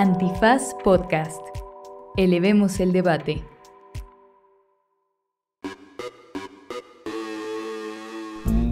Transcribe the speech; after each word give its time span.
Antifaz 0.00 0.76
Podcast. 0.84 1.40
Elevemos 2.16 2.78
el 2.78 2.92
debate. 2.92 3.42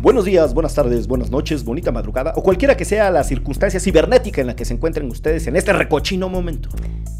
Buenos 0.02 0.24
días, 0.24 0.54
buenas 0.54 0.76
tardes, 0.76 1.08
buenas 1.08 1.32
noches, 1.32 1.64
bonita 1.64 1.90
madrugada 1.90 2.32
o 2.36 2.44
cualquiera 2.44 2.76
que 2.76 2.84
sea 2.84 3.10
la 3.10 3.24
circunstancia 3.24 3.80
cibernética 3.80 4.40
en 4.40 4.46
la 4.46 4.54
que 4.54 4.64
se 4.64 4.74
encuentren 4.74 5.10
ustedes 5.10 5.48
en 5.48 5.56
este 5.56 5.72
recochino 5.72 6.28
momento. 6.28 6.68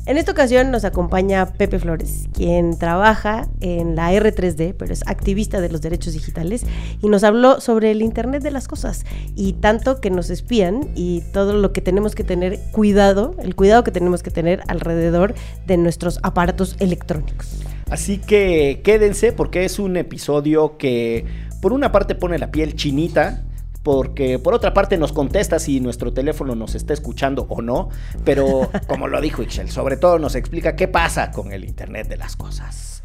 En 0.07 0.19
esta 0.19 0.31
ocasión 0.31 0.71
nos 0.71 0.85
acompaña 0.85 1.47
Pepe 1.47 1.81
Flores, 1.81 2.29
quien 2.33 2.79
trabaja 2.79 3.49
en 3.61 3.97
la 3.97 4.13
R3D, 4.13 4.77
pero 4.79 4.93
es 4.93 5.03
activista 5.09 5.61
de 5.61 5.69
los 5.69 5.83
derechos 5.83 6.13
digitales, 6.13 6.65
y 7.03 7.09
nos 7.09 7.25
habló 7.25 7.61
sobre 7.61 7.91
el 7.91 8.03
Internet 8.03 8.45
de 8.45 8.53
las 8.53 8.69
Cosas 8.69 9.05
y 9.35 9.55
tanto 9.55 10.01
que 10.01 10.11
nos 10.11 10.31
espían 10.31 10.91
y 10.95 11.23
todo 11.33 11.55
lo 11.55 11.73
que 11.73 11.81
tenemos 11.81 12.15
que 12.15 12.23
tener 12.23 12.61
cuidado, 12.71 13.35
el 13.43 13.57
cuidado 13.57 13.83
que 13.83 13.91
tenemos 13.91 14.23
que 14.23 14.31
tener 14.31 14.63
alrededor 14.69 15.35
de 15.67 15.77
nuestros 15.77 16.21
aparatos 16.23 16.77
electrónicos. 16.79 17.49
Así 17.91 18.19
que 18.19 18.83
quédense 18.85 19.33
porque 19.33 19.65
es 19.65 19.81
un 19.81 19.97
episodio 19.97 20.79
que 20.79 21.25
por 21.61 21.73
una 21.73 21.91
parte 21.91 22.15
pone 22.15 22.39
la 22.39 22.53
piel 22.53 22.77
chinita, 22.77 23.43
porque 23.87 24.41
por 24.41 24.53
otra 24.53 24.75
parte 24.75 24.99
nos 24.99 25.13
contesta 25.13 25.61
si 25.61 25.79
nuestro 25.79 26.13
teléfono 26.13 26.57
nos 26.57 26.75
está 26.75 26.93
escuchando 26.93 27.47
o 27.49 27.63
no, 27.63 27.89
pero 28.25 28.69
como 28.89 29.07
lo 29.07 29.21
dijo 29.21 29.45
Ixchel, 29.45 29.71
sobre 29.71 29.97
todo 29.97 30.19
nos 30.19 30.35
explica 30.35 30.75
qué 30.75 30.89
pasa 30.89 31.31
con 31.31 31.53
el 31.53 31.65
Internet 31.65 32.09
de 32.09 32.17
las 32.17 32.35
Cosas. 32.35 33.05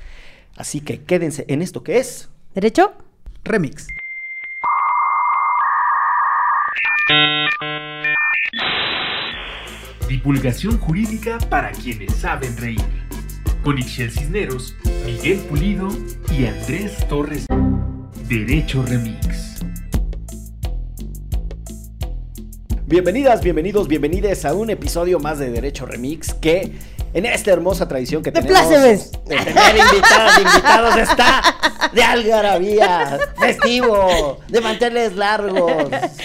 Así 0.58 0.82
que 0.82 1.04
quédense 1.04 1.46
en 1.50 1.62
esto 1.62 1.84
que 1.84 2.00
es... 2.00 2.30
¿Derecho? 2.56 2.94
Remix. 3.44 3.86
Divulgación 10.10 10.80
jurídica 10.80 11.38
para 11.48 11.74
quienes 11.74 12.12
saben 12.16 12.58
reír. 12.58 12.82
Con 13.64 13.78
Ixchel 13.78 14.10
Cisneros, 14.10 14.76
Miguel 15.06 15.38
Pulido 15.42 15.90
y 16.36 16.48
Andrés 16.48 17.08
Torres. 17.08 17.46
Derecho 18.28 18.84
Remix. 18.84 19.51
Bienvenidas, 22.92 23.42
bienvenidos, 23.42 23.88
bienvenides 23.88 24.44
a 24.44 24.54
un 24.54 24.70
episodio 24.70 25.18
más 25.18 25.40
de 25.40 25.50
Derecho 25.50 25.86
Remix 25.86 26.34
que 26.34 26.74
en 27.14 27.26
esta 27.26 27.52
hermosa 27.52 27.88
tradición 27.88 28.22
que 28.22 28.32
¡De 28.32 28.42
tenemos 28.42 28.68
plácemes! 28.68 29.12
de 29.28 29.38
tener 29.38 29.78
invitadas 29.78 30.40
invitados 30.40 30.98
está 30.98 31.42
de 31.94 32.04
algarabía, 32.04 33.18
festivo, 33.40 34.40
de 34.50 34.60
manteles 34.60 35.16
largos, 35.16 35.72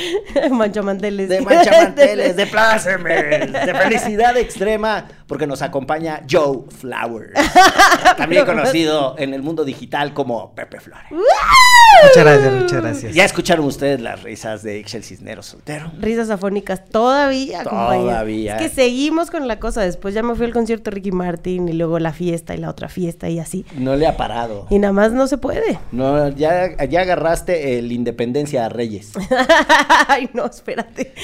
Manchamanteles. 0.51 1.29
de 1.29 1.41
manchamanteles, 1.41 2.35
de 2.35 2.47
plácemes, 2.49 3.53
de 3.53 3.75
felicidad 3.75 4.37
extrema, 4.37 5.07
porque 5.27 5.47
nos 5.47 5.63
acompaña 5.63 6.23
Joe 6.31 6.61
Flowers, 6.71 7.33
también 8.17 8.45
conocido 8.47 9.15
en 9.19 9.35
el 9.35 9.43
mundo 9.43 9.65
digital 9.65 10.15
como 10.15 10.55
Pepe 10.55 10.81
Flores. 10.81 11.07
Muchas 11.11 12.25
gracias, 12.25 12.53
muchas 12.53 12.83
gracias. 12.83 13.15
Ya 13.15 13.25
escucharon 13.25 13.65
ustedes 13.65 14.01
las 14.01 14.23
risas 14.23 14.63
de 14.63 14.79
Excel 14.81 15.03
Cisneros 15.03 15.47
soltero. 15.47 15.91
Risas 15.99 16.29
afónicas 16.31 16.85
todavía, 16.85 17.63
compañero. 17.65 18.09
Todavía. 18.11 18.57
Es 18.57 18.63
que 18.63 18.69
seguimos 18.75 19.31
con 19.31 19.49
la 19.49 19.59
cosa. 19.59 19.81
Después 19.83 20.13
ya 20.15 20.23
me 20.23 20.35
fui 20.35 20.45
al 20.47 20.53
concierto 20.53 20.91
Ricky 20.91 21.13
Martin 21.13 21.69
y 21.69 21.73
luego 21.73 21.99
la 21.99 22.13
fiesta 22.13 22.55
y 22.55 22.59
la 22.59 22.69
otra 22.71 22.89
fiesta 22.89 23.29
y 23.31 23.39
así. 23.39 23.65
No 23.77 23.97
le 23.97 24.07
ha 24.07 24.17
parado. 24.17 24.67
Y 24.69 24.79
nada 24.79 24.93
más 24.93 25.13
no 25.13 25.27
se 25.27 25.39
puede. 25.39 25.79
No, 25.93 26.29
ya, 26.29 26.85
ya 26.85 27.01
agarraste 27.01 27.79
el 27.79 27.91
Independencia 27.93 28.67
a 28.67 28.69
Reyes. 28.69 29.13
Ay, 30.09 30.29
no, 30.35 30.47
espérate. 30.47 31.15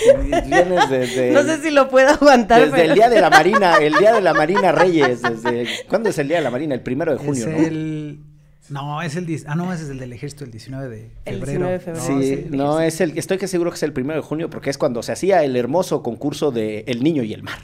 Vienes 0.46 0.88
desde, 0.90 1.32
No 1.32 1.42
sé 1.42 1.60
si 1.60 1.70
lo 1.70 1.88
puedo 1.88 2.08
aguantar. 2.10 2.60
desde 2.60 2.72
pero- 2.72 2.88
el 2.90 2.94
día 2.94 3.08
de 3.10 3.20
la 3.20 3.28
Marina, 3.30 3.76
el 3.76 3.91
día 3.98 4.14
de 4.14 4.20
la 4.20 4.34
Marina 4.34 4.72
Reyes. 4.72 5.22
Desde, 5.22 5.66
¿Cuándo 5.88 6.08
es 6.08 6.18
el 6.18 6.28
día 6.28 6.38
de 6.38 6.42
la 6.44 6.50
Marina? 6.50 6.74
El 6.74 6.82
primero 6.82 7.12
de 7.12 7.18
junio, 7.18 7.48
es 7.48 7.56
¿no? 7.56 7.66
el... 7.66 8.20
No, 8.68 9.02
es 9.02 9.16
el... 9.16 9.44
Ah, 9.46 9.54
no, 9.54 9.72
ese 9.72 9.84
es 9.84 9.90
el 9.90 9.98
del 9.98 10.12
ejército, 10.12 10.44
el 10.44 10.50
19 10.50 10.88
de 10.88 11.10
El 11.24 11.40
febrero. 11.40 11.68
19 11.68 11.72
de 11.72 11.80
febrero. 11.80 12.22
Sí, 12.22 12.46
No, 12.50 12.80
es 12.80 13.00
el, 13.00 13.18
estoy 13.18 13.38
que 13.38 13.48
seguro 13.48 13.70
que 13.70 13.76
es 13.76 13.82
el 13.82 13.92
primero 13.92 14.20
de 14.20 14.26
junio 14.26 14.48
porque 14.50 14.70
es 14.70 14.78
cuando 14.78 15.02
se 15.02 15.12
hacía 15.12 15.42
el 15.44 15.56
hermoso 15.56 16.02
concurso 16.02 16.50
de 16.50 16.84
El 16.86 17.02
Niño 17.02 17.22
y 17.22 17.32
el 17.34 17.42
Mar. 17.42 17.58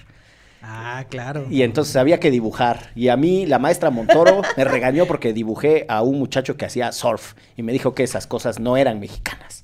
Ah, 0.61 1.07
claro. 1.09 1.47
Y 1.49 1.63
entonces 1.63 1.97
había 1.97 2.21
que 2.21 2.31
dibujar. 2.31 2.91
Y 2.95 3.09
a 3.09 3.17
mí 3.17 3.47
la 3.47 3.59
maestra 3.59 3.91
Montoro 3.91 4.43
me 4.57 4.65
regañó 4.65 5.07
porque 5.07 5.33
dibujé 5.33 5.87
a 5.89 6.03
un 6.03 6.19
muchacho 6.19 6.57
que 6.57 6.67
hacía 6.67 6.93
surf 6.93 7.35
y 7.57 7.63
me 7.63 7.73
dijo 7.73 7.95
que 7.95 8.03
esas 8.03 8.27
cosas 8.27 8.59
no 8.59 8.77
eran 8.77 9.01
mexicanas. 9.01 9.63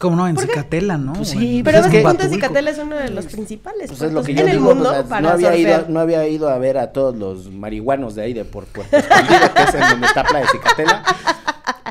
¿Cómo 0.00 0.16
no? 0.16 0.26
En 0.26 0.36
Cicatela, 0.38 0.96
¿no? 0.96 1.12
Pues 1.12 1.28
sí, 1.28 1.60
Pero 1.62 1.78
es 1.78 1.84
es 1.86 1.92
que- 1.92 2.00
Punta. 2.00 2.26
Cicatela 2.26 2.70
es 2.70 2.78
uno 2.78 2.96
de 2.96 3.10
los 3.10 3.26
principales 3.26 3.88
Pues 3.88 4.00
es 4.00 4.12
lo 4.12 4.22
que 4.24 4.32
yo 4.34 4.40
en 4.44 4.48
el 4.48 4.58
mundo 4.60 4.90
pues, 4.90 5.02
para 5.04 5.20
no, 5.20 5.28
había 5.28 5.54
ido, 5.54 5.84
no 5.88 6.00
había 6.00 6.26
ido 6.26 6.48
a 6.48 6.56
ver 6.56 6.78
a 6.78 6.90
todos 6.90 7.14
los 7.14 7.50
marihuanos 7.52 8.14
de 8.14 8.22
ahí 8.22 8.32
de 8.32 8.46
por 8.46 8.64
Puerto 8.64 8.96
Escondido, 8.96 9.38
que 9.54 9.62
es 9.62 9.74
en 9.74 9.80
donde 9.90 10.06
está 10.06 10.24
Playa 10.24 10.46
de 10.46 10.52
Cicatela. 10.52 11.04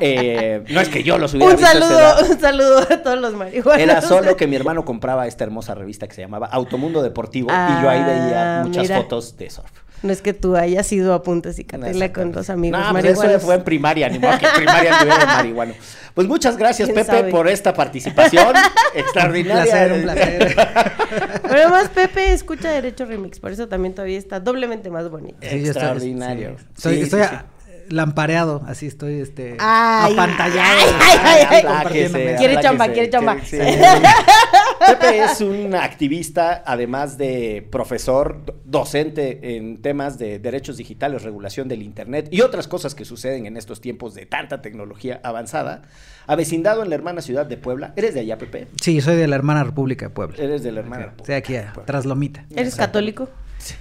Eh, 0.02 0.64
no 0.70 0.80
es 0.80 0.88
que 0.88 1.02
yo 1.02 1.18
los 1.18 1.34
hubiera 1.34 1.50
Un 1.54 1.58
visto 1.60 1.72
saludo, 1.78 2.14
un 2.30 2.40
saludo 2.40 2.78
a 2.90 3.02
todos 3.02 3.18
los 3.20 3.34
marihuanos. 3.34 3.82
Era 3.82 4.00
solo 4.00 4.34
que 4.34 4.46
mi 4.46 4.56
hermano 4.56 4.82
compraba 4.86 5.26
esta 5.26 5.44
hermosa 5.44 5.74
revista 5.74 6.08
que 6.08 6.14
se 6.14 6.22
llamaba 6.22 6.46
Automundo 6.46 7.02
Deportivo 7.02 7.48
y 7.50 7.82
yo 7.82 7.88
ahí 7.90 8.02
veía 8.02 8.60
Ah, 8.60 8.64
muchas 8.64 8.84
mira. 8.84 8.96
fotos 8.96 9.36
de 9.36 9.50
surf. 9.50 9.70
No 10.02 10.12
es 10.12 10.22
que 10.22 10.32
tú 10.32 10.56
hayas 10.56 10.90
ido 10.92 11.12
a 11.12 11.22
Punta 11.22 11.52
Cicatela 11.52 12.12
con 12.12 12.32
dos 12.32 12.48
amigos 12.48 12.80
No, 12.80 12.92
pues 12.92 13.04
eso 13.04 13.40
fue 13.40 13.56
en 13.56 13.64
primaria, 13.64 14.08
ni 14.08 14.18
modo 14.18 14.38
que 14.38 14.46
en 14.46 14.52
primaria 14.54 14.98
tuviera 14.98 15.18
de 15.18 15.26
marihuano. 15.26 15.74
Pues 16.14 16.26
muchas 16.26 16.56
gracias, 16.56 16.88
¿Quién 16.88 17.04
Pepe, 17.04 17.18
sabe? 17.18 17.30
por 17.30 17.46
esta 17.48 17.72
participación 17.74 18.48
Un 18.48 18.54
extraordinaria. 19.00 19.62
placer, 19.72 19.92
un 19.92 20.02
placer. 20.02 20.56
Pero 21.42 21.54
además 21.54 21.88
Pepe 21.94 22.32
escucha 22.32 22.70
Derecho 22.70 23.04
Remix, 23.04 23.38
por 23.38 23.52
eso 23.52 23.68
también 23.68 23.94
todavía 23.94 24.18
está 24.18 24.40
doblemente 24.40 24.90
más 24.90 25.08
bonito. 25.10 25.36
Extraordinario. 25.40 26.56
sí. 26.58 26.64
Estoy, 26.76 26.96
Sí, 26.96 27.02
estoy 27.02 27.20
sí, 27.22 27.28
sí. 27.28 27.34
a- 27.34 27.44
lampareado, 27.90 28.62
así 28.66 28.86
estoy, 28.86 29.20
este... 29.20 29.56
Ay, 29.58 30.12
apantallado. 30.14 30.80
ay, 30.80 30.88
ay, 31.00 31.18
ay, 31.22 31.46
ay. 31.50 31.62
compartiéndome. 31.64 32.36
Quiere 32.36 32.60
chamba, 32.60 32.88
quiere 32.88 33.10
chamba. 33.10 33.36
sí. 33.44 33.58
Pepe 34.86 35.24
es 35.24 35.40
un 35.40 35.74
activista, 35.74 36.62
además 36.66 37.18
de 37.18 37.66
profesor, 37.70 38.44
do- 38.44 38.60
docente 38.64 39.56
en 39.56 39.82
temas 39.82 40.18
de 40.18 40.38
derechos 40.38 40.76
digitales, 40.76 41.22
regulación 41.22 41.68
del 41.68 41.82
Internet 41.82 42.28
y 42.30 42.40
otras 42.40 42.66
cosas 42.68 42.94
que 42.94 43.04
suceden 43.04 43.46
en 43.46 43.56
estos 43.56 43.80
tiempos 43.80 44.14
de 44.14 44.26
tanta 44.26 44.62
tecnología 44.62 45.20
avanzada. 45.22 45.82
Avecindado 46.26 46.82
en 46.82 46.88
la 46.90 46.94
hermana 46.94 47.20
ciudad 47.22 47.44
de 47.46 47.56
Puebla. 47.56 47.92
¿Eres 47.96 48.14
de 48.14 48.20
allá, 48.20 48.38
Pepe? 48.38 48.68
Sí, 48.80 49.00
soy 49.00 49.16
de 49.16 49.26
la 49.26 49.34
hermana 49.36 49.64
República 49.64 50.06
de 50.06 50.10
Puebla. 50.10 50.36
Eres 50.38 50.62
de 50.62 50.70
la 50.72 50.80
hermana. 50.80 51.12
Estoy 51.16 51.34
aquí, 51.34 51.56
a- 51.56 51.72
tras 51.84 52.06
Lomita. 52.06 52.44
¿Eres 52.54 52.76
católico? 52.76 53.28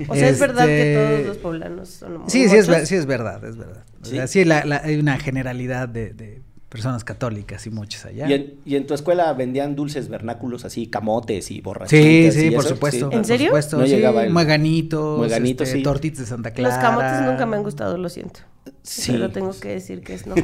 O 0.08 0.16
sea, 0.16 0.30
es 0.30 0.40
verdad 0.40 0.66
que 0.66 0.94
Este- 0.94 1.16
todos 1.18 1.28
los 1.28 1.38
poblanos 1.38 1.90
son 1.90 2.24
Sí, 2.30 2.48
sí 2.50 2.56
es, 2.56 2.68
ver- 2.68 2.78
muchos? 2.78 2.90
sí 2.90 2.96
es 2.96 3.06
verdad, 3.06 3.44
es 3.44 3.58
verdad. 3.58 3.84
O 4.02 4.06
¿Sí? 4.06 4.12
sea, 4.16 4.28
sí, 4.28 4.46
la- 4.46 4.66
la- 4.66 4.82
hay 4.84 4.98
una 4.98 5.18
generalidad 5.20 5.88
de, 5.90 6.14
de 6.14 6.42
personas 6.70 7.04
católicas 7.04 7.66
y 7.66 7.72
muchas 7.72 8.06
allá. 8.06 8.28
¿Y 8.30 8.34
en, 8.34 8.54
y 8.64 8.76
en 8.76 8.86
tu 8.86 8.94
escuela 8.94 9.34
vendían 9.34 9.76
dulces 9.76 10.08
vernáculos 10.08 10.66
así, 10.66 10.86
camotes 10.88 11.50
y 11.50 11.56
Sí, 11.56 11.62
borrachitas? 11.62 12.34
sí, 12.36 12.46
y 12.48 12.52
por 12.52 12.60
eso? 12.66 12.76
supuesto. 12.76 13.10
Sí. 13.10 13.16
¿En 13.16 13.20
por 13.22 13.26
serio? 13.26 13.48
supuesto, 13.48 13.78
No 13.78 13.86
sí, 13.86 13.90
llegaba 13.92 14.24
el- 14.24 14.32
Mueganitos, 14.34 15.18
Mueganitos, 15.18 15.68
este, 15.68 15.78
sí. 15.80 15.84
tortitas 15.84 16.20
de 16.20 16.26
Santa 16.28 16.52
Clara. 16.52 16.76
Los 16.76 16.84
camotes 16.84 17.22
nunca 17.32 17.46
me 17.48 17.58
han 17.58 17.64
gustado, 17.64 17.98
lo 17.98 18.08
siento. 18.10 18.42
Sí. 18.84 19.12
Pero 19.14 19.32
tengo 19.32 19.52
que 19.60 19.70
decir 19.70 20.02
que 20.02 20.14
es 20.14 20.28
no. 20.28 20.36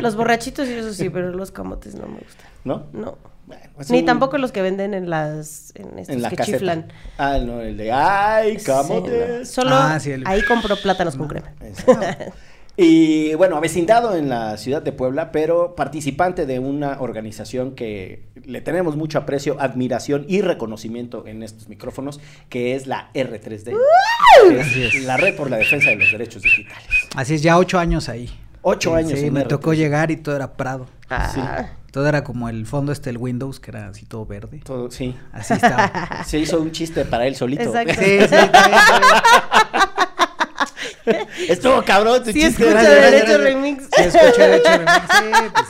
Los 0.00 0.16
borrachitos 0.16 0.66
y 0.68 0.72
eso 0.72 0.94
sí, 0.94 1.10
pero 1.10 1.30
los 1.32 1.50
camotes 1.50 1.94
no 1.94 2.06
me 2.06 2.18
gustan. 2.20 2.46
¿No? 2.64 2.86
No. 2.92 3.18
Bueno, 3.48 3.70
Ni 3.90 4.00
un- 4.00 4.04
tampoco 4.06 4.38
los 4.38 4.52
que 4.52 4.62
venden 4.62 4.92
en 4.94 5.08
las 5.10 5.72
en 5.74 5.98
estos 5.98 6.14
en 6.16 6.22
la 6.22 6.30
que 6.30 6.36
caseta. 6.36 6.58
chiflan. 6.58 6.92
Ah, 7.16 7.38
no, 7.44 7.60
el 7.62 7.76
de 7.76 7.90
¡ay, 7.92 8.58
Sí, 8.58 8.66
camotes! 8.66 9.38
no. 9.40 9.44
Solo 9.46 9.70
Ah, 9.74 9.98
sí, 9.98 10.10
el- 10.12 10.26
ahí 10.26 10.42
compro 10.42 10.76
plátanos 10.76 11.16
con 11.16 11.28
crema. 11.28 11.52
Exacto. 11.60 12.32
Y 12.80 13.34
bueno, 13.34 13.56
avecindado 13.56 14.14
en 14.14 14.28
la 14.28 14.56
ciudad 14.56 14.80
de 14.80 14.92
Puebla, 14.92 15.32
pero 15.32 15.74
participante 15.74 16.46
de 16.46 16.60
una 16.60 17.00
organización 17.00 17.74
que 17.74 18.22
le 18.44 18.60
tenemos 18.60 18.94
mucho 18.94 19.18
aprecio, 19.18 19.56
admiración 19.60 20.24
y 20.28 20.42
reconocimiento 20.42 21.26
en 21.26 21.42
estos 21.42 21.68
micrófonos, 21.68 22.20
que 22.48 22.76
es 22.76 22.86
la 22.86 23.10
R3D, 23.14 23.74
que 24.48 24.60
Así 24.60 24.82
es 24.84 24.94
es. 24.94 25.02
la 25.04 25.16
Red 25.16 25.34
por 25.34 25.50
la 25.50 25.56
Defensa 25.56 25.90
de 25.90 25.96
los 25.96 26.12
Derechos 26.12 26.40
Digitales. 26.40 26.86
Así 27.16 27.34
es, 27.34 27.42
ya 27.42 27.58
ocho 27.58 27.80
años 27.80 28.08
ahí. 28.08 28.30
Ocho 28.62 28.94
años 28.94 29.18
Sí, 29.18 29.26
en 29.26 29.32
me 29.32 29.40
R3D. 29.40 29.48
tocó 29.48 29.74
llegar 29.74 30.12
y 30.12 30.16
todo 30.18 30.36
era 30.36 30.52
Prado. 30.52 30.86
Ah, 31.10 31.70
Todo 31.90 32.06
era 32.08 32.22
como 32.22 32.48
el 32.48 32.66
fondo 32.66 32.92
este, 32.92 33.10
el 33.10 33.16
Windows, 33.16 33.60
que 33.60 33.70
era 33.70 33.88
así 33.88 34.04
todo 34.06 34.26
verde. 34.26 34.60
Todo, 34.64 34.90
sí. 34.90 35.16
Así 35.32 35.54
estaba. 35.54 36.22
Se 36.26 36.38
hizo 36.38 36.60
un 36.60 36.70
chiste 36.70 37.04
para 37.04 37.26
él 37.26 37.34
solito. 37.34 37.62
Exacto. 37.62 37.94
sí, 37.94 38.18
sí, 38.28 38.28
bien. 41.06 41.26
Estuvo 41.48 41.82
cabrón 41.82 42.22
tu 42.22 42.32
Sí, 42.32 42.42
chiste. 42.42 42.62
escucha 42.64 42.70
Gracias, 42.82 43.00
Derecho 43.00 43.26
gracias. 43.26 43.40
Remix. 43.40 43.84
Sí, 43.84 44.02
escuché 44.02 44.42
Derecho 44.42 44.70
Remix. 44.70 44.92
Sí, 44.92 45.30
pues, 45.54 45.66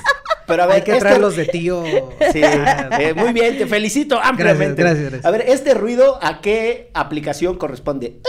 Pero 0.49 0.63
a 0.63 0.67
ver, 0.67 0.77
hay 0.77 0.83
que 0.83 0.91
este- 0.93 1.01
traerlos 1.01 1.37
de 1.37 1.45
tío. 1.47 1.85
Sí, 2.33 2.41
eh, 2.43 3.15
muy 3.15 3.33
bien, 3.33 3.57
te 3.57 3.67
felicito 3.67 4.21
ampliamente. 4.21 4.83
Gracias, 4.83 5.11
gracias, 5.11 5.11
gracias. 5.11 5.27
A 5.27 5.31
ver, 5.31 5.45
este 5.49 5.75
ruido, 5.75 6.19
¿a 6.23 6.41
qué 6.41 6.91
aplicación 6.95 7.57
corresponde? 7.57 8.21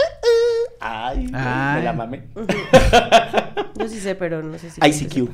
Ay, 0.80 1.28
Ay. 1.32 1.78
me 1.78 1.82
la 1.84 1.92
mamé. 1.92 2.22
Yo 3.74 3.88
sí 3.88 4.00
sé, 4.00 4.14
pero 4.14 4.42
no 4.42 4.58
sé 4.58 4.70
si. 4.70 4.80
ICQ. 4.86 5.30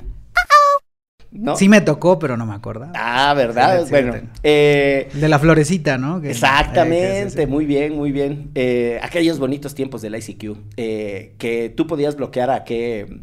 ¿No? 1.31 1.57
Sí 1.57 1.69
me 1.69 1.81
tocó, 1.81 2.19
pero 2.19 2.37
no 2.37 2.47
me 2.47 2.55
acuerdo. 2.55 2.89
Ah, 2.95 3.35
¿verdad? 3.37 3.85
Sí, 3.85 3.91
bueno, 3.91 4.15
eh, 4.43 5.09
de 5.13 5.29
la 5.29 5.39
florecita, 5.39 5.99
¿no? 5.99 6.21
Que- 6.21 6.31
Exactamente, 6.31 7.21
eh, 7.21 7.25
que- 7.25 7.31
sí, 7.31 7.39
sí. 7.41 7.47
muy 7.47 7.67
bien, 7.67 7.95
muy 7.97 8.13
bien. 8.13 8.51
Eh, 8.55 8.99
aquellos 9.03 9.39
bonitos 9.39 9.75
tiempos 9.75 10.03
del 10.03 10.15
ICQ, 10.17 10.57
que 10.77 11.73
tú 11.77 11.87
podías 11.87 12.17
bloquear 12.17 12.51
a 12.51 12.65
que 12.65 13.21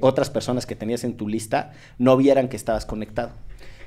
otras 0.00 0.30
personas 0.30 0.66
que 0.66 0.76
tenías 0.76 1.02
en 1.04 1.16
tu 1.16 1.28
lista 1.28 1.72
no 1.98 2.16
vieran 2.16 2.48
que 2.48 2.56
estabas 2.56 2.86
conectado. 2.86 3.32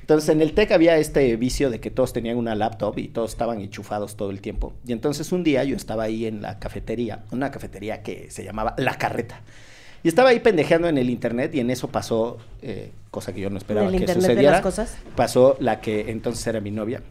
Entonces 0.02 0.30
en 0.30 0.42
el 0.42 0.54
TEC 0.54 0.72
había 0.72 0.98
este 0.98 1.36
vicio 1.36 1.70
de 1.70 1.80
que 1.82 1.92
todos 1.92 2.14
tenían 2.14 2.38
una 2.38 2.56
laptop 2.56 2.98
y 2.98 3.10
todos 3.10 3.32
estaban 3.32 3.60
enchufados 3.62 4.16
todo 4.16 4.30
el 4.32 4.40
tiempo. 4.42 4.74
Y 4.86 4.94
entonces 4.94 5.32
un 5.34 5.44
día 5.44 5.64
yo 5.66 5.76
estaba 5.76 6.04
ahí 6.04 6.26
en 6.26 6.42
la 6.42 6.60
cafetería, 6.60 7.24
una 7.32 7.52
cafetería 7.52 8.04
que 8.04 8.32
se 8.32 8.44
llamaba 8.46 8.74
La 8.78 8.96
Carreta. 8.98 9.42
Y 10.08 10.10
estaba 10.10 10.30
ahí 10.30 10.40
pendejeando 10.40 10.88
en 10.88 10.98
el 10.98 11.10
internet 11.10 11.54
y 11.54 11.60
en 11.60 11.70
eso 11.70 11.90
pasó, 11.90 12.38
eh, 12.62 12.94
cosa 13.12 13.34
que 13.34 13.42
yo 13.42 13.50
no 13.50 13.58
esperaba 13.58 13.88
el 13.88 13.92
que 13.92 13.98
internet 13.98 14.22
de 14.24 14.30
sucediera. 14.30 14.52
las 14.54 14.62
cosas? 14.62 14.96
Pasó 15.18 15.58
la 15.60 15.82
que 15.82 16.10
entonces 16.10 16.48
era 16.48 16.62
mi 16.62 16.72
novia, 16.72 17.02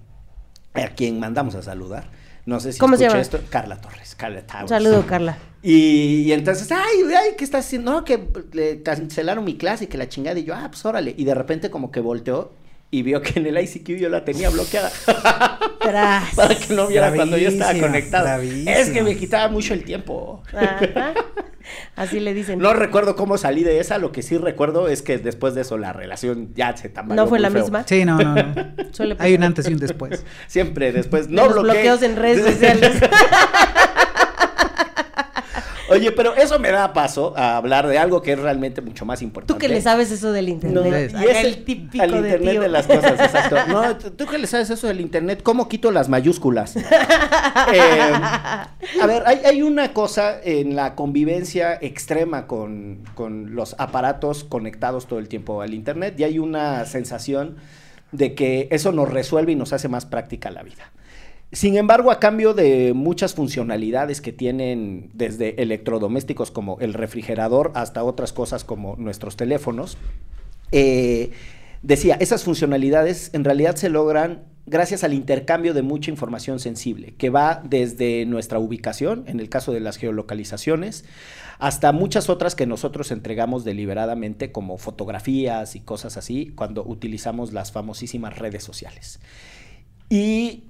a 0.73 0.87
quien 0.95 1.21
mandamos 1.21 1.55
a 1.57 1.63
saludar. 1.63 2.09
No 2.47 2.59
sé 2.59 2.73
si 2.73 2.79
¿Cómo 2.79 2.97
se 2.97 3.03
llama? 3.05 3.21
esto. 3.21 3.39
Carla 3.51 3.83
Torres, 3.83 4.15
Carla 4.15 4.47
Towers. 4.47 4.71
Saludo, 4.71 5.05
Carla. 5.07 5.37
Y, 5.63 6.23
y 6.23 6.33
entonces, 6.33 6.73
ay, 6.73 7.03
ay, 7.15 7.33
¿qué 7.37 7.45
estás 7.45 7.67
haciendo? 7.67 7.93
No, 7.93 8.03
que 8.03 8.29
le 8.55 8.83
cancelaron 8.83 9.45
mi 9.45 9.59
clase 9.59 9.85
y 9.85 9.87
que 9.89 9.99
la 9.99 10.09
chingada. 10.09 10.39
Y 10.39 10.45
yo, 10.45 10.55
ah, 10.55 10.69
pues 10.71 10.83
órale. 10.87 11.15
Y 11.19 11.27
de 11.27 11.35
repente 11.35 11.69
como 11.71 11.91
que 11.91 12.01
volteó 12.01 12.55
y 12.97 13.03
vio 13.03 13.21
que 13.21 13.39
en 13.39 13.47
el 13.47 13.59
ICQ 13.59 13.99
yo 13.99 14.09
la 14.09 14.25
tenía 14.25 14.49
bloqueada. 14.49 14.91
Tras. 15.81 16.35
Para 16.35 16.55
que 16.55 16.73
no 16.75 16.87
viera 16.87 17.13
cuando 17.13 17.37
yo 17.37 17.49
estaba 17.49 17.79
conectado. 17.79 18.41
Es 18.41 18.89
que 18.89 19.03
me 19.03 19.15
quitaba 19.17 19.49
mucho 19.49 19.75
el 19.75 19.85
tiempo. 19.85 20.43
Ajá. 20.55 21.13
Así 21.97 22.21
le 22.21 22.33
dicen. 22.33 22.59
No 22.59 22.73
recuerdo 22.73 23.15
cómo 23.17 23.37
salí 23.37 23.65
de 23.65 23.81
esa, 23.81 23.99
lo 23.99 24.13
que 24.13 24.23
sí 24.23 24.39
recuerdo 24.39 24.89
es 24.89 25.03
que 25.03 25.19
después 25.19 25.55
de 25.55 25.61
eso 25.63 25.77
la 25.77 25.93
relación 25.93 26.55
ya 26.55 26.75
se 26.77 26.89
tambaleó 26.89 27.25
¿No 27.25 27.29
fue 27.29 27.39
la 27.39 27.51
feo. 27.51 27.61
misma? 27.63 27.85
Sí, 27.87 28.05
no, 28.07 28.17
no, 28.19 28.35
no. 28.35 28.55
Suele 28.93 29.17
Hay 29.19 29.35
un 29.35 29.43
antes 29.43 29.69
y 29.69 29.73
un 29.75 29.79
después. 29.79 30.25
Siempre 30.47 30.93
después, 30.93 31.29
De 31.29 31.35
no 31.35 31.45
los 31.47 31.55
bloqueé. 31.65 31.73
bloqueos 31.83 32.03
en 32.03 32.17
redes 32.17 32.45
sociales. 32.47 32.93
Oye, 35.91 36.13
pero 36.13 36.35
eso 36.35 36.59
me 36.59 36.71
da 36.71 36.93
paso 36.93 37.33
a 37.37 37.57
hablar 37.57 37.87
de 37.87 37.99
algo 37.99 38.23
que 38.23 38.33
es 38.33 38.39
realmente 38.39 38.81
mucho 38.81 39.05
más 39.05 39.23
importante. 39.23 39.53
Tú 39.55 39.59
que 39.59 39.69
le 39.69 39.81
sabes 39.81 40.11
eso 40.11 40.33
del 40.33 40.47
No, 40.47 40.53
internet. 40.53 41.15
y 41.21 41.25
es 41.25 41.45
el 41.45 41.65
típico 41.65 42.03
al 42.03 42.11
de 42.11 42.17
internet 42.19 42.51
tío. 42.53 42.61
de 42.63 42.69
las 42.69 42.87
cosas, 42.87 43.21
exacto. 43.21 43.57
No, 43.69 43.97
tú 43.97 44.11
tú 44.11 44.27
que 44.27 44.39
le 44.39 44.47
sabes 44.47 44.71
eso 44.71 44.87
del 44.87 45.01
internet, 45.01 45.43
¿cómo 45.43 45.69
quito 45.69 45.91
las 45.91 46.09
mayúsculas? 46.09 46.77
Eh, 46.77 46.83
a 49.01 49.07
ver, 49.07 49.23
hay, 49.27 49.41
hay 49.45 49.63
una 49.63 49.93
cosa 49.93 50.41
en 50.43 50.77
la 50.77 50.95
convivencia 50.95 51.75
extrema 51.81 52.47
con, 52.47 53.01
con 53.15 53.55
los 53.55 53.75
aparatos 53.79 54.45
conectados 54.45 55.07
todo 55.07 55.19
el 55.19 55.29
tiempo 55.29 55.63
al 55.63 55.75
internet 55.75 56.15
y 56.19 56.25
hay 56.25 56.39
una 56.39 56.85
sensación 56.85 57.57
de 58.13 58.35
que 58.35 58.69
eso 58.71 58.93
nos 58.93 59.09
resuelve 59.11 59.53
y 59.53 59.57
nos 59.57 59.73
hace 59.73 59.89
más 59.89 60.07
práctica 60.07 60.51
la 60.51 60.63
vida. 60.63 60.91
Sin 61.53 61.77
embargo, 61.77 62.11
a 62.11 62.19
cambio 62.19 62.55
de 62.55 62.93
muchas 62.93 63.35
funcionalidades 63.35 64.21
que 64.21 64.33
tienen 64.33 65.11
desde 65.15 65.63
electrodomésticos 65.63 66.51
como 66.51 66.79
el 66.81 66.93
refrigerador 66.93 67.71
hasta 67.75 68.03
otras 68.03 68.33
cosas 68.33 68.65
como 68.65 68.97
nuestros 68.97 69.37
teléfonos, 69.37 69.97
eh, 70.73 71.31
decía, 71.83 72.17
esas 72.17 72.43
funcionalidades 72.43 73.31
en 73.33 73.45
realidad 73.45 73.77
se 73.77 73.89
logran 73.89 74.43
gracias 74.67 75.05
al 75.05 75.15
intercambio 75.15 75.73
de 75.73 75.83
mucha 75.83 76.11
información 76.11 76.59
sensible, 76.59 77.15
que 77.17 77.31
va 77.31 77.63
desde 77.65 78.27
nuestra 78.27 78.59
ubicación, 78.59 79.23
en 79.29 79.39
el 79.39 79.49
caso 79.49 79.73
de 79.73 79.79
las 79.79 79.97
geolocalizaciones, 79.97 81.05
hasta 81.61 81.93
muchas 81.93 82.29
otras 82.29 82.57
que 82.57 82.67
nosotros 82.67 83.13
entregamos 83.13 83.65
deliberadamente 83.65 84.51
como 84.51 84.77
fotografías 84.77 85.77
y 85.77 85.81
cosas 85.81 86.17
así 86.17 86.53
cuando 86.57 86.85
utilizamos 86.85 87.53
las 87.53 87.71
famosísimas 87.71 88.37
redes 88.37 88.65
sociales. 88.65 89.21
Y 90.11 90.65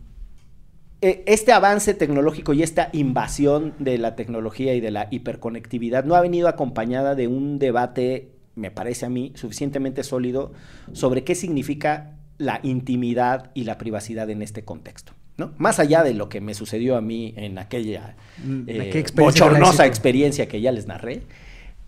este 1.00 1.52
avance 1.52 1.94
tecnológico 1.94 2.52
y 2.54 2.62
esta 2.62 2.88
invasión 2.92 3.74
de 3.78 3.98
la 3.98 4.16
tecnología 4.16 4.74
y 4.74 4.80
de 4.80 4.90
la 4.90 5.08
hiperconectividad 5.10 6.04
no 6.04 6.14
ha 6.14 6.20
venido 6.20 6.48
acompañada 6.48 7.14
de 7.14 7.28
un 7.28 7.58
debate, 7.58 8.30
me 8.54 8.70
parece 8.70 9.06
a 9.06 9.08
mí, 9.08 9.32
suficientemente 9.34 10.02
sólido 10.02 10.52
sobre 10.92 11.24
qué 11.24 11.34
significa 11.34 12.16
la 12.38 12.60
intimidad 12.62 13.50
y 13.54 13.64
la 13.64 13.78
privacidad 13.78 14.30
en 14.30 14.42
este 14.42 14.64
contexto. 14.64 15.12
¿no? 15.36 15.52
Más 15.58 15.78
allá 15.78 16.02
de 16.02 16.14
lo 16.14 16.30
que 16.30 16.40
me 16.40 16.54
sucedió 16.54 16.96
a 16.96 17.02
mí 17.02 17.34
en 17.36 17.58
aquella 17.58 18.16
Mm, 18.44 18.68
eh, 18.68 18.98
experiencia 18.98 19.46
bochornosa 19.46 19.86
experiencia 19.86 20.46
que 20.46 20.60
ya 20.60 20.72
les 20.72 20.86
narré. 20.86 21.22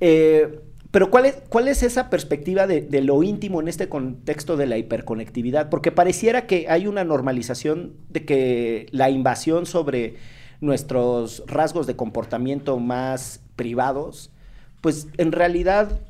Eh, 0.00 0.60
pero 0.90 1.10
¿cuál 1.10 1.26
es, 1.26 1.36
¿cuál 1.48 1.68
es 1.68 1.82
esa 1.82 2.08
perspectiva 2.08 2.66
de, 2.66 3.02
lo 3.02 3.22
íntimo 3.22 3.60
en 3.60 3.68
este 3.68 3.88
contexto 3.88 4.56
de 4.56 4.66
la 4.66 4.78
hiperconectividad? 4.78 5.68
Porque 5.68 5.92
pareciera 5.92 6.46
que 6.46 6.66
hay 6.68 6.86
una 6.86 7.04
normalización 7.04 7.92
de 8.08 8.24
que 8.24 8.86
la 8.90 9.10
invasión 9.10 9.66
sobre 9.66 10.16
nuestros 10.60 11.44
rasgos 11.46 11.86
de 11.86 11.94
comportamiento 11.94 12.78
más 12.78 13.40
privados, 13.54 14.30
pues 14.80 15.08
en 15.18 15.32
realidad 15.32 16.00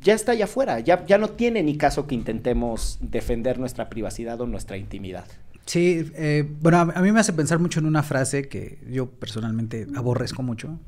ya 0.00 0.14
está 0.14 0.32
allá 0.32 0.44
afuera, 0.44 0.80
ya, 0.80 1.06
ya 1.06 1.16
no 1.16 1.28
tiene 1.30 1.62
ni 1.62 1.76
caso 1.76 2.06
que 2.06 2.14
intentemos 2.14 2.98
defender 3.00 3.58
nuestra 3.58 3.88
privacidad 3.88 4.40
o 4.40 4.46
nuestra 4.46 4.76
intimidad. 4.76 5.24
Sí, 5.64 6.10
eh, 6.16 6.46
bueno, 6.60 6.78
a 6.80 7.00
mí 7.00 7.12
me 7.12 7.20
hace 7.20 7.32
pensar 7.32 7.58
mucho 7.58 7.80
en 7.80 7.86
una 7.86 8.02
frase 8.02 8.48
que 8.48 8.78
yo 8.90 9.08
personalmente 9.08 9.86
aborrezco 9.96 10.42
mucho, 10.42 10.78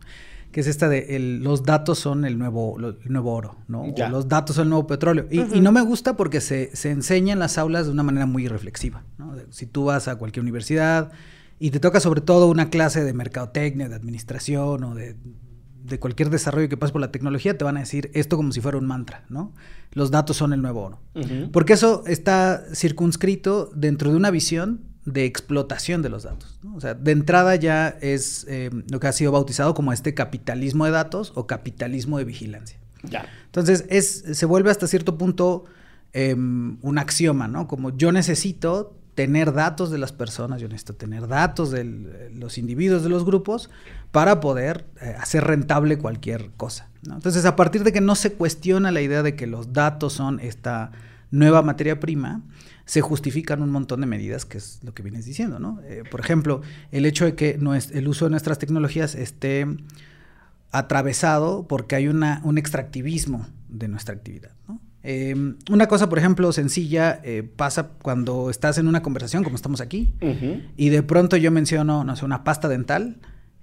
que 0.56 0.61
es 0.62 0.69
esta 0.69 0.88
de 0.88 1.17
el- 1.17 1.43
los 1.44 1.64
datos 1.64 1.99
son 1.99 2.25
el 2.25 2.38
nuevo, 2.38 2.79
lo- 2.79 2.88
el 2.99 3.12
nuevo 3.12 3.35
oro, 3.35 3.56
¿no? 3.69 3.82
O 4.08 4.11
los 4.11 4.26
datos 4.26 4.56
son 4.56 4.62
el 4.62 4.70
nuevo 4.70 4.87
petróleo. 4.87 5.26
Y, 5.31 5.41
y 5.58 5.61
no 5.61 5.70
me 5.70 5.82
gusta 5.82 6.17
porque 6.17 6.41
se, 6.41 6.75
se 6.75 6.91
enseña 6.91 7.35
en 7.35 7.38
las 7.38 7.58
aulas 7.58 7.85
de 7.85 7.93
una 7.93 8.03
manera 8.03 8.25
muy 8.25 8.49
reflexiva, 8.49 9.05
¿no? 9.19 9.37
De- 9.37 9.44
Si 9.50 9.67
tú 9.67 9.85
vas 9.85 10.08
a 10.08 10.17
cualquier 10.17 10.41
universidad 10.43 11.12
y 11.58 11.73
te 11.73 11.79
toca 11.79 12.00
sobre 12.00 12.23
todo 12.23 12.47
una 12.49 12.70
clase 12.70 13.05
de 13.05 13.12
mercadotecnia, 13.12 13.91
de 13.91 13.97
administración 13.97 14.82
o 14.85 14.94
de, 14.94 15.17
de 15.85 15.99
cualquier 16.00 16.31
desarrollo 16.31 16.70
que 16.70 16.79
pase 16.79 16.91
por 16.93 17.02
la 17.02 17.12
tecnología, 17.12 17.59
te 17.59 17.64
van 17.64 17.76
a 17.76 17.81
decir 17.81 18.11
esto 18.14 18.38
como 18.38 18.50
si 18.52 18.62
fuera 18.62 18.79
un 18.79 18.87
mantra, 18.87 19.25
¿no? 19.29 19.52
Los 19.93 20.11
datos 20.11 20.38
son 20.38 20.55
el 20.55 20.62
nuevo 20.62 20.82
oro. 20.85 21.00
Porque 21.52 21.75
eso 21.75 22.02
está 22.06 22.64
circunscrito 22.75 23.70
dentro 23.75 24.11
de 24.11 24.17
una 24.17 24.31
visión 24.31 24.81
de 25.06 25.25
explotación 25.25 26.03
de 26.03 26.11
los 26.11 26.25
datos. 26.25 26.58
¿no? 26.62 26.76
O 26.76 26.81
sea, 26.81 26.94
de 26.94 27.12
entrada 27.12 27.55
ya 27.56 27.97
es 28.00 28.44
eh, 28.49 28.70
lo 28.91 29.00
que 29.00 29.06
ha 29.06 29.12
sido 29.12 29.32
bautizado 29.32 29.73
como 29.73 29.93
este 29.93 30.12
capitalismo 30.14 30.85
de 30.85 30.91
datos 30.91 31.32
o 31.35 31.47
capitalismo 31.47 32.19
de 32.19 32.25
vigilancia. 32.25 32.79
Ya. 33.08 33.26
Entonces, 33.47 33.87
es, 33.88 34.25
se 34.32 34.47
vuelve 34.47 34.70
hasta 34.70 34.87
cierto 34.88 35.17
punto 35.17 35.64
eh, 36.12 36.35
un 36.35 36.99
axioma, 36.99 37.47
¿no? 37.47 37.69
Como 37.69 37.97
yo 37.97 38.11
necesito 38.11 38.97
tener 39.14 39.55
datos 39.55 39.91
de 39.91 39.99
las 39.99 40.12
personas, 40.12 40.61
yo 40.61 40.69
necesito 40.69 40.94
tener 40.94 41.26
datos 41.26 41.70
de 41.70 41.85
los 42.35 42.59
individuos 42.59 43.02
de 43.02 43.09
los 43.09 43.25
grupos 43.25 43.70
para 44.11 44.40
poder 44.40 44.85
eh, 45.00 45.16
hacer 45.19 45.45
rentable 45.45 45.99
cualquier 45.99 46.50
cosa. 46.57 46.90
¿no? 47.02 47.14
Entonces, 47.14 47.47
a 47.47 47.57
partir 47.57 47.83
de 47.83 47.92
que 47.92 48.02
no 48.02 48.14
se 48.14 48.35
cuestiona 48.35 48.90
la 48.90 49.00
idea 49.00 49.23
de 49.23 49.35
que 49.35 49.47
los 49.47 49.73
datos 49.73 50.12
son 50.12 50.38
esta 50.40 50.90
nueva 51.37 51.62
materia 51.62 52.00
prima, 52.00 52.43
se 52.85 53.00
justifican 53.00 53.62
un 53.62 53.71
montón 53.71 54.00
de 54.00 54.07
medidas, 54.07 54.45
que 54.45 54.59
es 54.59 54.81
lo 54.83 54.95
que 54.95 55.02
vienes 55.02 55.25
diciendo, 55.25 55.59
¿no? 55.59 55.81
Eh, 55.85 56.05
por 56.11 56.21
ejemplo, 56.21 56.62
el 56.93 57.05
hecho 57.05 57.25
de 57.25 57.35
que 57.35 57.59
el 57.93 58.09
uso 58.09 58.26
de 58.26 58.31
nuestras 58.31 58.59
tecnologías 58.59 59.14
esté 59.14 59.66
atravesado 60.71 61.66
porque 61.69 61.97
hay 61.97 62.09
una, 62.09 62.40
un 62.45 62.59
extractivismo 62.59 63.47
de 63.69 63.88
nuestra 63.88 64.14
actividad. 64.14 64.52
¿no? 64.69 64.81
Eh, 65.02 65.55
una 65.71 65.87
cosa, 65.87 66.09
por 66.09 66.19
ejemplo, 66.19 66.52
sencilla 66.52 67.21
eh, 67.23 67.45
pasa 67.45 67.90
cuando 68.02 68.50
estás 68.50 68.76
en 68.78 68.88
una 68.88 69.02
conversación, 69.02 69.45
como 69.45 69.55
estamos 69.55 69.81
aquí, 69.81 70.12
y 70.76 70.88
de 70.88 71.02
pronto 71.05 71.37
yo 71.37 71.52
menciono, 71.52 72.02
no 72.02 72.16
sé, 72.16 72.25
una 72.25 72.43
pasta 72.43 72.69
dental. 72.69 73.16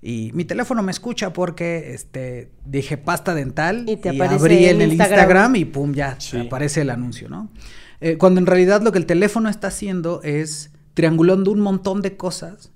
Y 0.05 0.31
mi 0.33 0.43
teléfono 0.43 0.83
me 0.83 0.91
escucha 0.91 1.31
porque 1.31 1.93
este, 1.93 2.51
dije 2.65 2.98
pasta 2.98 3.33
dental 3.33 3.86
Y 3.88 3.95
te 3.95 4.10
abrí 4.10 4.65
en 4.65 4.81
el 4.81 4.91
Instagram. 4.91 5.19
Instagram 5.19 5.55
y 5.55 5.65
pum, 5.65 5.93
ya 5.93 6.17
Sí. 6.19 6.38
aparece 6.38 6.81
el 6.81 6.89
anuncio, 6.89 7.29
¿no? 7.29 7.50
Eh, 8.01 8.17
cuando 8.17 8.41
en 8.41 8.45
realidad 8.45 8.81
lo 8.81 8.91
que 8.91 8.98
el 8.98 9.05
teléfono 9.05 9.48
está 9.48 9.67
haciendo 9.67 10.22
es 10.24 10.72
triangulando 10.93 11.51
un 11.51 11.62
montón 11.62 12.01
de 12.01 12.17
cosas 12.17 12.72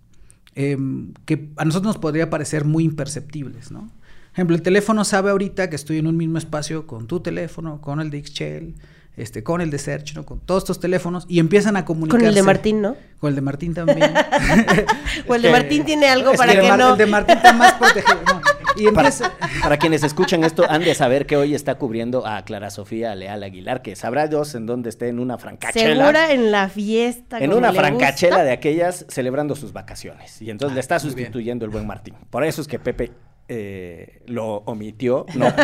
em, 0.56 1.14
que 1.26 1.50
a 1.58 1.66
nosotros 1.66 1.96
nos 1.96 2.02
podría 2.02 2.30
parecer 2.30 2.64
muy 2.64 2.86
imperceptibles, 2.86 3.72
¿no? 3.72 3.82
Por 3.82 4.34
ejemplo, 4.34 4.56
el 4.56 4.62
teléfono 4.62 5.04
sabe 5.04 5.30
ahorita 5.32 5.70
que 5.70 5.76
estoy 5.76 5.98
en 5.98 6.08
un 6.08 6.16
mismo 6.16 6.38
espacio 6.38 6.88
con 6.88 7.08
tu 7.08 7.20
teléfono, 7.20 7.82
con 7.82 8.00
el 8.00 8.10
de 8.10 8.20
Excel, 8.20 8.76
este, 9.18 9.44
con 9.44 9.60
el 9.62 9.70
de 9.72 9.80
Search, 9.80 10.14
¿no? 10.16 10.26
Con 10.26 10.40
todos 10.40 10.64
estos 10.64 10.80
teléfonos 10.80 11.26
y 11.28 11.40
empiezan 11.40 11.76
a 11.76 11.84
comunicarse. 11.86 12.20
Con 12.20 12.28
el 12.30 12.36
de 12.36 12.44
Martín, 12.44 12.82
¿no? 12.82 12.96
Con 13.20 13.30
el 13.30 13.36
de 13.36 13.42
Martín 13.42 13.74
también. 13.74 14.14
O 15.28 15.36
el 15.36 15.42
de 15.42 15.52
Martín 15.52 15.84
tiene 15.84 16.08
algo 16.08 16.34
para 16.34 16.54
que 16.54 16.70
no. 16.78 16.92
El 16.94 16.98
de 16.98 17.06
Martín 17.08 17.36
está 17.38 17.52
más 17.54 17.74
protegido. 17.74 18.20
no. 18.26 18.42
Y 18.76 18.86
Para, 18.92 19.10
empieza- 19.10 19.32
para 19.64 19.78
quienes 19.78 20.04
escuchan 20.04 20.44
esto, 20.44 20.64
han 20.70 20.84
de 20.84 20.94
saber 20.94 21.26
que 21.26 21.36
hoy 21.36 21.56
está 21.56 21.76
cubriendo 21.76 22.28
a 22.28 22.44
Clara 22.46 22.70
Sofía 22.70 23.16
Leal 23.16 23.42
Aguilar, 23.42 23.82
que 23.82 23.96
sabrá 23.96 24.28
Dios 24.28 24.54
en 24.54 24.68
dónde 24.68 24.90
esté 24.90 25.08
en 25.08 25.18
una 25.20 25.40
francachela. 25.40 25.96
Segura 25.96 26.32
en 26.32 26.52
la 26.52 26.70
fiesta. 26.70 27.40
En 27.40 27.46
como 27.48 27.58
una 27.58 27.72
le 27.72 27.80
francachela 27.80 28.36
gusta. 28.36 28.44
de 28.46 28.52
aquellas 28.52 29.06
celebrando 29.10 29.56
sus 29.56 29.74
vacaciones. 29.74 30.40
Y 30.44 30.52
entonces 30.52 30.76
le 30.76 30.80
está 30.82 30.98
muy 31.00 31.06
bien. 31.06 31.16
sustituyendo 31.18 31.66
el 31.66 31.72
buen 31.72 31.88
Martín. 31.88 32.14
Por 32.30 32.44
eso 32.44 32.62
es 32.62 32.68
que 32.68 32.78
Pepe 32.78 33.12
eh, 33.50 34.22
lo 34.26 34.58
omitió. 34.66 35.26
No. 35.36 35.48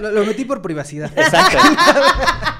Lo, 0.00 0.12
lo 0.12 0.24
metí 0.24 0.44
por 0.44 0.62
privacidad. 0.62 1.10
Exacto. 1.16 1.58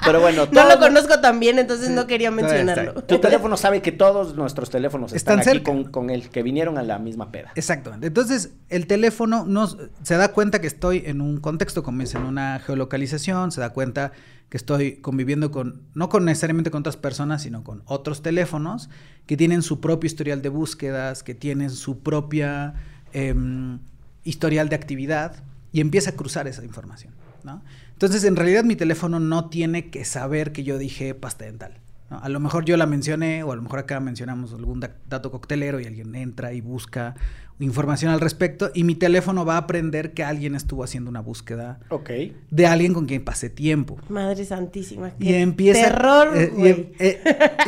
Pero 0.04 0.20
bueno, 0.20 0.48
No 0.50 0.68
lo 0.68 0.78
conozco 0.80 1.20
tan 1.20 1.38
bien, 1.38 1.60
entonces 1.60 1.88
no 1.90 2.08
quería 2.08 2.32
mencionarlo. 2.32 2.94
Tu 3.04 3.18
teléfono 3.20 3.56
sabe 3.56 3.80
que 3.80 3.92
todos 3.92 4.34
nuestros 4.34 4.70
teléfonos 4.70 5.12
están, 5.12 5.38
Están 5.38 5.52
aquí 5.52 5.58
cerca. 5.58 5.70
con, 5.70 5.84
con 5.92 6.10
el 6.10 6.30
que 6.30 6.42
vinieron 6.42 6.78
a 6.78 6.82
la 6.82 6.98
misma 6.98 7.30
peda. 7.30 7.52
Exactamente. 7.54 8.08
Entonces, 8.08 8.54
el 8.70 8.88
teléfono 8.88 9.44
no, 9.46 9.68
se 9.68 10.16
da 10.16 10.32
cuenta 10.32 10.60
que 10.60 10.66
estoy 10.66 11.04
en 11.06 11.20
un 11.20 11.38
contexto, 11.38 11.84
como 11.84 12.02
es 12.02 12.12
en 12.16 12.24
una 12.24 12.58
geolocalización, 12.58 13.52
se 13.52 13.60
da 13.60 13.70
cuenta 13.70 14.10
que 14.48 14.56
estoy 14.56 14.96
conviviendo 14.96 15.52
con, 15.52 15.82
no 15.94 16.08
con 16.08 16.24
necesariamente 16.24 16.72
con 16.72 16.80
otras 16.80 16.96
personas, 16.96 17.42
sino 17.42 17.62
con 17.62 17.82
otros 17.84 18.22
teléfonos 18.22 18.88
que 19.26 19.36
tienen 19.36 19.62
su 19.62 19.80
propio 19.80 20.08
historial 20.08 20.42
de 20.42 20.48
búsquedas, 20.48 21.22
que 21.22 21.34
tienen 21.34 21.70
su 21.70 22.00
propia 22.00 22.74
em, 23.12 23.78
historial 24.24 24.68
de 24.68 24.76
actividad 24.76 25.42
y 25.72 25.80
empieza 25.80 26.10
a 26.10 26.12
cruzar 26.14 26.46
esa 26.48 26.64
información. 26.64 27.14
¿no? 27.44 27.62
Entonces, 27.92 28.24
en 28.24 28.36
realidad 28.36 28.64
mi 28.64 28.76
teléfono 28.76 29.20
no 29.20 29.48
tiene 29.48 29.90
que 29.90 30.04
saber 30.04 30.52
que 30.52 30.64
yo 30.64 30.78
dije 30.78 31.14
pasta 31.14 31.44
dental. 31.44 31.78
¿no? 32.10 32.18
A 32.18 32.28
lo 32.28 32.40
mejor 32.40 32.64
yo 32.64 32.76
la 32.76 32.86
mencioné 32.86 33.42
o 33.42 33.52
a 33.52 33.56
lo 33.56 33.62
mejor 33.62 33.78
acá 33.80 34.00
mencionamos 34.00 34.52
algún 34.52 34.80
da- 34.80 34.96
dato 35.08 35.30
coctelero 35.30 35.78
y 35.80 35.84
alguien 35.86 36.14
entra 36.14 36.52
y 36.52 36.60
busca 36.60 37.14
información 37.60 38.12
al 38.12 38.20
respecto 38.20 38.70
y 38.72 38.84
mi 38.84 38.94
teléfono 38.94 39.44
va 39.44 39.54
a 39.54 39.58
aprender 39.58 40.14
que 40.14 40.22
alguien 40.22 40.54
estuvo 40.54 40.84
haciendo 40.84 41.10
una 41.10 41.20
búsqueda 41.20 41.80
de 42.50 42.66
alguien 42.66 42.94
con 42.94 43.06
quien 43.06 43.24
pasé 43.24 43.50
tiempo. 43.50 43.98
Madre 44.08 44.44
santísima. 44.44 45.12
Y 45.18 45.34
empieza... 45.34 45.82
Terror, 45.88 46.36
eh, 46.36 46.52
y- 46.52 46.56
güey. 46.56 46.92
eh, 47.00 47.20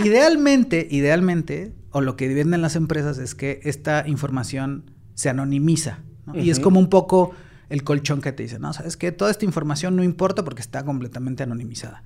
idealmente, 0.05 0.87
idealmente, 0.91 1.73
o 1.91 2.01
lo 2.01 2.17
que 2.17 2.33
venden 2.33 2.63
las 2.63 2.77
empresas 2.77 3.19
es 3.19 3.35
que 3.35 3.61
esta 3.65 4.05
información 4.07 4.91
se 5.21 5.29
anonimiza. 5.29 5.99
¿no? 6.25 6.35
Y 6.35 6.49
es 6.49 6.61
como 6.61 6.81
un 6.81 6.89
poco 6.89 7.35
el 7.69 7.85
colchón 7.85 8.23
que 8.23 8.33
te 8.33 8.43
dice, 8.43 8.59
no, 8.59 8.73
sabes 8.73 8.97
que 8.97 9.13
toda 9.13 9.31
esta 9.31 9.45
información 9.45 9.95
no 9.97 10.03
importa 10.03 10.45
porque 10.45 10.63
está 10.63 10.83
completamente 10.83 11.43
anonimizada. 11.43 12.03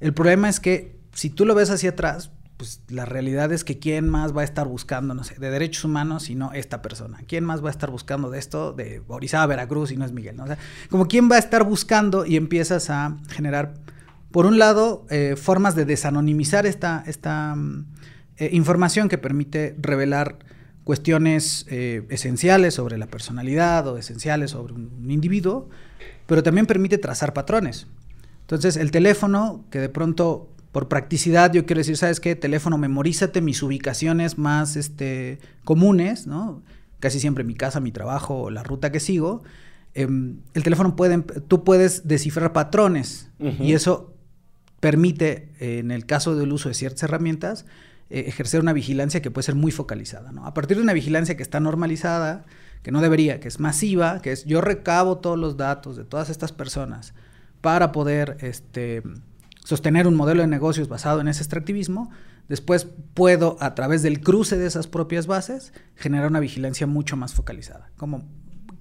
El 0.00 0.12
problema 0.12 0.48
es 0.48 0.58
que 0.58 0.98
si 1.12 1.30
tú 1.30 1.46
lo 1.46 1.54
ves 1.54 1.70
hacia 1.70 1.90
atrás, 1.90 2.32
pues 2.56 2.80
la 2.88 3.04
realidad 3.04 3.52
es 3.52 3.62
que 3.62 3.78
quién 3.78 4.08
más 4.08 4.36
va 4.36 4.40
a 4.40 4.44
estar 4.44 4.66
buscando, 4.66 5.14
no 5.14 5.22
sé, 5.22 5.36
de 5.36 5.48
derechos 5.50 5.84
humanos 5.84 6.24
si 6.24 6.34
no 6.34 6.52
esta 6.52 6.82
persona. 6.82 7.20
¿Quién 7.28 7.44
más 7.44 7.62
va 7.62 7.68
a 7.68 7.70
estar 7.70 7.90
buscando 7.90 8.30
de 8.30 8.40
esto 8.40 8.72
de 8.72 9.02
Orizaba, 9.06 9.46
Veracruz 9.46 9.90
si 9.90 9.96
no 9.96 10.04
es 10.04 10.12
Miguel? 10.12 10.36
¿no? 10.36 10.44
O 10.44 10.46
sea, 10.48 10.58
como 10.90 11.06
quién 11.06 11.30
va 11.30 11.36
a 11.36 11.38
estar 11.38 11.62
buscando 11.62 12.26
y 12.26 12.36
empiezas 12.36 12.90
a 12.90 13.16
generar, 13.28 13.74
por 14.32 14.44
un 14.44 14.58
lado, 14.58 15.06
eh, 15.08 15.36
formas 15.36 15.76
de 15.76 15.84
desanonimizar 15.84 16.66
esta, 16.66 17.04
esta 17.06 17.54
mm, 17.54 17.86
eh, 18.38 18.50
información 18.52 19.08
que 19.08 19.18
permite 19.18 19.76
revelar 19.78 20.38
cuestiones 20.86 21.66
eh, 21.68 22.06
esenciales 22.10 22.74
sobre 22.74 22.96
la 22.96 23.08
personalidad 23.08 23.88
o 23.88 23.98
esenciales 23.98 24.52
sobre 24.52 24.72
un, 24.72 24.92
un 25.02 25.10
individuo, 25.10 25.68
pero 26.26 26.44
también 26.44 26.64
permite 26.64 26.96
trazar 26.96 27.32
patrones. 27.32 27.88
Entonces, 28.42 28.76
el 28.76 28.92
teléfono, 28.92 29.64
que 29.70 29.80
de 29.80 29.88
pronto, 29.88 30.48
por 30.70 30.86
practicidad, 30.86 31.52
yo 31.52 31.66
quiero 31.66 31.80
decir, 31.80 31.96
¿sabes 31.96 32.20
qué? 32.20 32.36
Teléfono, 32.36 32.78
memorízate 32.78 33.40
mis 33.40 33.64
ubicaciones 33.64 34.38
más 34.38 34.76
este, 34.76 35.40
comunes, 35.64 36.28
¿no? 36.28 36.62
Casi 37.00 37.18
siempre 37.18 37.42
mi 37.42 37.56
casa, 37.56 37.80
mi 37.80 37.90
trabajo, 37.90 38.42
o 38.42 38.50
la 38.50 38.62
ruta 38.62 38.92
que 38.92 39.00
sigo. 39.00 39.42
Em, 39.94 40.36
el 40.54 40.62
teléfono 40.62 40.94
puede, 40.94 41.18
tú 41.48 41.64
puedes 41.64 42.06
descifrar 42.06 42.52
patrones 42.52 43.28
y 43.40 43.72
eso 43.72 44.14
permite, 44.78 45.50
eh, 45.58 45.78
en 45.80 45.90
el 45.90 46.06
caso 46.06 46.36
del 46.36 46.52
uso 46.52 46.68
de 46.68 46.76
ciertas 46.76 47.02
herramientas, 47.02 47.66
eh, 48.10 48.24
ejercer 48.26 48.60
una 48.60 48.72
vigilancia 48.72 49.22
que 49.22 49.30
puede 49.30 49.44
ser 49.44 49.54
muy 49.54 49.72
focalizada. 49.72 50.32
¿no? 50.32 50.46
A 50.46 50.54
partir 50.54 50.76
de 50.76 50.82
una 50.82 50.92
vigilancia 50.92 51.36
que 51.36 51.42
está 51.42 51.60
normalizada, 51.60 52.44
que 52.82 52.92
no 52.92 53.00
debería, 53.00 53.40
que 53.40 53.48
es 53.48 53.58
masiva, 53.58 54.22
que 54.22 54.32
es 54.32 54.44
yo 54.44 54.60
recabo 54.60 55.18
todos 55.18 55.38
los 55.38 55.56
datos 55.56 55.96
de 55.96 56.04
todas 56.04 56.30
estas 56.30 56.52
personas 56.52 57.14
para 57.60 57.90
poder 57.90 58.36
este, 58.40 59.02
sostener 59.64 60.06
un 60.06 60.14
modelo 60.14 60.42
de 60.42 60.46
negocios 60.46 60.88
basado 60.88 61.20
en 61.20 61.26
ese 61.26 61.42
extractivismo, 61.42 62.10
después 62.48 62.86
puedo, 63.14 63.56
a 63.58 63.74
través 63.74 64.02
del 64.02 64.20
cruce 64.20 64.56
de 64.56 64.66
esas 64.66 64.86
propias 64.86 65.26
bases, 65.26 65.72
generar 65.96 66.28
una 66.28 66.38
vigilancia 66.38 66.86
mucho 66.86 67.16
más 67.16 67.34
focalizada, 67.34 67.90
como 67.96 68.22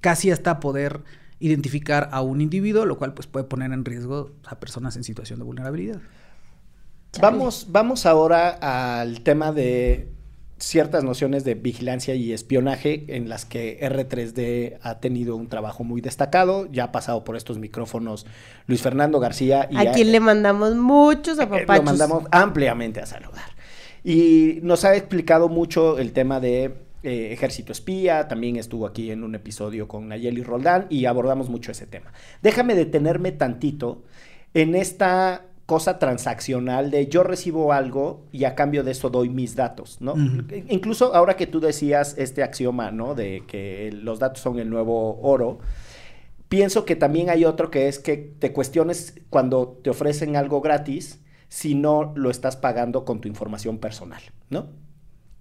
casi 0.01 0.29
hasta 0.29 0.59
poder 0.59 1.01
identificar 1.39 2.09
a 2.11 2.21
un 2.21 2.41
individuo, 2.41 2.85
lo 2.85 2.99
cual 2.99 3.15
pues, 3.15 3.25
puede 3.25 3.45
poner 3.45 3.71
en 3.71 3.83
riesgo 3.85 4.35
a 4.45 4.59
personas 4.59 4.95
en 4.95 5.03
situación 5.03 5.39
de 5.39 5.45
vulnerabilidad. 5.45 5.99
Vamos, 7.21 7.67
vamos 7.69 8.05
ahora 8.05 8.49
al 8.99 9.21
tema 9.21 9.51
de 9.51 10.09
ciertas 10.57 11.03
nociones 11.03 11.43
de 11.43 11.55
vigilancia 11.55 12.15
y 12.15 12.31
espionaje 12.31 13.05
en 13.09 13.27
las 13.29 13.45
que 13.45 13.79
R3D 13.81 14.77
ha 14.81 14.99
tenido 14.99 15.35
un 15.35 15.47
trabajo 15.47 15.83
muy 15.83 16.01
destacado. 16.01 16.67
Ya 16.71 16.85
ha 16.85 16.91
pasado 16.91 17.23
por 17.23 17.35
estos 17.35 17.57
micrófonos 17.59 18.25
Luis 18.67 18.81
Fernando 18.81 19.19
García 19.19 19.67
y 19.69 19.77
a 19.77 19.91
quien 19.91 20.11
le 20.11 20.19
mandamos 20.19 20.75
muchos 20.75 21.37
Eh, 21.39 21.43
apapachos. 21.43 21.77
Lo 21.77 21.83
mandamos 21.83 22.23
ampliamente 22.31 23.01
a 23.01 23.05
saludar. 23.05 23.55
Y 24.03 24.59
nos 24.61 24.85
ha 24.85 24.95
explicado 24.95 25.49
mucho 25.49 25.97
el 25.97 26.13
tema 26.13 26.39
de 26.39 26.85
eh, 27.03 27.33
ejército 27.33 27.71
espía, 27.71 28.27
también 28.27 28.55
estuvo 28.55 28.87
aquí 28.87 29.11
en 29.11 29.23
un 29.23 29.35
episodio 29.35 29.87
con 29.87 30.07
Nayeli 30.07 30.41
Roldán 30.43 30.87
y 30.89 31.05
abordamos 31.05 31.49
mucho 31.49 31.71
ese 31.71 31.85
tema. 31.85 32.13
Déjame 32.41 32.75
detenerme 32.75 33.31
tantito 33.31 34.03
en 34.53 34.75
esta 34.75 35.43
cosa 35.65 35.97
transaccional 35.97 36.91
de 36.91 37.07
yo 37.07 37.23
recibo 37.23 37.73
algo 37.73 38.25
y 38.31 38.43
a 38.43 38.53
cambio 38.53 38.83
de 38.83 38.91
eso 38.91 39.09
doy 39.09 39.29
mis 39.29 39.55
datos, 39.55 39.99
¿no? 39.99 40.13
Incluso 40.69 41.15
ahora 41.15 41.35
que 41.35 41.47
tú 41.47 41.59
decías 41.59 42.15
este 42.17 42.43
axioma, 42.43 42.91
¿no? 42.91 43.15
De 43.15 43.43
que 43.47 43.91
los 43.91 44.19
datos 44.19 44.41
son 44.41 44.59
el 44.59 44.69
nuevo 44.69 45.19
oro, 45.21 45.59
pienso 46.49 46.85
que 46.85 46.95
también 46.95 47.29
hay 47.29 47.45
otro 47.45 47.71
que 47.71 47.87
es 47.87 47.97
que 47.97 48.17
te 48.17 48.53
cuestiones 48.53 49.15
cuando 49.29 49.79
te 49.83 49.89
ofrecen 49.89 50.35
algo 50.35 50.61
gratis 50.61 51.19
si 51.47 51.73
no 51.73 52.13
lo 52.15 52.29
estás 52.29 52.57
pagando 52.57 53.03
con 53.03 53.19
tu 53.19 53.27
información 53.27 53.79
personal, 53.79 54.21
¿no? 54.49 54.69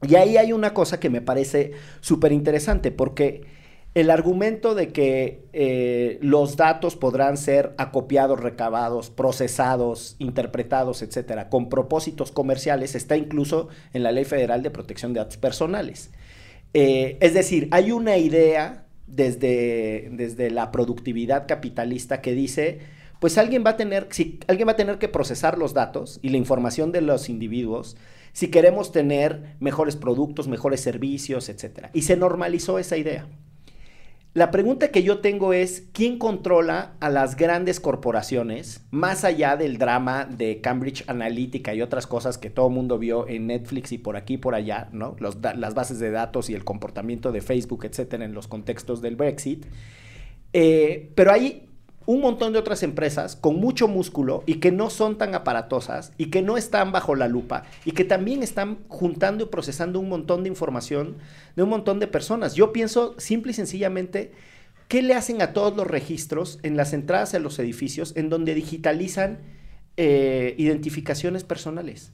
Y 0.03 0.17
ahí 0.17 0.37
hay 0.37 0.53
una 0.53 0.75
cosa 0.75 1.01
que 1.01 1.11
me 1.11 1.21
parece 1.21 1.73
súper 2.01 2.33
interesante 2.33 2.91
porque 2.93 3.45
el 3.95 4.11
argumento 4.11 4.75
de 4.75 4.89
que 4.89 5.45
eh, 5.53 6.19
los 6.21 6.57
datos 6.57 6.97
podrán 6.97 7.37
ser 7.37 7.75
acopiados, 7.79 8.41
recabados, 8.41 9.11
procesados, 9.11 10.17
interpretados, 10.19 11.03
etcétera, 11.03 11.49
con 11.49 11.69
propósitos 11.69 12.33
comerciales 12.33 12.97
está 12.97 13.17
incluso 13.17 13.69
en 13.93 14.03
la 14.03 14.11
Ley 14.11 14.25
Federal 14.25 14.63
de 14.63 14.71
Protección 14.71 15.13
de 15.13 15.21
Datos 15.21 15.37
Personales. 15.37 16.11
Eh, 16.73 17.19
es 17.21 17.35
decir, 17.35 17.69
hay 17.71 17.93
una 17.93 18.17
idea 18.17 18.87
desde, 19.07 20.09
desde 20.11 20.51
la 20.51 20.73
productividad 20.73 21.47
capitalista 21.47 22.21
que 22.21 22.33
dice, 22.33 22.81
pues 23.21 23.39
alguien 23.39 23.63
va 23.65 23.71
a 23.71 23.77
tener, 23.77 24.09
si 24.11 24.41
alguien 24.49 24.67
va 24.67 24.73
a 24.73 24.77
tener 24.77 24.99
que 24.99 25.09
procesar 25.09 25.57
los 25.57 25.73
datos 25.73 26.19
y 26.21 26.31
la 26.31 26.37
información 26.37 26.91
de 26.91 27.01
los 27.01 27.29
individuos 27.29 27.97
si 28.33 28.49
queremos 28.49 28.91
tener 28.91 29.55
mejores 29.61 29.95
productos, 29.95 30.49
mejores 30.49 30.81
servicios, 30.81 31.49
etcétera. 31.49 31.91
Y 31.95 32.03
se 32.03 32.17
normalizó 32.17 32.81
esa 32.81 32.97
idea. 32.97 33.29
La 34.35 34.51
pregunta 34.51 34.89
que 34.89 35.05
yo 35.05 35.19
tengo 35.19 35.53
es, 35.53 35.89
¿quién 35.93 36.19
controla 36.19 36.97
a 36.99 37.09
las 37.09 37.37
grandes 37.37 37.79
corporaciones, 37.79 38.85
más 38.91 39.23
allá 39.23 39.57
del 39.57 39.79
drama 39.79 40.25
de 40.25 40.61
Cambridge 40.61 41.05
Analytica 41.07 41.73
y 41.73 41.83
otras 41.83 42.09
cosas 42.09 42.37
que 42.37 42.51
todo 42.51 42.67
el 42.67 42.75
mundo 42.75 42.99
vio 42.99 43.29
en 43.29 43.47
Netflix 43.47 43.93
y 43.93 43.99
por 43.99 44.17
aquí 44.17 44.35
y 44.35 44.39
por 44.39 44.57
allá, 44.57 44.89
¿no? 44.91 45.15
Las 45.21 45.75
bases 45.75 46.01
de 46.01 46.11
datos 46.11 46.51
y 46.51 46.55
el 46.55 46.65
comportamiento 46.65 47.31
de 47.31 47.43
Facebook, 47.43 47.85
etcétera, 47.85 48.25
en 48.25 48.35
los 48.35 48.49
contextos 48.49 49.01
del 49.01 49.15
Brexit. 49.15 49.67
Eh, 50.53 51.13
pero 51.15 51.31
hay 51.31 51.69
un 52.07 52.21
montón 52.21 52.53
de 52.53 52.59
otras 52.59 52.83
empresas 52.83 53.37
con 53.37 53.57
mucho 53.57 53.89
músculo 53.89 54.43
y 54.47 54.55
que 54.57 54.73
no 54.73 54.91
son 54.91 55.17
tan 55.17 55.35
aparatosas 55.35 56.13
y 56.19 56.27
que 56.27 56.43
no 56.43 56.57
están 56.57 56.93
bajo 56.93 57.15
la 57.15 57.29
lupa 57.29 57.65
y 57.85 57.93
que 57.93 58.05
también 58.05 58.43
están 58.43 58.79
juntando 58.89 59.45
y 59.45 59.47
procesando 59.49 60.01
un 60.01 60.09
montón 60.09 60.43
de 60.43 60.49
información 60.49 61.17
de 61.57 61.63
un 61.63 61.71
montón 61.71 62.01
de 62.01 62.07
personas. 62.07 62.55
Yo 62.55 62.73
pienso 62.73 63.15
simple 63.19 63.53
y 63.53 63.55
sencillamente, 63.55 64.33
¿qué 64.89 65.03
le 65.03 65.15
hacen 65.15 65.41
a 65.41 65.53
todos 65.53 65.77
los 65.77 65.87
registros 65.87 66.59
en 66.63 66.77
las 66.77 66.93
entradas 66.93 67.35
a 67.35 67.39
los 67.39 67.59
edificios 67.59 68.13
en 68.17 68.29
donde 68.29 68.55
digitalizan 68.55 69.39
eh, 69.97 70.55
identificaciones 70.59 71.45
personales? 71.45 72.13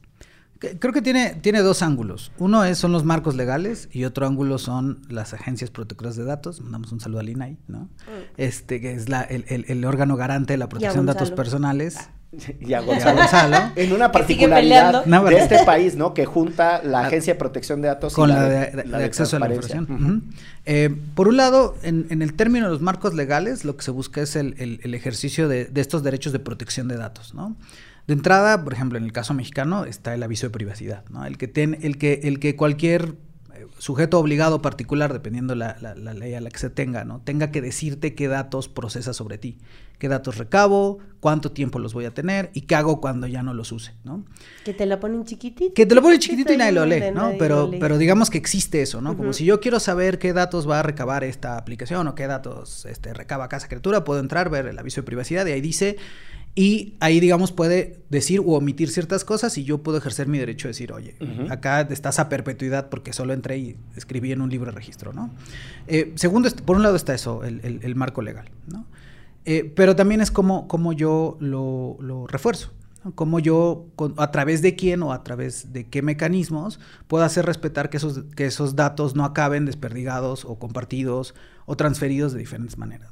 Creo 0.78 0.92
que 0.92 1.00
tiene, 1.00 1.36
tiene 1.40 1.60
dos 1.62 1.82
ángulos. 1.82 2.32
Uno 2.38 2.64
es, 2.64 2.76
son 2.76 2.92
los 2.92 3.04
marcos 3.04 3.34
legales 3.34 3.88
y 3.92 4.04
otro 4.04 4.26
ángulo 4.26 4.58
son 4.58 5.00
las 5.08 5.32
agencias 5.32 5.70
protectoras 5.70 6.16
de 6.16 6.24
datos. 6.24 6.60
Mandamos 6.60 6.92
un 6.92 7.00
saludo 7.00 7.20
al 7.20 7.30
INAI, 7.30 7.56
¿no? 7.66 7.88
Este, 8.36 8.80
que 8.80 8.92
es 8.92 9.08
la, 9.08 9.22
el, 9.22 9.44
el- 9.48 9.64
el 9.68 9.84
órgano 9.86 10.16
garante 10.16 10.52
de 10.52 10.58
la 10.58 10.68
protección 10.68 11.06
de 11.06 11.12
datos 11.14 11.30
personales. 11.36 11.96
Y 12.60 12.66
a 12.66 12.68
Y 12.68 12.74
a 12.74 12.80
Gonzalo. 12.82 13.16
Gonzalo. 13.18 13.56
En 13.76 13.92
una 13.92 14.12
particularidad 14.12 15.04
de 15.30 15.36
este 15.38 15.64
país, 15.64 15.96
¿no? 15.96 16.14
Que 16.14 16.26
junta 16.26 16.82
la 16.84 17.00
Agencia 17.06 17.32
de 17.32 17.38
Protección 17.38 17.80
de 17.82 17.88
Datos 17.88 18.12
con 18.14 18.28
y 18.30 18.32
la, 18.34 18.42
de, 18.44 18.70
de- 18.70 18.82
de 18.84 19.04
acceso 19.04 19.36
a 19.36 19.40
la 19.40 19.46
información. 19.54 20.24
Eh, 20.66 20.94
por 21.14 21.26
un 21.26 21.38
lado, 21.38 21.74
en, 21.82 22.06
en 22.10 22.20
el 22.22 22.34
término 22.34 22.66
de 22.66 22.72
los 22.72 22.82
marcos 22.82 23.14
legales, 23.14 23.64
lo 23.64 23.76
que 23.76 23.82
se 23.82 23.90
busca 23.90 24.20
es 24.20 24.36
el, 24.36 24.54
el- 24.58 24.80
el 24.84 24.94
ejercicio 24.94 25.48
de, 25.48 25.64
de 25.64 25.80
estos 25.80 26.02
derechos 26.02 26.32
de 26.34 26.38
protección 26.38 26.86
de 26.86 26.96
datos, 26.98 27.34
¿no? 27.34 27.56
De 28.10 28.14
entrada, 28.14 28.64
por 28.64 28.72
ejemplo, 28.72 28.98
en 28.98 29.04
el 29.04 29.12
caso 29.12 29.34
mexicano 29.34 29.84
está 29.84 30.12
el 30.14 30.22
aviso 30.24 30.48
de 30.48 30.50
privacidad, 30.50 31.04
¿no? 31.10 31.24
El 31.26 31.38
que, 31.38 31.46
ten- 31.46 31.78
el 31.82 31.96
que, 31.96 32.22
el 32.24 32.40
que 32.40 32.56
cualquier 32.56 33.14
sujeto 33.78 34.18
obligado 34.18 34.60
particular, 34.62 35.12
dependiendo 35.12 35.54
la, 35.54 35.76
la, 35.80 35.94
la, 35.94 36.12
ley 36.12 36.34
a 36.34 36.40
la 36.40 36.50
que 36.50 36.58
se 36.58 36.70
tenga, 36.70 37.04
¿no? 37.04 37.20
tenga 37.20 37.52
que 37.52 37.60
decirte 37.62 38.16
qué 38.16 38.26
datos 38.26 38.68
procesa 38.68 39.12
sobre 39.12 39.38
ti, 39.38 39.58
qué 40.00 40.08
datos 40.08 40.38
recabo, 40.38 40.98
cuánto 41.20 41.52
tiempo 41.52 41.78
los 41.78 41.94
voy 41.94 42.04
a 42.04 42.10
tener 42.12 42.50
y 42.52 42.62
qué 42.62 42.74
hago 42.74 43.00
cuando 43.00 43.28
ya 43.28 43.44
no 43.44 43.54
los 43.54 43.70
use, 43.70 43.92
¿no? 44.02 44.24
Que 44.64 44.74
te 44.74 44.86
la 44.86 44.98
ponen 44.98 45.24
chiquitito. 45.24 45.72
Que 45.72 45.86
te 45.86 45.94
lo 45.94 46.02
ponen 46.02 46.18
chiquitito 46.18 46.52
y 46.52 46.56
nadie 46.56 46.72
lo 46.72 46.86
lee, 46.86 47.12
¿no? 47.14 47.34
Pero, 47.38 47.70
pero 47.78 47.96
digamos 47.96 48.28
que 48.28 48.38
existe 48.38 48.82
eso, 48.82 49.00
¿no? 49.00 49.16
Como 49.16 49.32
si 49.32 49.44
yo 49.44 49.60
quiero 49.60 49.78
saber 49.78 50.18
qué 50.18 50.32
datos 50.32 50.68
va 50.68 50.80
a 50.80 50.82
recabar 50.82 51.22
esta 51.22 51.56
aplicación 51.56 52.08
o 52.08 52.16
qué 52.16 52.26
datos 52.26 52.86
este, 52.86 53.14
recaba 53.14 53.48
Casa 53.48 53.68
Criatura, 53.68 54.02
puedo 54.02 54.18
entrar, 54.18 54.50
ver 54.50 54.66
el 54.66 54.76
aviso 54.80 55.00
de 55.00 55.04
privacidad 55.04 55.46
y 55.46 55.52
ahí 55.52 55.60
dice 55.60 55.96
y 56.54 56.94
ahí, 56.98 57.20
digamos, 57.20 57.52
puede 57.52 58.02
decir 58.10 58.40
u 58.40 58.54
omitir 58.54 58.90
ciertas 58.90 59.24
cosas 59.24 59.56
y 59.56 59.64
yo 59.64 59.82
puedo 59.82 59.98
ejercer 59.98 60.26
mi 60.26 60.38
derecho 60.38 60.66
de 60.66 60.70
decir, 60.70 60.92
oye, 60.92 61.14
acá 61.48 61.82
estás 61.82 62.18
a 62.18 62.28
perpetuidad 62.28 62.88
porque 62.88 63.12
solo 63.12 63.32
entré 63.32 63.58
y 63.58 63.76
escribí 63.96 64.32
en 64.32 64.40
un 64.40 64.50
libro 64.50 64.70
de 64.70 64.76
registro, 64.76 65.12
¿no? 65.12 65.30
Eh, 65.86 66.12
segundo, 66.16 66.50
por 66.64 66.76
un 66.76 66.82
lado 66.82 66.96
está 66.96 67.14
eso, 67.14 67.44
el, 67.44 67.94
marco 67.94 68.20
legal, 68.20 68.50
¿no? 68.66 68.84
Eh, 69.44 69.72
pero 69.74 69.94
también 69.96 70.20
es 70.20 70.30
como, 70.30 70.66
como 70.66 70.92
yo 70.92 71.36
lo, 71.40 71.96
lo 72.00 72.26
refuerzo. 72.26 72.72
Como 73.14 73.38
yo, 73.38 73.86
a 74.18 74.30
través 74.30 74.60
de 74.60 74.76
quién 74.76 75.02
o 75.02 75.14
a 75.14 75.24
través 75.24 75.72
de 75.72 75.88
qué 75.88 76.02
mecanismos, 76.02 76.80
puedo 77.06 77.24
hacer 77.24 77.46
respetar 77.46 77.88
que 77.88 77.96
esos, 77.96 78.24
que 78.36 78.44
esos 78.44 78.76
datos 78.76 79.16
no 79.16 79.24
acaben 79.24 79.64
desperdigados 79.64 80.44
o 80.44 80.58
compartidos 80.58 81.34
o 81.64 81.76
transferidos 81.76 82.34
de 82.34 82.40
diferentes 82.40 82.76
maneras. 82.76 83.10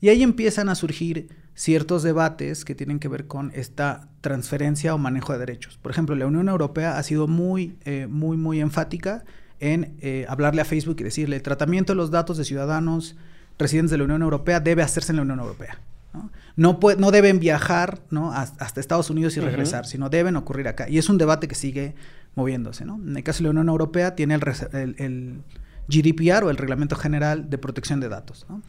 Y 0.00 0.10
ahí 0.10 0.22
empiezan 0.22 0.68
a 0.68 0.74
surgir 0.74 1.28
ciertos 1.54 2.02
debates 2.02 2.64
que 2.64 2.74
tienen 2.74 2.98
que 2.98 3.08
ver 3.08 3.26
con 3.26 3.52
esta 3.54 4.08
transferencia 4.20 4.94
o 4.94 4.98
manejo 4.98 5.32
de 5.32 5.38
derechos. 5.38 5.78
Por 5.78 5.92
ejemplo, 5.92 6.16
la 6.16 6.26
Unión 6.26 6.48
Europea 6.48 6.98
ha 6.98 7.02
sido 7.02 7.28
muy, 7.28 7.76
eh, 7.84 8.06
muy, 8.08 8.36
muy 8.36 8.60
enfática 8.60 9.24
en 9.60 9.96
eh, 10.00 10.26
hablarle 10.28 10.62
a 10.62 10.64
Facebook 10.64 10.96
y 10.98 11.04
decirle, 11.04 11.36
el 11.36 11.42
tratamiento 11.42 11.92
de 11.92 11.96
los 11.96 12.10
datos 12.10 12.36
de 12.36 12.44
ciudadanos 12.44 13.16
residentes 13.58 13.92
de 13.92 13.98
la 13.98 14.04
Unión 14.04 14.22
Europea 14.22 14.60
debe 14.60 14.82
hacerse 14.82 15.12
en 15.12 15.16
la 15.16 15.22
Unión 15.22 15.38
Europea. 15.38 15.78
No, 16.12 16.30
no, 16.56 16.78
no 16.98 17.10
deben 17.10 17.40
viajar 17.40 18.00
¿no? 18.10 18.32
hasta 18.32 18.80
Estados 18.80 19.10
Unidos 19.10 19.36
y 19.36 19.40
regresar, 19.40 19.84
sino 19.86 20.10
deben 20.10 20.36
ocurrir 20.36 20.68
acá. 20.68 20.88
Y 20.88 20.98
es 20.98 21.08
un 21.08 21.18
debate 21.18 21.48
que 21.48 21.56
sigue 21.56 21.94
moviéndose. 22.36 22.84
¿no? 22.84 22.96
En 22.96 23.16
el 23.16 23.24
caso 23.24 23.38
de 23.38 23.44
la 23.44 23.50
Unión 23.50 23.68
Europea 23.68 24.14
tiene 24.14 24.34
el, 24.34 24.94
el 24.98 25.40
GDPR 25.88 26.44
o 26.44 26.50
el 26.50 26.56
Reglamento 26.56 26.94
General 26.94 27.50
de 27.50 27.58
Protección 27.58 27.98
de 27.98 28.08
Datos. 28.08 28.46
¿no? 28.48 28.62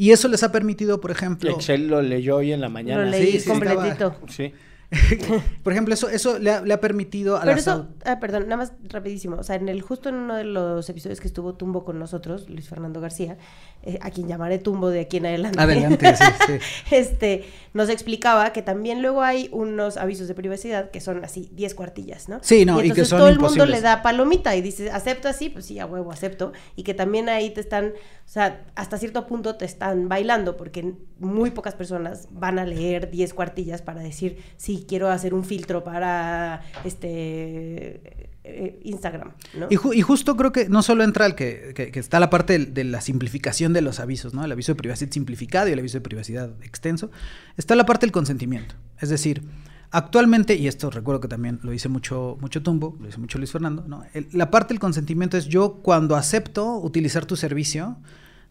Y 0.00 0.12
eso 0.12 0.28
les 0.28 0.42
ha 0.42 0.50
permitido, 0.50 0.98
por 0.98 1.10
ejemplo... 1.10 1.50
Excel 1.50 1.88
lo 1.88 2.00
leyó 2.00 2.36
hoy 2.36 2.52
en 2.52 2.62
la 2.62 2.70
mañana. 2.70 3.04
Lo 3.04 3.10
leí 3.10 3.38
completito. 3.44 4.16
sí. 4.28 4.50
Por 5.62 5.72
ejemplo, 5.72 5.94
eso, 5.94 6.08
eso 6.08 6.38
le, 6.38 6.50
ha, 6.52 6.80
permitido 6.80 7.36
a 7.36 7.42
Pero 7.42 7.56
eso, 7.56 7.88
ah, 8.04 8.18
perdón, 8.18 8.44
nada 8.44 8.56
más 8.56 8.72
rapidísimo. 8.88 9.36
O 9.36 9.42
sea, 9.44 9.54
en 9.54 9.68
el, 9.68 9.82
justo 9.82 10.08
en 10.08 10.16
uno 10.16 10.34
de 10.34 10.44
los 10.44 10.88
episodios 10.88 11.20
que 11.20 11.28
estuvo 11.28 11.54
Tumbo 11.54 11.84
con 11.84 11.98
nosotros, 11.98 12.48
Luis 12.48 12.68
Fernando 12.68 13.00
García, 13.00 13.38
eh, 13.82 13.98
a 14.02 14.10
quien 14.10 14.26
llamaré 14.26 14.58
Tumbo 14.58 14.90
de 14.90 15.00
aquí 15.00 15.18
en 15.18 15.26
adelante. 15.26 15.60
Adelante, 15.60 16.16
sí, 16.16 16.24
sí. 16.46 16.52
este, 16.90 17.44
nos 17.72 17.88
explicaba 17.88 18.52
que 18.52 18.62
también 18.62 19.00
luego 19.00 19.22
hay 19.22 19.48
unos 19.52 19.96
avisos 19.96 20.26
de 20.26 20.34
privacidad 20.34 20.90
que 20.90 21.00
son 21.00 21.24
así, 21.24 21.50
10 21.52 21.74
cuartillas, 21.76 22.28
¿no? 22.28 22.40
Sí, 22.42 22.64
no, 22.64 22.82
y, 22.82 22.90
que 22.90 23.04
son 23.04 23.20
todo 23.20 23.28
el 23.28 23.38
mundo 23.38 23.66
le 23.66 23.80
da 23.80 24.02
palomita 24.02 24.56
y 24.56 24.60
dice, 24.60 24.90
¿acepto 24.90 25.28
así? 25.28 25.50
Pues 25.50 25.66
sí, 25.66 25.78
a 25.78 25.86
huevo, 25.86 26.10
acepto. 26.10 26.52
Y 26.74 26.82
que 26.82 26.94
también 26.94 27.28
ahí 27.28 27.50
te 27.50 27.60
están, 27.60 27.86
o 27.86 28.28
sea, 28.28 28.64
hasta 28.74 28.98
cierto 28.98 29.28
punto 29.28 29.54
te 29.54 29.66
están 29.66 30.08
bailando 30.08 30.56
porque 30.56 30.94
muy 31.20 31.52
pocas 31.52 31.74
personas 31.74 32.26
van 32.32 32.58
a 32.58 32.64
leer 32.64 33.10
10 33.10 33.34
cuartillas 33.34 33.82
para 33.82 34.00
decir, 34.00 34.42
sí, 34.56 34.79
quiero 34.86 35.10
hacer 35.10 35.34
un 35.34 35.44
filtro 35.44 35.84
para 35.84 36.62
este 36.84 38.30
eh, 38.42 38.80
Instagram. 38.84 39.32
Y, 39.68 39.76
justo 40.02 40.36
creo 40.36 40.50
que 40.50 40.68
no 40.68 40.82
solo 40.82 41.04
entra 41.04 41.26
el 41.26 41.34
que, 41.34 41.90
está 41.94 42.18
la 42.18 42.30
parte 42.30 42.58
de, 42.58 42.84
la 42.84 43.00
simplificación 43.00 43.72
de 43.74 43.82
los 43.82 44.00
avisos, 44.00 44.32
¿no? 44.32 44.44
El 44.44 44.52
aviso 44.52 44.72
de 44.72 44.76
privacidad 44.76 45.10
simplificado 45.10 45.68
y 45.68 45.72
el 45.72 45.78
aviso 45.78 45.98
de 45.98 46.02
privacidad 46.02 46.50
extenso. 46.62 47.10
Está 47.58 47.74
la 47.74 47.84
parte 47.84 48.06
del 48.06 48.12
consentimiento. 48.12 48.76
Es 48.98 49.10
decir, 49.10 49.42
actualmente, 49.90 50.54
y 50.54 50.68
esto 50.68 50.90
recuerdo 50.90 51.20
que 51.20 51.28
también 51.28 51.60
lo 51.62 51.70
dice 51.70 51.90
mucho, 51.90 52.38
mucho 52.40 52.62
Tumbo, 52.62 52.96
lo 52.98 53.06
dice 53.06 53.18
mucho 53.18 53.36
Luis 53.36 53.52
Fernando, 53.52 53.84
¿no? 53.86 54.04
la 54.32 54.50
parte 54.50 54.72
del 54.72 54.80
consentimiento 54.80 55.36
es 55.36 55.46
yo 55.46 55.74
cuando 55.82 56.16
acepto 56.16 56.78
utilizar 56.78 57.26
tu 57.26 57.36
servicio, 57.36 57.98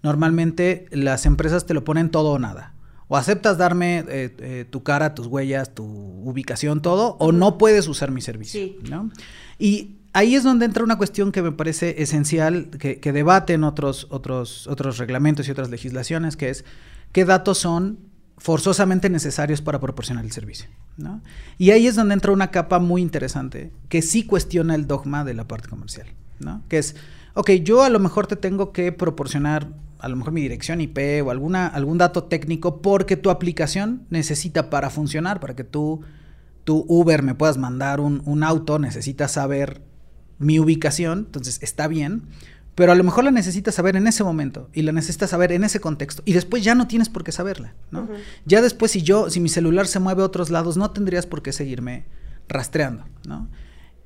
normalmente 0.03 0.85
las 0.91 1.25
empresas 1.25 1.65
te 1.65 1.73
lo 1.73 1.83
ponen 1.83 2.11
todo 2.11 2.31
o 2.31 2.39
nada. 2.39 2.73
O 3.09 3.17
aceptas 3.17 3.57
darme 3.57 4.05
eh, 4.07 4.35
eh, 4.37 4.65
tu 4.69 4.83
cara, 4.83 5.13
tus 5.13 5.27
huellas, 5.27 5.75
tu 5.75 5.83
ubicación, 5.83 6.81
todo, 6.81 7.17
o 7.19 7.33
no 7.33 7.57
puedes 7.57 7.87
usar 7.87 8.11
mi 8.11 8.21
servicio. 8.21 8.75
¿no? 8.89 9.11
Y 9.57 9.97
ahí 10.13 10.35
es 10.35 10.43
donde 10.43 10.65
entra 10.65 10.83
una 10.83 10.97
cuestión 10.97 11.31
que 11.31 11.41
me 11.41 11.51
parece 11.51 12.01
esencial, 12.01 12.69
que, 12.69 12.99
que 13.01 13.11
debaten 13.11 13.65
otros, 13.65 14.07
otros, 14.09 14.67
otros 14.67 14.97
reglamentos 14.97 15.47
y 15.47 15.51
otras 15.51 15.69
legislaciones, 15.69 16.37
que 16.37 16.49
es 16.49 16.63
qué 17.11 17.25
datos 17.25 17.57
son 17.57 17.99
forzosamente 18.39 19.09
necesarios 19.09 19.61
para 19.61 19.79
proporcionar 19.79 20.23
el 20.25 20.31
servicio. 20.31 20.69
¿no? 20.97 21.21
Y 21.57 21.71
ahí 21.71 21.87
es 21.87 21.95
donde 21.95 22.13
entra 22.13 22.31
una 22.31 22.51
capa 22.51 22.79
muy 22.79 23.01
interesante, 23.01 23.71
que 23.89 24.01
sí 24.01 24.25
cuestiona 24.25 24.75
el 24.75 24.87
dogma 24.87 25.23
de 25.23 25.33
la 25.33 25.47
parte 25.47 25.67
comercial, 25.67 26.07
¿no? 26.39 26.63
que 26.69 26.77
es, 26.77 26.95
ok, 27.33 27.51
yo 27.63 27.83
a 27.83 27.89
lo 27.89 27.99
mejor 27.99 28.27
te 28.27 28.35
tengo 28.35 28.71
que 28.71 28.91
proporcionar 28.91 29.67
a 29.99 30.07
lo 30.07 30.15
mejor 30.15 30.33
mi 30.33 30.41
dirección 30.41 30.81
IP 30.81 30.97
o 31.25 31.31
alguna, 31.31 31.67
algún 31.67 31.97
dato 31.97 32.23
técnico 32.23 32.81
porque 32.81 33.17
tu 33.17 33.29
aplicación 33.29 34.05
necesita 34.09 34.69
para 34.69 34.89
funcionar, 34.89 35.39
para 35.39 35.55
que 35.55 35.63
tú 35.63 36.01
tú 36.69 36.85
Uber 36.87 37.23
me 37.23 37.33
puedas 37.33 37.57
mandar 37.57 37.99
un, 37.99 38.43
auto, 38.43 38.77
necesitas 38.77 39.31
saber 39.31 39.81
mi 40.37 40.59
ubicación, 40.59 41.25
entonces 41.25 41.57
está 41.63 41.87
bien, 41.87 42.27
pero 42.75 42.91
a 42.91 42.95
lo 42.95 43.03
mejor 43.03 43.23
la 43.23 43.31
necesitas 43.31 43.73
saber 43.73 43.95
en 43.95 44.05
ese 44.05 44.23
momento 44.23 44.69
y 44.71 44.83
la 44.83 44.91
necesitas 44.91 45.31
saber 45.31 45.51
en 45.51 45.63
ese 45.63 45.79
contexto 45.79 46.21
y 46.25 46.33
después 46.33 46.63
ya 46.63 46.75
no 46.75 46.87
tienes 46.87 47.09
por 47.09 47.23
qué 47.23 47.31
saberla, 47.31 47.73
¿no? 47.89 48.07
Ya 48.45 48.61
después 48.61 48.91
si 48.91 49.01
yo, 49.01 49.31
si 49.31 49.39
mi 49.39 49.49
celular 49.49 49.87
se 49.87 49.99
mueve 49.99 50.21
a 50.21 50.25
otros 50.25 50.51
lados, 50.51 50.77
no 50.77 50.91
tendrías 50.91 51.25
por 51.25 51.41
qué 51.41 51.53
seguirme 51.53 52.05
rastreando, 52.47 53.03
¿no? 53.27 53.49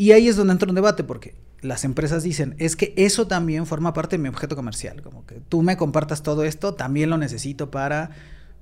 Y 0.03 0.11
ahí 0.11 0.27
es 0.27 0.35
donde 0.35 0.51
entra 0.51 0.67
un 0.67 0.75
debate 0.75 1.05
porque 1.05 1.33
las 1.61 1.85
empresas 1.85 2.23
dicen, 2.23 2.55
es 2.57 2.75
que 2.75 2.93
eso 2.97 3.25
también 3.25 3.65
forma 3.65 3.93
parte 3.93 4.17
de 4.17 4.21
mi 4.21 4.27
objeto 4.27 4.53
comercial, 4.53 5.01
como 5.01 5.25
que 5.25 5.39
tú 5.47 5.61
me 5.61 5.77
compartas 5.77 6.23
todo 6.23 6.43
esto, 6.43 6.73
también 6.73 7.09
lo 7.09 7.17
necesito 7.17 7.71
para, 7.71 8.09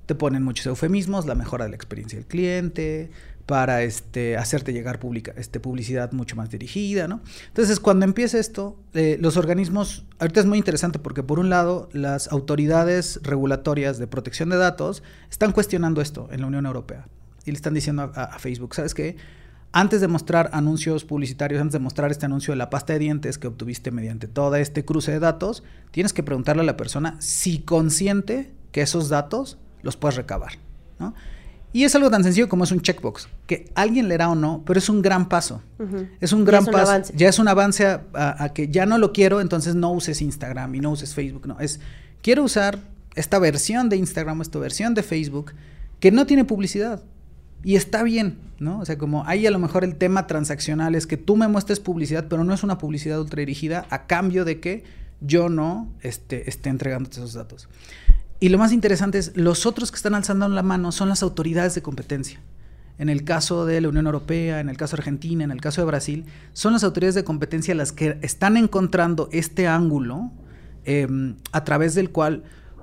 te 0.06 0.14
ponen 0.14 0.44
muchos 0.44 0.66
eufemismos, 0.66 1.26
la 1.26 1.34
mejora 1.34 1.64
de 1.64 1.70
la 1.70 1.74
experiencia 1.74 2.16
del 2.16 2.28
cliente, 2.28 3.10
para 3.44 3.82
este, 3.82 4.36
hacerte 4.36 4.72
llegar 4.72 5.00
publica, 5.00 5.34
este, 5.36 5.58
publicidad 5.58 6.12
mucho 6.12 6.36
más 6.36 6.48
dirigida, 6.48 7.08
¿no? 7.08 7.22
Entonces, 7.48 7.80
cuando 7.80 8.04
empieza 8.04 8.38
esto, 8.38 8.78
eh, 8.94 9.18
los 9.20 9.36
organismos, 9.36 10.06
ahorita 10.20 10.38
es 10.38 10.46
muy 10.46 10.58
interesante 10.58 11.00
porque 11.00 11.24
por 11.24 11.40
un 11.40 11.50
lado, 11.50 11.88
las 11.92 12.28
autoridades 12.30 13.18
regulatorias 13.24 13.98
de 13.98 14.06
protección 14.06 14.48
de 14.48 14.58
datos 14.58 15.02
están 15.28 15.50
cuestionando 15.50 16.02
esto 16.02 16.28
en 16.30 16.42
la 16.42 16.46
Unión 16.46 16.66
Europea 16.66 17.08
y 17.44 17.50
le 17.50 17.56
están 17.56 17.74
diciendo 17.74 18.12
a, 18.14 18.38
Facebook, 18.38 18.76
¿sabes 18.76 18.94
qué? 18.94 19.16
Antes 19.72 20.02
de 20.02 20.08
mostrar 20.08 20.50
anuncios 20.52 21.04
publicitarios, 21.04 21.60
antes 21.60 21.72
de 21.72 21.78
mostrar 21.78 22.10
este 22.10 22.26
anuncio 22.26 22.52
de 22.52 22.58
la 22.58 22.68
pasta 22.68 22.92
de 22.92 22.98
dientes 22.98 23.38
que 23.38 23.46
obtuviste 23.46 23.90
mediante 23.90 24.28
todo 24.28 24.54
este 24.56 24.84
cruce 24.84 25.12
de 25.12 25.18
datos, 25.18 25.62
tienes 25.90 26.12
que 26.12 26.22
preguntarle 26.22 26.62
a 26.62 26.66
la 26.66 26.76
persona 26.76 27.16
si 27.20 27.60
consiente 27.60 28.52
que 28.70 28.82
esos 28.82 29.08
datos 29.08 29.58
los 29.82 29.96
puedes 29.96 30.16
recabar, 30.16 30.52
¿no? 30.98 31.14
Y 31.74 31.84
es 31.84 31.94
algo 31.94 32.10
tan 32.10 32.22
sencillo 32.22 32.50
como 32.50 32.64
es 32.64 32.72
un 32.72 32.82
checkbox, 32.82 33.28
que 33.46 33.70
alguien 33.74 34.06
leerá 34.08 34.28
o 34.28 34.34
no, 34.34 34.62
pero 34.66 34.78
es 34.78 34.90
un 34.90 35.00
gran 35.00 35.28
paso. 35.28 35.62
Es 36.20 36.34
un 36.34 36.44
gran 36.44 36.66
paso. 36.66 37.12
Ya 37.16 37.30
es 37.30 37.38
un 37.38 37.48
avance 37.48 37.86
a, 37.86 38.50
que 38.52 38.68
ya 38.68 38.84
no 38.84 38.98
lo 38.98 39.12
quiero, 39.12 39.40
entonces 39.40 39.74
no 39.74 39.90
uses 39.90 40.20
Instagram 40.20 40.74
y 40.74 40.80
no 40.80 40.90
uses 40.90 41.14
Facebook. 41.14 41.46
No, 41.46 41.58
es 41.60 41.80
quiero 42.20 42.44
usar 42.44 42.78
esta 43.14 43.38
versión 43.38 43.88
de 43.88 43.96
Instagram, 43.96 44.42
esta 44.42 44.58
versión 44.58 44.92
de 44.92 45.02
Facebook, 45.02 45.54
que 45.98 46.12
no 46.12 46.26
tiene 46.26 46.44
publicidad. 46.44 47.02
Y 47.64 47.76
está 47.76 48.02
bien, 48.02 48.38
¿no? 48.58 48.80
O 48.80 48.84
sea, 48.84 48.98
como 48.98 49.24
ahí 49.26 49.46
a 49.46 49.50
lo 49.50 49.58
mejor 49.58 49.84
el 49.84 49.96
tema 49.96 50.26
transaccional 50.26 50.94
es 50.94 51.06
que 51.06 51.16
tú 51.16 51.36
me 51.36 51.48
muestres 51.48 51.80
publicidad, 51.80 52.26
pero 52.28 52.44
no 52.44 52.54
es 52.54 52.62
una 52.62 52.78
publicidad 52.78 53.20
ultra 53.20 53.40
dirigida 53.40 53.86
a 53.90 54.06
cambio 54.06 54.44
de 54.44 54.60
que 54.60 54.84
yo 55.20 55.48
no 55.48 55.92
este, 56.00 56.48
esté 56.48 56.70
entregándote 56.70 57.16
esos 57.16 57.34
datos. 57.34 57.68
Y 58.40 58.48
lo 58.48 58.58
más 58.58 58.72
interesante 58.72 59.18
es, 59.18 59.36
los 59.36 59.66
otros 59.66 59.92
que 59.92 59.96
están 59.96 60.16
alzando 60.16 60.48
la 60.48 60.64
mano 60.64 60.90
son 60.90 61.08
las 61.08 61.22
autoridades 61.22 61.76
de 61.76 61.82
competencia. 61.82 62.40
En 62.98 63.08
el 63.08 63.24
caso 63.24 63.64
de 63.66 63.80
la 63.80 63.88
Unión 63.88 64.06
Europea, 64.06 64.60
en 64.60 64.68
el 64.68 64.76
caso 64.76 64.96
de 64.96 65.00
Argentina, 65.00 65.44
en 65.44 65.52
el 65.52 65.60
caso 65.60 65.80
de 65.80 65.86
Brasil, 65.86 66.24
son 66.52 66.72
las 66.72 66.82
autoridades 66.82 67.14
de 67.14 67.24
competencia 67.24 67.74
las 67.74 67.92
que 67.92 68.18
están 68.22 68.56
encontrando 68.56 69.28
este 69.32 69.68
ángulo 69.68 70.32
em, 70.84 71.36
a 71.52 71.62
través 71.62 71.94
del 71.94 72.10
cual 72.10 72.42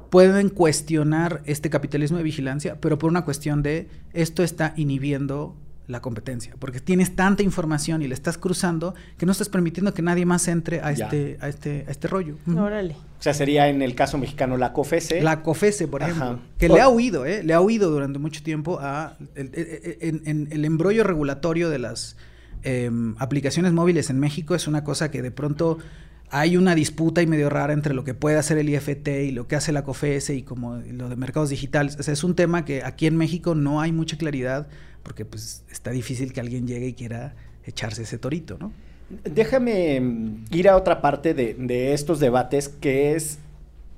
pueden 0.10 0.50
cuestionar 0.50 1.42
este 1.46 1.70
capitalismo 1.70 2.18
de 2.18 2.24
vigilancia, 2.24 2.78
pero 2.80 2.98
por 2.98 3.10
una 3.10 3.26
cuestión 3.26 3.62
de 3.64 3.88
esto 4.14 4.44
está 4.44 4.74
inhibiendo 4.76 5.56
la 5.90 6.02
competencia, 6.02 6.56
porque 6.60 6.80
tienes 6.80 7.16
tanta 7.16 7.42
información 7.42 8.04
y 8.04 8.08
le 8.08 8.14
estás 8.14 8.38
cruzando 8.38 8.94
que 9.18 9.26
no 9.26 9.32
estás 9.32 9.50
permitiendo 9.50 9.92
que 9.92 10.04
nadie 10.04 10.24
más 10.24 10.48
entre 10.48 10.82
a 10.82 10.92
este, 10.92 11.40
a 11.42 11.50
este, 11.50 11.84
a 11.88 11.92
este 11.92 12.08
rollo. 12.08 12.36
Órale. 12.48 12.94
O 12.94 13.22
sea, 13.22 13.34
sería 13.34 13.68
en 13.70 13.82
el 13.82 13.96
caso 13.96 14.20
mexicano 14.20 14.56
la 14.56 14.72
COFESE. 14.72 15.22
La 15.22 15.42
COFESE, 15.42 15.88
por 15.88 16.04
ejemplo, 16.04 16.40
que 16.60 16.70
le 16.70 16.80
ha 16.80 16.90
huido, 16.90 17.26
¿eh? 17.26 17.44
Le 17.44 17.54
ha 17.54 17.62
huido 17.62 17.90
durante 17.90 18.20
mucho 18.20 18.44
tiempo 18.44 18.78
a 18.80 19.18
en, 19.36 20.48
el 20.52 20.64
embrollo 20.64 21.04
regulatorio 21.04 21.72
de 21.72 21.80
las 21.80 22.18
em, 22.62 23.16
aplicaciones 23.18 23.74
móviles 23.74 24.12
en 24.12 24.20
México 24.20 24.54
es 24.54 24.68
una 24.68 24.84
cosa 24.84 25.10
que 25.10 25.24
de 25.24 25.32
pronto 25.32 25.80
hay 26.32 26.58
una 26.58 26.76
disputa 26.76 27.22
y 27.22 27.28
medio 27.28 27.50
rara 27.50 27.74
entre 27.74 27.94
lo 27.94 28.04
que 28.04 28.14
puede 28.14 28.38
hacer 28.38 28.58
el 28.58 28.70
IFT 28.70 29.08
y 29.08 29.32
lo 29.32 29.48
que 29.48 29.56
hace 29.56 29.72
la 29.72 29.84
COFES 29.84 30.30
y 30.32 30.44
como 30.44 30.76
lo 30.76 31.10
de 31.10 31.16
mercados 31.16 31.50
digitales. 31.50 32.08
Es 32.08 32.24
un 32.24 32.36
tema 32.36 32.66
que 32.66 32.84
aquí 32.84 33.08
en 33.08 33.18
México 33.18 33.56
no 33.56 33.82
hay 33.82 33.92
mucha 33.92 34.18
claridad 34.18 34.68
porque 35.04 35.26
pues 35.26 35.64
está 35.72 35.92
difícil 35.92 36.34
que 36.34 36.40
alguien 36.40 36.68
llegue 36.68 36.88
y 36.88 36.94
quiera 36.94 37.36
echarse 37.66 38.04
ese 38.04 38.18
torito, 38.18 38.58
¿no? 38.60 38.72
Déjame 39.24 40.00
mm, 40.00 40.46
ir 40.52 40.70
a 40.70 40.76
otra 40.76 41.02
parte 41.02 41.34
de, 41.34 41.94
estos 41.94 42.20
debates 42.20 42.70
que 42.70 43.16
es 43.16 43.40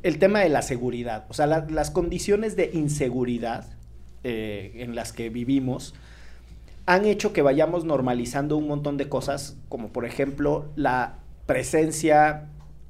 el 0.03 0.19
tema 0.19 0.39
de 0.39 0.49
la 0.49 0.61
seguridad. 0.61 1.25
O 1.29 1.33
sea, 1.33 1.47
la, 1.47 1.67
las 1.69 1.91
condiciones 1.91 2.55
de 2.55 2.71
inseguridad 2.73 3.67
eh, 4.23 4.71
en 4.75 4.95
las 4.95 5.11
que 5.11 5.29
vivimos 5.29 5.93
han 6.85 7.05
hecho 7.05 7.33
que 7.33 7.41
vayamos 7.41 7.83
normalizando 7.83 8.55
un 8.55 8.67
montón 8.67 8.97
de 8.97 9.09
cosas, 9.09 9.57
como 9.67 9.89
por 9.89 10.05
ejemplo 10.05 10.71
la 10.75 11.17
presencia 11.45 12.49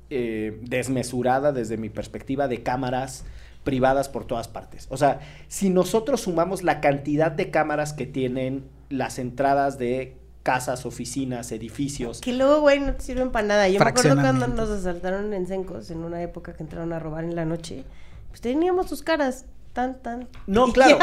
eh, 0.09 0.59
desmesurada 0.61 1.51
desde 1.51 1.77
mi 1.77 1.89
perspectiva 1.89 2.47
de 2.47 2.63
cámaras 2.63 3.25
privadas 3.63 4.09
por 4.09 4.25
todas 4.25 4.47
partes. 4.47 4.87
O 4.89 4.97
sea, 4.97 5.19
si 5.47 5.69
nosotros 5.69 6.21
sumamos 6.21 6.63
la 6.63 6.81
cantidad 6.81 7.31
de 7.31 7.51
cámaras 7.51 7.93
que 7.93 8.05
tienen 8.05 8.65
las 8.89 9.19
entradas 9.19 9.77
de 9.77 10.17
casas, 10.43 10.85
oficinas, 10.85 11.51
edificios. 11.51 12.21
Que 12.21 12.33
luego, 12.33 12.61
güey, 12.61 12.79
no 12.79 12.93
te 12.93 13.01
sirven 13.01 13.31
para 13.31 13.47
nada. 13.47 13.69
Yo 13.69 13.79
me 13.79 13.89
acuerdo 13.89 14.15
cuando 14.19 14.47
nos 14.47 14.69
asaltaron 14.69 15.33
en 15.33 15.45
Sencos 15.45 15.91
en 15.91 15.99
una 16.03 16.21
época 16.21 16.53
que 16.53 16.63
entraron 16.63 16.93
a 16.93 16.99
robar 16.99 17.23
en 17.23 17.35
la 17.35 17.45
noche. 17.45 17.83
Pues 18.29 18.41
teníamos 18.41 18.89
sus 18.89 19.03
caras 19.03 19.45
tan, 19.73 20.01
tan. 20.01 20.27
No, 20.47 20.67
claro. 20.73 20.99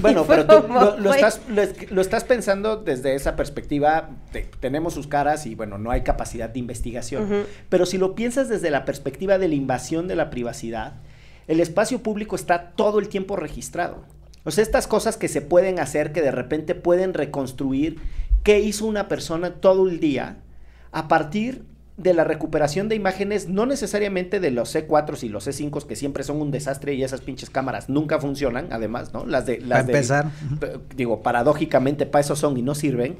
bueno, 0.00 0.24
pero 0.26 0.46
tú 0.46 0.68
lo, 0.98 1.14
estás, 1.14 1.40
lo, 1.90 2.00
estás, 2.00 2.24
pensando 2.24 2.76
desde 2.76 3.14
esa 3.14 3.36
perspectiva. 3.36 4.10
tenemos 4.60 4.94
sus 4.94 5.06
caras 5.06 5.46
y, 5.46 5.54
bueno, 5.54 5.78
no 5.78 5.90
hay 5.90 6.02
capacidad 6.02 6.48
de 6.48 6.58
investigación. 6.58 7.46
Pero 7.68 7.86
si 7.86 7.98
lo 7.98 8.14
piensas 8.14 8.48
desde 8.48 8.70
la 8.70 8.84
perspectiva 8.84 9.38
de 9.38 9.48
la 9.48 9.54
invasión 9.54 10.08
de 10.08 10.16
la 10.16 10.30
privacidad, 10.30 10.94
el 11.46 11.60
espacio 11.60 12.02
público 12.02 12.36
está 12.36 12.70
todo 12.72 12.98
el 12.98 13.08
tiempo 13.08 13.36
registrado. 13.36 14.04
O 14.44 14.50
sea, 14.50 14.62
estas 14.62 14.86
cosas 14.86 15.16
que 15.16 15.28
se 15.28 15.42
pueden 15.42 15.78
hacer, 15.78 16.12
que 16.12 16.22
de 16.22 16.30
repente 16.30 16.74
pueden 16.74 17.12
reconstruir 17.12 18.00
qué 18.42 18.60
hizo 18.60 18.86
una 18.86 19.08
persona 19.08 19.54
todo 19.54 19.88
el 19.88 20.00
día 20.00 20.38
a 20.92 21.08
partir 21.08 21.64
de 22.00 22.14
la 22.14 22.24
recuperación 22.24 22.88
de 22.88 22.96
imágenes, 22.96 23.48
no 23.48 23.66
necesariamente 23.66 24.40
de 24.40 24.50
los 24.50 24.74
C4 24.74 25.22
y 25.22 25.28
los 25.28 25.46
C5 25.46 25.86
que 25.86 25.96
siempre 25.96 26.24
son 26.24 26.40
un 26.40 26.50
desastre 26.50 26.94
y 26.94 27.02
esas 27.02 27.20
pinches 27.20 27.50
cámaras 27.50 27.88
nunca 27.90 28.18
funcionan, 28.18 28.68
además, 28.70 29.12
¿no? 29.12 29.26
Las 29.26 29.44
de 29.44 29.58
las 29.58 29.68
para 29.68 29.80
empezar, 29.80 30.30
digo, 30.96 31.22
paradójicamente 31.22 32.06
para 32.06 32.22
eso 32.22 32.36
son 32.36 32.56
y 32.56 32.62
no 32.62 32.74
sirven. 32.74 33.16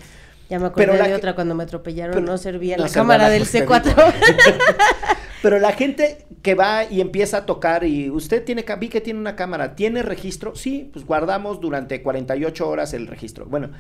Ya 0.49 0.59
me 0.59 0.67
acordé 0.67 1.01
de 1.01 1.15
otra 1.15 1.35
cuando 1.35 1.55
me 1.55 1.65
atropellaron, 1.65 2.25
no 2.25 2.39
servía 2.39 2.79
la 2.79 2.89
cámara 2.89 3.29
del 3.29 3.45
C4. 3.45 3.95
pero 5.43 5.59
la 5.59 5.73
gente 5.73 6.27
que 6.43 6.55
va 6.55 6.85
y 6.85 7.03
empieza 7.03 7.39
a 7.39 7.47
tocar 7.47 7.85
y 7.85 8.09
usted 8.09 8.43
tiene, 8.45 8.65
vi 8.79 8.89
que 8.89 9.03
tiene 9.03 9.21
una 9.21 9.37
cámara, 9.37 9.77
¿tiene 9.77 10.03
registro? 10.03 10.57
Sí, 10.57 10.89
pues 10.91 11.05
guardamos 11.05 11.61
durante 11.61 12.03
48 12.03 12.69
horas 12.69 12.95
el 12.95 13.07
registro. 13.07 13.45
Bueno, 13.45 13.71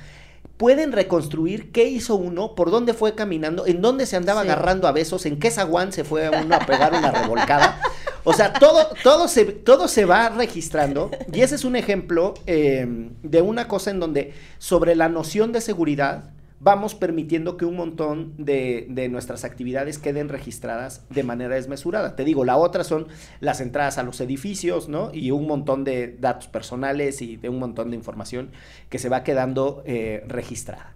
pueden 0.61 0.93
reconstruir 0.93 1.73
qué 1.73 1.85
hizo 1.85 2.17
uno, 2.17 2.55
por 2.55 2.71
dónde 2.71 2.93
fue 2.93 3.15
caminando, 3.15 3.67
en 3.67 3.81
dónde 3.81 4.05
se 4.05 4.17
andaba 4.17 4.43
agarrando 4.43 4.87
a 4.87 4.93
besos, 4.93 5.25
en 5.25 5.39
qué 5.39 5.51
zaguán 5.51 5.91
se 5.91 6.05
fue 6.05 6.29
uno 6.29 6.55
a 6.55 6.67
pegar 6.67 6.93
una 6.93 7.11
revolcada. 7.11 7.81
O 8.25 8.35
sea, 8.35 8.53
todo, 8.53 8.89
todo, 9.03 9.27
se, 9.27 9.47
todo 9.47 9.89
se 9.89 10.05
va 10.05 10.29
registrando 10.29 11.11
y 11.33 11.41
ese 11.41 11.55
es 11.55 11.65
un 11.65 11.77
ejemplo 11.77 12.35
eh, 12.47 12.87
de 13.23 13.41
una 13.41 13.69
cosa 13.69 13.91
en 13.91 14.01
donde 14.01 14.35
sobre 14.59 14.95
la 14.95 15.09
noción 15.09 15.51
de 15.53 15.63
seguridad 15.63 16.25
vamos 16.61 16.95
permitiendo 16.95 17.57
que 17.57 17.65
un 17.65 17.75
montón 17.75 18.35
de, 18.37 18.87
nuestras 19.11 19.45
actividades 19.45 19.99
queden 19.99 20.29
registradas 20.29 21.07
de 21.09 21.23
manera 21.23 21.55
desmesurada. 21.55 22.15
Te 22.15 22.25
digo, 22.25 22.45
la 22.45 22.59
otra 22.59 22.85
son 22.85 23.09
las 23.41 23.61
entradas 23.61 23.99
a 23.99 24.03
los 24.03 24.21
edificios, 24.21 24.89
¿no? 24.89 25.11
Y 25.13 25.31
un 25.31 25.47
montón 25.47 25.85
de 25.85 26.17
datos 26.21 26.49
personales 26.49 27.23
y 27.23 27.37
de 27.37 27.49
un 27.49 27.59
montón 27.59 27.91
de 27.91 27.97
información 27.97 28.51
que 28.91 28.99
se 28.99 29.09
va 29.09 29.25
quedando 29.25 29.83
eh, 29.87 30.23
registrada. 30.29 30.95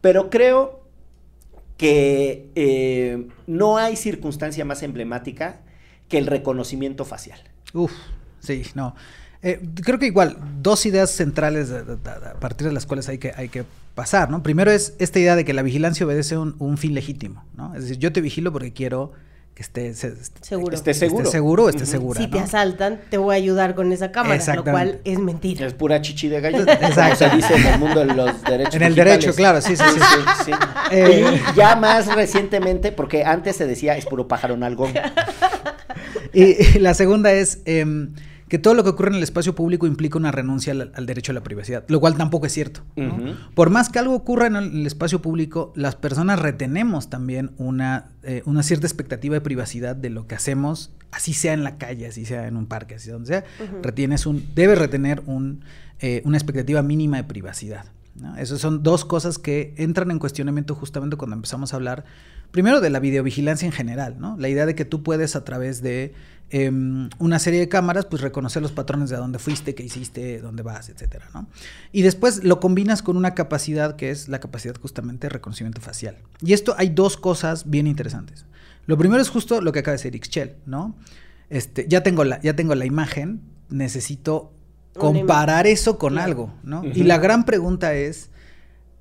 Pero 0.00 0.30
creo 0.30 0.82
que 1.76 2.50
eh, 2.56 3.28
no 3.46 3.78
hay 3.78 3.96
circunstancia 3.96 4.64
más 4.64 4.82
emblemática 4.82 5.60
que 6.08 6.18
el 6.18 6.26
reconocimiento 6.26 7.04
facial. 7.04 7.38
Uf, 7.72 7.92
sí, 8.40 8.64
no. 8.74 8.94
Eh, 9.44 9.60
creo 9.82 9.98
que 9.98 10.06
igual, 10.06 10.38
dos 10.62 10.86
ideas 10.86 11.10
centrales 11.10 11.70
a 11.70 12.40
partir 12.40 12.66
de 12.66 12.72
las 12.72 12.86
cuales 12.86 13.08
hay 13.08 13.18
que, 13.18 13.32
hay 13.36 13.48
que 13.48 13.64
pasar, 13.94 14.30
¿no? 14.30 14.42
Primero 14.42 14.70
es 14.70 14.94
esta 14.98 15.18
idea 15.18 15.36
de 15.36 15.44
que 15.44 15.52
la 15.52 15.62
vigilancia 15.62 16.06
obedece 16.06 16.36
un, 16.38 16.56
un 16.58 16.78
fin 16.78 16.94
legítimo, 16.94 17.44
¿no? 17.56 17.74
Es 17.74 17.82
decir, 17.82 17.98
yo 17.98 18.12
te 18.12 18.20
vigilo 18.20 18.52
porque 18.52 18.72
quiero 18.72 19.12
que 19.54 19.62
esté 19.62 19.94
seguro. 19.94 20.74
Esté 20.74 20.94
seguro. 20.94 21.22
Esté 21.22 21.30
seguro, 21.30 21.68
esté 21.68 21.86
segura. 21.86 22.20
Si 22.20 22.26
te 22.26 22.40
asaltan, 22.40 23.00
te 23.08 23.18
voy 23.18 23.34
a 23.34 23.36
ayudar 23.36 23.76
con 23.76 23.92
esa 23.92 24.10
cámara, 24.10 24.42
lo 24.54 24.64
cual 24.64 25.00
es 25.04 25.18
mentira. 25.20 25.66
Es 25.66 25.74
pura 25.74 26.02
chichi 26.02 26.28
de 26.28 26.40
gallo. 26.40 26.62
Exacto. 26.66 27.28
se 27.28 27.36
dice 27.36 27.54
en 27.54 27.66
el 27.66 27.78
mundo 27.78 28.00
de 28.00 28.14
los 28.14 28.42
derechos. 28.42 28.74
En 28.74 28.82
el 28.82 28.94
derecho, 28.96 29.32
claro, 29.32 29.60
sí, 29.60 29.76
sí, 29.76 29.84
sí. 30.44 30.52
Eh, 30.90 31.40
y 31.52 31.56
ya 31.56 31.76
más 31.76 32.12
recientemente, 32.12 32.90
porque 32.90 33.24
antes 33.24 33.56
se 33.56 33.66
decía 33.66 33.96
es 33.96 34.06
puro 34.06 34.26
pájaro 34.26 34.54
en 34.54 34.64
algo. 34.64 34.88
y, 36.32 36.78
la 36.80 36.94
segunda 36.94 37.32
es. 37.32 37.60
Em, 37.64 38.14
que 38.48 38.58
todo 38.58 38.74
lo 38.74 38.84
que 38.84 38.90
ocurre 38.90 39.08
en 39.08 39.16
el 39.16 39.22
espacio 39.22 39.54
público 39.54 39.86
implica 39.86 40.18
una 40.18 40.30
renuncia 40.30 40.72
al, 40.72 41.06
derecho 41.06 41.32
a 41.32 41.34
la 41.34 41.42
privacidad, 41.42 41.84
lo 41.88 42.00
cual 42.00 42.16
tampoco 42.16 42.46
es 42.46 42.52
cierto. 42.52 42.82
Por 43.54 43.70
más 43.70 43.88
que 43.88 43.98
algo 43.98 44.14
ocurra 44.14 44.46
en 44.46 44.56
el, 44.56 44.86
espacio 44.86 45.22
público, 45.22 45.72
las 45.76 45.96
personas 45.96 46.38
retenemos 46.38 47.08
también 47.08 47.52
una, 47.56 48.08
eh, 48.22 48.42
una 48.44 48.62
cierta 48.62 48.86
expectativa 48.86 49.34
de 49.34 49.40
privacidad 49.40 49.96
de 49.96 50.10
lo 50.10 50.26
que 50.26 50.34
hacemos, 50.34 50.92
así 51.10 51.32
sea 51.32 51.52
en 51.54 51.64
la 51.64 51.78
calle, 51.78 52.06
así 52.06 52.24
sea 52.24 52.46
en 52.46 52.56
un 52.56 52.66
parque, 52.66 52.96
así 52.96 53.10
donde 53.10 53.28
sea, 53.28 53.44
retienes 53.82 54.26
un, 54.26 54.44
debes 54.54 54.78
retener 54.78 55.22
un, 55.26 55.64
eh, 56.00 56.22
una 56.24 56.36
expectativa 56.36 56.82
mínima 56.82 57.16
de 57.16 57.24
privacidad. 57.24 57.86
Esas 58.38 58.60
son 58.60 58.82
dos 58.82 59.04
cosas 59.04 59.38
que 59.38 59.74
entran 59.76 60.10
en 60.10 60.18
cuestionamiento 60.18 60.74
justamente 60.74 61.16
cuando 61.16 61.34
empezamos 61.34 61.72
a 61.72 61.76
hablar, 61.76 62.04
primero 62.54 62.80
de 62.80 62.88
la 62.88 63.00
videovigilancia 63.00 63.66
en 63.66 63.72
general, 63.72 64.16
¿no? 64.18 64.38
La 64.38 64.48
idea 64.48 64.64
de 64.64 64.74
que 64.74 64.86
tú 64.86 65.02
puedes 65.02 65.36
a 65.36 65.44
través 65.44 65.82
de 65.82 66.14
Em, 66.56 67.08
una 67.18 67.40
serie 67.40 67.58
de 67.58 67.68
cámaras, 67.68 68.06
pues 68.06 68.22
reconocer 68.22 68.62
los 68.62 68.70
patrones 68.70 69.10
de 69.10 69.16
dónde 69.16 69.40
fuiste, 69.40 69.74
qué 69.74 69.82
hiciste, 69.82 70.40
dónde 70.40 70.62
vas, 70.62 70.88
etcétera, 70.88 71.28
¿no? 71.34 71.48
Y 71.90 72.02
después 72.02 72.44
lo 72.44 72.60
combinas 72.60 73.02
con 73.02 73.16
una 73.16 73.34
capacidad 73.34 73.96
que 73.96 74.10
es 74.10 74.28
la 74.28 74.38
capacidad 74.38 74.76
justamente 74.80 75.26
de 75.26 75.30
reconocimiento 75.30 75.80
facial. 75.80 76.16
Y 76.42 76.52
esto 76.52 76.76
hay 76.78 76.90
dos 76.90 77.16
cosas 77.16 77.68
bien 77.68 77.88
interesantes. 77.88 78.46
Lo 78.86 78.96
primero 78.98 79.20
es 79.20 79.30
justo 79.30 79.60
lo 79.62 79.72
que 79.72 79.80
acaba 79.80 79.96
de 79.96 79.98
decir 79.98 80.14
Ixchel, 80.14 80.54
¿no? 80.64 80.94
Este, 81.50 81.86
ya 81.88 82.04
tengo 82.04 82.22
la, 82.22 82.40
ya 82.40 82.54
tengo 82.54 82.76
la 82.76 82.84
imagen, 82.84 83.40
necesito 83.70 84.52
comparar 84.96 85.66
eso 85.66 85.98
con 85.98 86.18
algo, 86.18 86.54
¿no? 86.62 86.84
Y 86.84 87.02
la 87.02 87.18
gran 87.18 87.46
pregunta 87.46 87.94
es, 87.94 88.30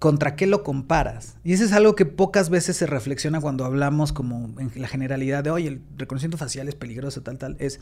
¿contra 0.03 0.35
qué 0.35 0.47
lo 0.47 0.63
comparas? 0.63 1.37
Y 1.45 1.53
eso 1.53 1.63
es 1.63 1.71
algo 1.71 1.95
que 1.95 2.05
pocas 2.05 2.49
veces 2.49 2.75
se 2.75 2.85
reflexiona 2.85 3.39
cuando 3.39 3.63
hablamos 3.63 4.11
como 4.11 4.53
en 4.59 4.69
la 4.75 4.89
generalidad 4.89 5.45
de, 5.45 5.49
oye, 5.49 5.69
el 5.69 5.81
reconocimiento 5.95 6.37
facial 6.37 6.67
es 6.67 6.75
peligroso, 6.75 7.21
tal, 7.21 7.37
tal, 7.37 7.55
es, 7.57 7.79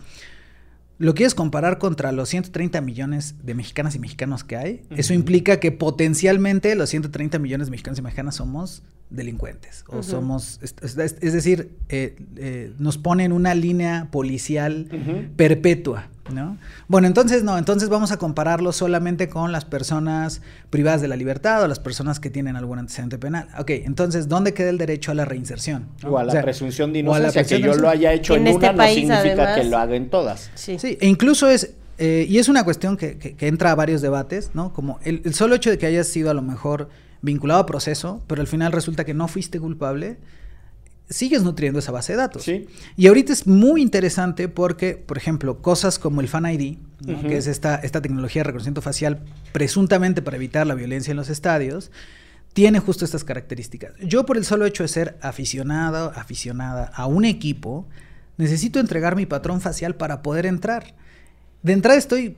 ¿lo 0.99 1.15
quieres 1.15 1.33
comparar 1.33 1.79
contra 1.79 2.11
los 2.11 2.29
130 2.29 2.79
millones 2.81 3.37
de 3.41 3.55
mexicanas 3.55 3.95
y 3.95 3.99
mexicanos 3.99 4.43
que 4.43 4.55
hay? 4.55 4.83
Eso 4.91 5.15
implica 5.15 5.59
que 5.59 5.71
potencialmente 5.71 6.75
los 6.75 6.91
130 6.91 7.39
millones 7.39 7.65
de 7.65 7.71
mexicanos 7.71 7.97
y 7.97 8.03
mexicanas 8.03 8.35
somos 8.35 8.83
delincuentes 9.11 9.83
o 9.87 10.01
somos, 10.01 10.59
es, 10.61 10.95
decir, 10.95 11.77
eh, 11.89 12.15
eh, 12.37 12.73
nos 12.79 12.97
pone 12.97 13.25
en 13.25 13.33
una 13.33 13.53
línea 13.53 14.07
policial 14.09 14.87
perpetua. 15.35 16.07
¿No? 16.31 16.57
Bueno, 16.87 17.07
entonces 17.07 17.43
no, 17.43 17.57
entonces 17.57 17.89
vamos 17.89 18.13
a 18.13 18.17
compararlo 18.17 18.71
solamente 18.71 19.27
con 19.27 19.51
las 19.51 19.65
personas 19.65 20.41
privadas 20.69 21.01
de 21.01 21.09
la 21.09 21.17
libertad 21.17 21.61
o 21.61 21.67
las 21.67 21.79
personas 21.79 22.21
que 22.21 22.29
tienen 22.29 22.55
algún 22.55 22.79
antecedente 22.79 23.17
penal. 23.17 23.49
Ok, 23.59 23.71
entonces, 23.71 24.29
¿dónde 24.29 24.53
queda 24.53 24.69
el 24.69 24.77
derecho 24.77 25.11
a 25.11 25.13
la 25.13 25.25
reinserción? 25.25 25.87
O 26.07 26.17
a 26.17 26.23
la 26.23 26.41
presunción 26.41 26.93
de 26.93 26.99
inocencia, 26.99 27.43
que 27.43 27.59
yo 27.59 27.73
lo 27.75 27.89
haya 27.89 28.13
hecho 28.13 28.35
en, 28.35 28.47
una 28.47 28.71
no 28.71 28.87
significa 28.87 29.55
que 29.55 29.65
lo 29.65 29.77
haga 29.77 29.95
en 29.97 30.09
todas. 30.09 30.51
Sí, 30.55 30.79
sí 30.79 30.97
e 31.01 31.07
incluso 31.07 31.49
es, 31.49 31.73
eh, 31.97 32.25
y 32.29 32.37
es 32.37 32.47
una 32.47 32.63
cuestión 32.63 32.95
que, 32.95 33.35
entra 33.41 33.71
a 33.71 33.75
varios 33.75 34.01
debates, 34.01 34.51
¿no? 34.53 34.71
Como 34.71 34.99
el, 35.03 35.23
el 35.25 35.33
solo 35.33 35.55
hecho 35.55 35.69
de 35.69 35.77
que 35.77 35.85
hayas 35.87 36.07
sido 36.07 36.29
a 36.29 36.33
lo 36.33 36.43
mejor 36.43 36.87
vinculado 37.21 37.61
a 37.61 37.65
proceso, 37.65 38.21
pero 38.27 38.41
al 38.41 38.47
final 38.47 38.71
resulta 38.71 39.05
que 39.05 39.13
no 39.13 39.27
fuiste 39.27 39.59
culpable, 39.59 40.17
sigues 41.09 41.43
nutriendo 41.43 41.79
esa 41.79 41.91
base 41.91 42.13
de 42.13 42.17
datos. 42.17 42.43
Sí. 42.43 42.67
Y 42.95 43.07
ahorita 43.07 43.33
es 43.33 43.45
muy 43.45 43.81
interesante 43.81 44.47
porque, 44.47 44.95
por 44.95 45.17
ejemplo, 45.17 45.61
cosas 45.61 45.99
como 45.99 46.21
el 46.21 46.27
Fan 46.27 46.45
ID, 46.45 46.77
que 47.27 47.37
es 47.37 47.47
esta, 47.47 47.75
esta 47.75 48.01
tecnología 48.01 48.41
de 48.41 48.45
reconocimiento 48.45 48.81
facial 48.81 49.23
presuntamente 49.51 50.21
para 50.21 50.37
evitar 50.37 50.65
la 50.65 50.73
violencia 50.73 51.11
en 51.11 51.17
los 51.17 51.29
estadios, 51.29 51.91
tiene 52.53 52.79
justo 52.79 53.05
estas 53.05 53.23
características. 53.23 53.93
Yo 54.01 54.25
por 54.25 54.37
el 54.37 54.45
solo 54.45 54.65
hecho 54.65 54.83
de 54.83 54.89
ser 54.89 55.17
aficionado, 55.21 56.11
aficionada 56.15 56.91
a 56.93 57.05
un 57.05 57.25
equipo, 57.25 57.87
necesito 58.37 58.79
entregar 58.79 59.15
mi 59.15 59.25
patrón 59.25 59.61
facial 59.61 59.95
para 59.95 60.21
poder 60.21 60.45
entrar. 60.45 60.95
De 61.61 61.73
entrada 61.73 61.97
estoy 61.97 62.37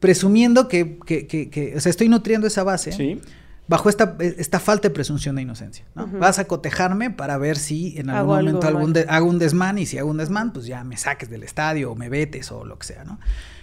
presumiendo 0.00 0.68
que, 0.68 0.98
que, 1.06 1.26
que, 1.26 1.50
que 1.50 1.76
o 1.76 1.80
sea, 1.80 1.90
estoy 1.90 2.08
nutriendo 2.08 2.46
esa 2.46 2.62
base. 2.62 2.92
Sí 2.92 3.20
bajo 3.66 3.88
esta, 3.88 4.16
esta 4.20 4.60
falta 4.60 4.88
de 4.88 4.94
presunción 4.94 5.36
de 5.36 5.42
inocencia. 5.42 5.84
¿no? 5.94 6.06
Vas 6.06 6.38
a 6.38 6.44
cotejarme 6.46 7.10
para 7.10 7.38
ver 7.38 7.56
si 7.56 7.96
en 7.98 8.10
algún 8.10 8.34
Hago 8.34 8.42
momento 8.44 8.66
algún 8.66 8.92
de- 8.92 9.06
hago 9.08 9.26
un 9.28 9.38
desmán 9.38 9.78
y 9.78 9.86
si 9.86 9.98
hago 9.98 10.10
un 10.10 10.18
desmán, 10.18 10.52
pues 10.52 10.66
ya 10.66 10.84
me 10.84 10.96
saques 10.96 11.30
del 11.30 11.42
estadio 11.42 11.92
o 11.92 11.94
me 11.96 12.08
vetes 12.08 12.52
o 12.52 12.64
lo 12.64 12.78
que 12.78 12.86
sea, 12.86 13.04
¿no? 13.04 13.18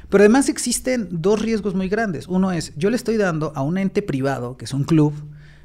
Pero 0.10 0.24
además 0.24 0.50
existen 0.50 1.08
dos 1.12 1.42
riesgos 1.42 1.74
muy 1.76 1.88
grandes. 1.88 2.28
Uno 2.28 2.52
es, 2.52 2.74
yo 2.76 2.90
le 2.90 2.96
estoy 2.98 3.16
dando 3.18 3.54
a 3.56 3.62
un 3.62 3.78
ente 3.78 4.02
privado, 4.02 4.58
que 4.58 4.66
es 4.66 4.74
un 4.74 4.84
club, 4.84 5.14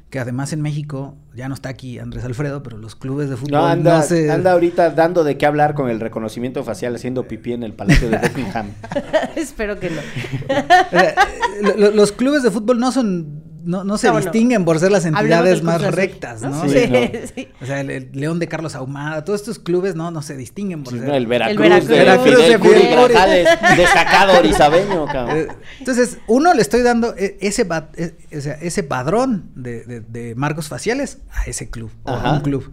que 0.09 0.19
además 0.19 0.53
en 0.53 0.61
México, 0.61 1.17
ya 1.35 1.49
no 1.49 1.53
está 1.53 1.67
aquí 1.67 1.99
Andrés 1.99 2.23
Alfredo, 2.23 2.63
pero 2.63 2.77
los 2.77 2.95
clubes 2.95 3.29
de 3.29 3.35
fútbol 3.35 3.51
No, 3.59 3.65
anda, 3.67 3.97
no 3.97 4.03
se... 4.03 4.31
anda 4.31 4.53
ahorita 4.53 4.91
dando 4.91 5.25
de 5.25 5.37
qué 5.37 5.45
hablar 5.45 5.73
con 5.73 5.89
el 5.89 5.99
reconocimiento 5.99 6.63
facial 6.63 6.95
haciendo 6.95 7.27
pipí 7.27 7.51
en 7.51 7.63
el 7.63 7.73
Palacio 7.73 8.09
de 8.09 8.17
Buckingham. 8.19 8.67
Espero 9.35 9.79
que 9.81 9.89
no. 9.89 9.99
Eh, 10.49 11.15
lo- 11.61 11.75
lo- 11.75 11.91
los 11.91 12.11
clubes 12.13 12.41
de 12.43 12.51
fútbol 12.51 12.79
no 12.79 12.93
son, 12.93 13.43
no, 13.67 13.83
no 13.83 13.97
se 13.97 14.07
No, 14.07 14.13
no. 14.13 14.19
distinguen 14.21 14.65
por 14.65 14.79
ser 14.79 14.91
las 14.91 15.05
entidades 15.05 15.61
más 15.61 15.81
Azul, 15.81 15.93
rectas, 15.93 16.41
¿no? 16.41 16.63
Sí, 16.63 16.69
Sí, 16.69 16.87
¿no? 16.89 16.97
sí. 17.35 17.47
O 17.61 17.65
sea, 17.65 17.81
el, 17.81 17.89
el 17.91 18.09
León 18.13 18.39
de 18.39 18.47
Carlos 18.47 18.73
Ahumada, 18.75 19.23
todos 19.23 19.41
estos 19.41 19.59
clubes 19.59 19.95
no, 19.95 20.09
no 20.09 20.21
se 20.21 20.35
distinguen 20.35 20.83
por 20.83 20.93
Sí, 20.93 20.99
ser. 20.99 21.07
no, 21.09 21.13
el 21.15 21.27
Veracruz, 21.27 21.59
Veracruz. 21.59 21.87
de 21.89 21.95
Veracruz 21.97 22.37
de. 22.37 22.87
Grajales, 23.07 23.47
destacado 23.77 24.39
orizabeño, 24.39 25.05
cabrón. 25.05 25.37
Eh, 25.37 25.47
Entonces, 25.79 26.17
uno 26.27 26.53
le 26.53 26.61
estoy 26.61 26.81
dando 26.81 27.13
e- 27.17 27.37
ese, 27.41 27.67
e- 27.95 28.15
ese 28.61 28.83
padrón 28.83 29.51
de, 29.55 29.83
de- 29.85 30.01
de 30.01 30.35
marcos 30.35 30.67
faciales 30.67 31.19
a 31.31 31.43
ese 31.49 31.69
club, 31.69 31.91
o 32.03 32.11
a 32.11 32.33
un 32.33 32.39
club. 32.41 32.71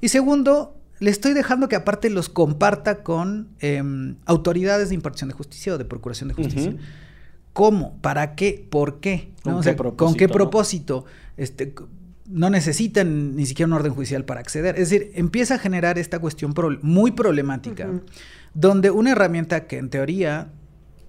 Y 0.00 0.08
segundo, 0.08 0.76
le 0.98 1.10
estoy 1.10 1.32
dejando 1.32 1.68
que 1.68 1.76
aparte 1.76 2.10
los 2.10 2.28
comparta 2.28 3.02
con 3.02 3.48
em, 3.60 4.16
autoridades 4.26 4.88
de 4.90 4.94
impartición 4.94 5.28
de 5.28 5.34
justicia 5.34 5.74
o 5.74 5.78
de 5.78 5.84
procuración 5.84 6.28
de 6.28 6.34
justicia. 6.34 6.70
Ujú. 6.70 6.78
¿Cómo? 7.52 7.98
¿Para 8.00 8.34
qué? 8.34 8.66
¿Por 8.70 9.00
qué? 9.00 9.32
¿Con 9.42 9.56
qué 9.58 9.62
sea, 9.64 9.76
¿Con 9.76 10.14
qué 10.14 10.28
propósito, 10.28 11.04
no? 11.06 11.12
Este, 11.36 11.74
no 12.26 12.48
necesitan 12.48 13.36
ni 13.36 13.44
siquiera 13.46 13.66
un 13.66 13.72
orden 13.74 13.92
judicial 13.92 14.24
para 14.24 14.40
acceder. 14.40 14.78
Es 14.78 14.90
decir, 14.90 15.10
empieza 15.14 15.56
a 15.56 15.58
generar 15.58 15.98
esta 15.98 16.18
cuestión 16.18 16.54
pro- 16.54 16.78
muy 16.80 17.10
problemática, 17.10 17.90
donde 18.54 18.90
una 18.90 19.10
herramienta 19.12 19.66
que 19.66 19.76
en 19.76 19.90
teoría, 19.90 20.48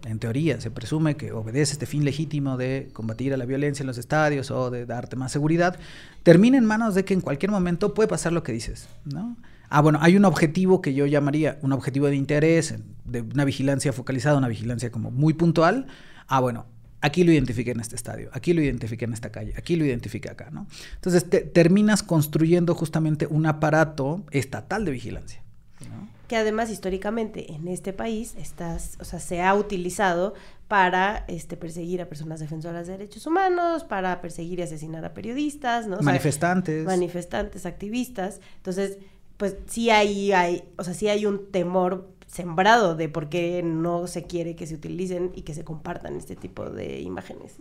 en 0.06 0.20
teoría 0.20 0.60
se 0.60 0.70
presume 0.72 1.16
que 1.16 1.32
obedece 1.32 1.74
este 1.74 1.86
fin 1.86 2.04
legítimo 2.04 2.58
de 2.58 2.90
combatir 2.92 3.34
a 3.34 3.38
la 3.38 3.46
violencia 3.46 3.84
en 3.84 3.88
los 3.88 3.98
estadios 3.98 4.52
o 4.52 4.70
de 4.70 4.86
darte 4.86 5.16
más 5.16 5.32
seguridad, 5.32 5.78
termina 6.24 6.58
en 6.58 6.66
manos 6.66 6.94
de 6.96 7.06
que 7.06 7.14
en 7.14 7.22
cualquier 7.22 7.52
momento 7.52 7.94
puede 7.94 8.10
pasar 8.10 8.34
lo 8.34 8.44
que 8.44 8.52
dices, 8.52 8.90
¿no? 9.06 9.38
Ah, 9.70 9.82
bueno, 9.82 10.00
hay 10.02 10.18
un 10.18 10.26
objetivo 10.26 10.82
que 10.82 10.94
yo 10.94 11.06
llamaría 11.06 11.58
un 11.62 11.72
objetivo 11.72 12.08
de 12.08 12.16
interés, 12.16 12.76
de 13.06 13.22
una 13.22 13.46
vigilancia 13.46 13.94
focalizada, 13.94 14.38
una 14.38 14.48
vigilancia 14.50 14.92
como 14.92 15.10
muy 15.10 15.34
puntual. 15.34 15.88
Ah, 16.28 16.40
bueno, 16.40 16.66
aquí 17.02 17.24
lo 17.24 17.32
identifiqué 17.32 17.72
en 17.72 17.80
este 17.80 17.96
estadio, 17.96 18.30
aquí 18.34 18.54
lo 18.54 18.62
identifiqué 18.62 19.06
en 19.06 19.14
esta 19.14 19.32
calle, 19.32 19.54
aquí 19.58 19.76
lo 19.76 19.86
identifiqué 19.86 20.30
acá, 20.30 20.50
¿no? 20.52 20.68
Entonces 20.96 21.30
te- 21.30 21.42
terminas 21.42 22.04
construyendo 22.04 22.76
justamente 22.76 23.28
un 23.28 23.46
aparato 23.46 24.24
estatal 24.32 24.86
de 24.86 24.92
vigilancia. 24.92 25.42
¿no? 25.90 26.08
Que 26.30 26.38
además 26.38 26.70
históricamente 26.70 27.52
en 27.52 27.68
este 27.68 27.92
país 27.94 28.36
estás, 28.38 28.98
o 29.02 29.04
sea, 29.04 29.20
se 29.20 29.42
ha 29.42 29.54
utilizado 29.54 30.34
para 30.70 31.26
este, 31.28 31.58
perseguir 31.58 32.02
a 32.02 32.06
personas 32.08 32.40
defensoras 32.40 32.88
de 32.88 32.94
derechos 32.94 33.28
humanos, 33.28 33.84
para 33.84 34.22
perseguir 34.22 34.60
y 34.60 34.62
asesinar 34.64 35.04
a 35.06 35.14
periodistas, 35.14 35.86
¿no? 35.88 35.96
O 35.96 35.98
sea, 35.98 36.06
Manifestantes. 36.06 36.86
manifestantes, 36.86 37.66
activistas. 37.66 38.40
Entonces, 38.58 38.98
pues 39.38 39.58
sí 39.68 39.90
hay, 39.90 40.32
hay, 40.32 40.64
o 40.78 40.84
sea, 40.86 40.94
sí 40.94 41.10
hay 41.10 41.26
un 41.26 41.52
temor 41.52 42.10
sembrado 42.34 42.96
de 42.96 43.10
por 43.10 43.30
qué 43.30 43.62
no 43.64 44.08
se 44.08 44.24
quiere 44.24 44.56
que 44.56 44.66
se 44.66 44.76
utilicen 44.76 45.32
y 45.36 45.44
que 45.44 45.54
se 45.54 45.64
compartan 45.64 46.16
este 46.16 46.36
tipo 46.36 46.70
de 46.70 47.00
imágenes. 47.02 47.58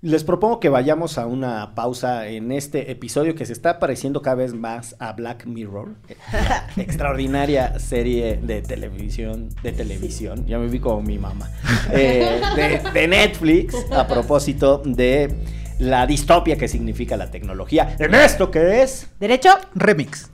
Les 0.00 0.22
propongo 0.22 0.60
que 0.60 0.68
vayamos 0.68 1.16
a 1.16 1.26
una 1.26 1.74
pausa 1.74 2.28
en 2.28 2.52
este 2.52 2.90
episodio 2.90 3.34
que 3.34 3.46
se 3.46 3.54
está 3.54 3.78
pareciendo 3.78 4.20
cada 4.20 4.36
vez 4.36 4.52
más 4.52 4.96
a 4.98 5.14
Black 5.14 5.46
Mirror, 5.46 5.94
extraordinaria 6.76 7.78
serie 7.78 8.36
de 8.36 8.60
televisión, 8.60 9.48
de 9.62 9.72
televisión, 9.72 10.44
ya 10.46 10.58
me 10.58 10.68
vi 10.68 10.78
como 10.78 11.00
mi 11.00 11.18
mamá, 11.18 11.50
eh, 11.90 12.38
de, 12.54 12.90
de 12.92 13.08
Netflix, 13.08 13.74
a 13.90 14.06
propósito 14.06 14.82
de 14.84 15.34
la 15.78 16.06
distopia 16.06 16.58
que 16.58 16.68
significa 16.68 17.16
la 17.16 17.30
tecnología. 17.30 17.96
¿En 17.98 18.14
esto 18.14 18.50
qué 18.50 18.82
es? 18.82 19.08
¿Derecho? 19.18 19.50
Remix. 19.74 20.30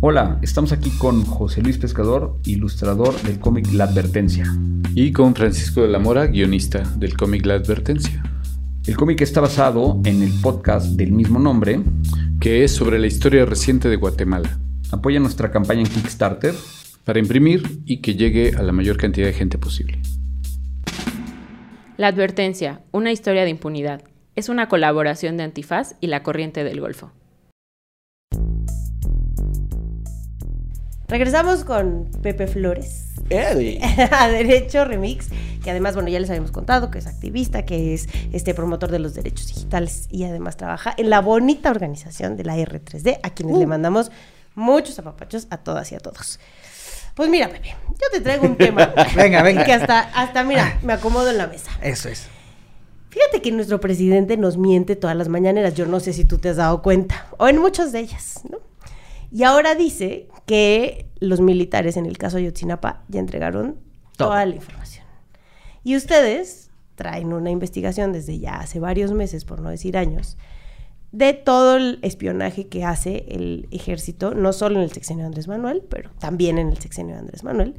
Hola, 0.00 0.38
estamos 0.42 0.70
aquí 0.70 0.90
con 0.90 1.24
José 1.24 1.60
Luis 1.60 1.76
Pescador, 1.76 2.38
ilustrador 2.44 3.20
del 3.22 3.40
cómic 3.40 3.72
La 3.72 3.82
Advertencia. 3.82 4.44
Y 4.94 5.10
con 5.10 5.34
Francisco 5.34 5.82
de 5.82 5.88
la 5.88 5.98
Mora, 5.98 6.26
guionista 6.28 6.84
del 6.96 7.16
cómic 7.16 7.44
La 7.44 7.54
Advertencia, 7.54 8.22
El 8.86 8.96
cómic 8.96 9.20
está 9.22 9.40
basado 9.40 10.00
en 10.04 10.22
el 10.22 10.30
podcast 10.40 10.90
del 10.92 11.10
mismo 11.10 11.40
nombre. 11.40 11.80
que 12.40 12.62
es 12.62 12.70
sobre 12.70 13.00
la 13.00 13.08
historia 13.08 13.44
reciente 13.44 13.88
de 13.88 13.96
Guatemala, 13.96 14.60
Apoya 14.92 15.18
nuestra 15.18 15.50
campaña 15.50 15.80
en 15.80 15.88
Kickstarter. 15.88 16.54
para 17.02 17.18
imprimir 17.18 17.80
y 17.84 18.00
que 18.00 18.14
llegue 18.14 18.54
a 18.54 18.62
la 18.62 18.70
mayor 18.70 18.98
cantidad 18.98 19.26
de 19.26 19.32
gente 19.32 19.58
posible. 19.58 19.98
La 21.96 22.06
advertencia, 22.06 22.82
una 22.92 23.10
historia 23.10 23.42
de 23.42 23.50
impunidad, 23.50 24.02
es 24.36 24.48
una 24.48 24.68
colaboración 24.68 25.36
de 25.36 25.42
Antifaz 25.42 25.96
y 26.00 26.06
la 26.06 26.22
Corriente 26.22 26.62
del 26.62 26.80
Golfo. 26.80 27.10
Regresamos 31.08 31.64
con 31.64 32.10
Pepe 32.22 32.46
Flores. 32.46 33.06
Eh, 33.30 33.80
a 34.12 34.28
Derecho 34.28 34.84
Remix, 34.84 35.28
que 35.64 35.70
además, 35.70 35.94
bueno, 35.94 36.10
ya 36.10 36.20
les 36.20 36.28
habíamos 36.28 36.50
contado 36.50 36.90
que 36.90 36.98
es 36.98 37.06
activista, 37.06 37.64
que 37.64 37.94
es 37.94 38.08
este 38.30 38.52
promotor 38.52 38.90
de 38.90 38.98
los 38.98 39.14
derechos 39.14 39.46
digitales 39.46 40.06
y 40.10 40.24
además 40.24 40.58
trabaja 40.58 40.94
en 40.98 41.08
la 41.08 41.22
bonita 41.22 41.70
organización 41.70 42.36
de 42.36 42.44
la 42.44 42.58
R3D, 42.58 43.20
a 43.22 43.30
quienes 43.30 43.56
le 43.56 43.66
mandamos 43.66 44.10
muchos 44.54 44.98
apapachos 44.98 45.46
a 45.48 45.56
todas 45.56 45.90
y 45.92 45.94
a 45.94 45.98
todos. 45.98 46.38
Pues 47.14 47.30
mira, 47.30 47.48
Pepe, 47.48 47.74
yo 47.88 48.10
te 48.12 48.20
traigo 48.20 48.44
un 48.44 48.56
tema. 48.56 48.92
Venga, 49.16 49.42
venga. 49.42 49.64
Que 49.64 49.72
hasta, 49.72 50.00
hasta, 50.00 50.44
mira, 50.44 50.78
me 50.82 50.92
acomodo 50.92 51.30
en 51.30 51.38
la 51.38 51.46
mesa. 51.46 51.70
Eso 51.82 52.10
es. 52.10 52.26
Fíjate 53.08 53.40
que 53.40 53.50
nuestro 53.50 53.80
presidente 53.80 54.36
nos 54.36 54.58
miente 54.58 54.94
todas 54.94 55.16
las 55.16 55.28
mañaneras, 55.28 55.72
yo 55.74 55.86
no 55.86 56.00
sé 56.00 56.12
si 56.12 56.26
tú 56.26 56.36
te 56.36 56.50
has 56.50 56.56
dado 56.56 56.82
cuenta, 56.82 57.28
o 57.38 57.48
en 57.48 57.56
muchas 57.56 57.92
de 57.92 58.00
ellas, 58.00 58.42
¿no? 58.50 58.58
Y 59.30 59.42
ahora 59.42 59.74
dice 59.74 60.28
que 60.48 61.06
los 61.20 61.42
militares, 61.42 61.98
en 61.98 62.06
el 62.06 62.16
caso 62.16 62.38
de 62.38 62.44
Yotzinapa, 62.44 63.04
ya 63.08 63.20
entregaron 63.20 63.76
Todo. 64.16 64.28
toda 64.30 64.46
la 64.46 64.54
información. 64.54 65.04
Y 65.84 65.94
ustedes 65.94 66.70
traen 66.94 67.34
una 67.34 67.50
investigación 67.50 68.12
desde 68.12 68.38
ya 68.38 68.54
hace 68.54 68.80
varios 68.80 69.12
meses, 69.12 69.44
por 69.44 69.60
no 69.60 69.68
decir 69.68 69.98
años, 69.98 70.38
de 71.12 71.34
todo 71.34 71.76
el 71.76 71.98
espionaje 72.00 72.66
que 72.66 72.82
hace 72.82 73.26
el 73.28 73.68
ejército, 73.70 74.34
no 74.34 74.54
solo 74.54 74.76
en 74.76 74.84
el 74.84 74.90
sexenio 74.90 75.24
de 75.24 75.26
Andrés 75.26 75.48
Manuel, 75.48 75.84
pero 75.86 76.10
también 76.18 76.56
en 76.56 76.70
el 76.70 76.78
sexenio 76.78 77.14
de 77.14 77.20
Andrés 77.20 77.44
Manuel. 77.44 77.74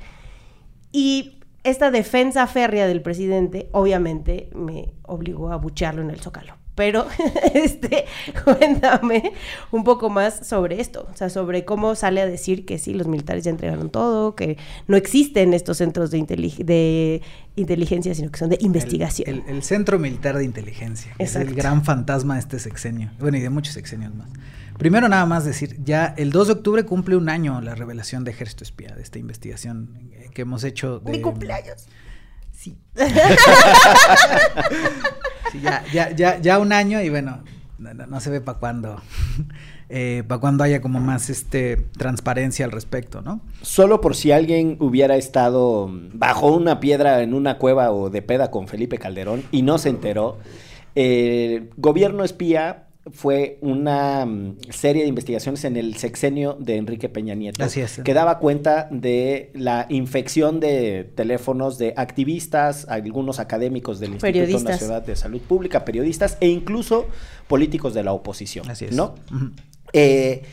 Y 0.91 1.39
esta 1.63 1.89
defensa 1.89 2.45
férrea 2.45 2.86
del 2.86 3.01
presidente, 3.01 3.67
obviamente, 3.71 4.51
me 4.53 4.93
obligó 5.01 5.51
a 5.51 5.58
buchearlo 5.58 6.03
en 6.03 6.12
el 6.12 6.19
zócalo. 6.19 6.53
Pero, 6.75 7.05
este, 7.53 8.05
cuéntame 8.45 9.34
un 9.71 9.84
poco 9.84 10.10
más 10.10 10.47
sobre 10.47 10.79
esto, 10.79 11.08
o 11.13 11.17
sea, 11.17 11.29
sobre 11.29 11.65
cómo 11.65 11.93
sale 11.95 12.21
a 12.21 12.25
decir 12.25 12.65
que 12.65 12.77
sí, 12.77 12.93
los 12.93 13.08
militares 13.08 13.43
ya 13.43 13.51
entregaron 13.51 13.89
todo, 13.89 14.34
que 14.36 14.58
no 14.88 14.95
existen 14.95 15.53
estos 15.53 15.75
centros 15.77 16.10
de, 16.12 16.19
intelig- 16.19 16.63
de 16.63 17.21
inteligencia, 17.58 18.15
sino 18.15 18.32
que 18.32 18.39
son 18.39 18.49
de 18.49 18.58
investigación. 18.62 19.27
El, 19.29 19.43
el- 19.47 19.55
el 19.58 19.63
Centro 19.63 19.99
Militar 19.99 20.38
de 20.38 20.45
Inteligencia. 20.45 21.13
que 21.17 21.23
Es 21.25 21.36
el 21.36 21.53
gran 21.53 21.84
fantasma 21.84 22.36
de 22.36 22.39
este 22.39 22.60
sexenio. 22.60 23.12
Bueno, 23.19 23.36
y 23.38 23.41
de 23.41 23.49
muchos 23.49 23.73
sexenios 23.73 24.15
más. 24.15 24.29
Primero 24.77 25.10
nada 25.10 25.25
más 25.25 25.43
decir, 25.43 25.77
ya 25.84 26.13
el 26.17 26.32
2 26.32 26.47
de 26.47 26.53
octubre 26.53 26.86
cumple 26.86 27.17
un 27.17 27.27
año 27.27 27.60
la 27.60 27.75
revelación 27.75 28.23
de 28.23 28.32
Ejército 28.32 28.63
Espía, 28.63 28.95
de 28.95 29.01
esta 29.01 29.19
investigación 29.19 30.10
eh, 30.13 30.29
que 30.34 30.43
hemos 30.43 30.63
hecho. 30.63 30.99
De, 30.99 31.12
Mi 31.12 31.19
cumpleaños. 31.19 31.88
Sí. 32.53 32.77
Sí, 35.51 35.59
ya, 35.62 35.83
ya, 35.93 36.12
ya, 36.15 36.39
ya 36.39 36.59
un 36.59 36.71
año 36.73 37.01
y 37.01 37.09
bueno, 37.09 37.39
no, 37.77 37.93
no- 37.93 38.19
se 38.19 38.29
ve 38.29 38.41
para 38.41 38.59
cuándo. 38.59 39.01
para 40.27 40.39
cuando 40.39 40.63
haya 40.63 40.81
como 40.81 40.99
más 40.99 41.29
este 41.31 41.77
transparencia 41.97 42.63
al 42.65 42.71
respecto, 42.71 43.21
¿no? 43.21 43.41
Solo 43.62 44.01
por 44.01 44.15
si 44.15 44.31
alguien 44.31 44.77
hubiera 44.79 45.15
estado 45.15 45.89
bajo 46.13 46.53
una 46.55 46.79
piedra 46.79 47.23
en 47.23 47.33
una 47.33 47.57
cueva 47.57 47.91
o 47.91 48.09
de 48.12 48.21
peda 48.21 48.51
con 48.51 48.67
Felipe 48.67 48.99
Calderón 48.99 49.43
y 49.51 49.63
no 49.63 49.77
se 49.79 49.89
enteró, 49.89 50.38
el 50.95 51.71
gobierno 51.77 52.23
espía 52.23 52.83
fue 53.12 53.58
una 53.62 54.26
mm, 54.26 54.58
serie 54.69 55.04
de 55.04 55.10
investigaciones 55.10 55.63
en 55.65 55.78
el 55.78 55.95
sexenio 55.95 56.58
de 56.60 56.78
Enrique 56.78 57.10
Peña 57.10 57.36
Nieto 57.36 57.63
Así 57.63 57.82
es. 57.82 58.02
que 58.04 58.13
daba 58.13 58.39
cuenta 58.39 58.88
de 58.91 59.52
la 59.54 59.86
infección 59.89 60.60
de 60.60 61.10
teléfonos 61.15 61.78
de 61.78 61.93
activistas, 61.98 62.86
algunos 62.89 63.39
académicos 63.39 64.00
del 64.00 64.13
Instituto. 64.13 64.69
Nacional 64.69 65.06
de 65.06 65.15
Salud 65.15 65.41
Pública, 65.41 65.86
periodistas 65.86 66.38
e 66.39 66.48
incluso 66.48 67.08
políticos 67.48 67.93
de 67.93 68.04
la 68.04 68.13
oposición, 68.13 68.69
Así 68.69 68.86
es. 68.86 68.95
¿no? 68.95 69.15
Eh, 69.93 70.43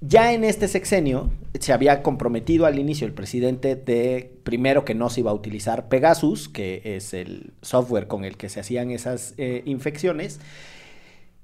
Ya 0.00 0.32
en 0.32 0.44
este 0.44 0.68
sexenio 0.68 1.30
se 1.58 1.72
había 1.72 2.04
comprometido 2.04 2.66
al 2.66 2.78
inicio 2.78 3.04
el 3.04 3.12
presidente 3.12 3.74
de, 3.74 4.30
primero, 4.44 4.84
que 4.84 4.94
no 4.94 5.10
se 5.10 5.20
iba 5.20 5.32
a 5.32 5.34
utilizar 5.34 5.88
Pegasus, 5.88 6.48
que 6.48 6.82
es 6.84 7.12
el 7.14 7.52
software 7.62 8.06
con 8.06 8.24
el 8.24 8.36
que 8.36 8.48
se 8.48 8.60
hacían 8.60 8.92
esas 8.92 9.34
eh, 9.38 9.62
infecciones. 9.66 10.38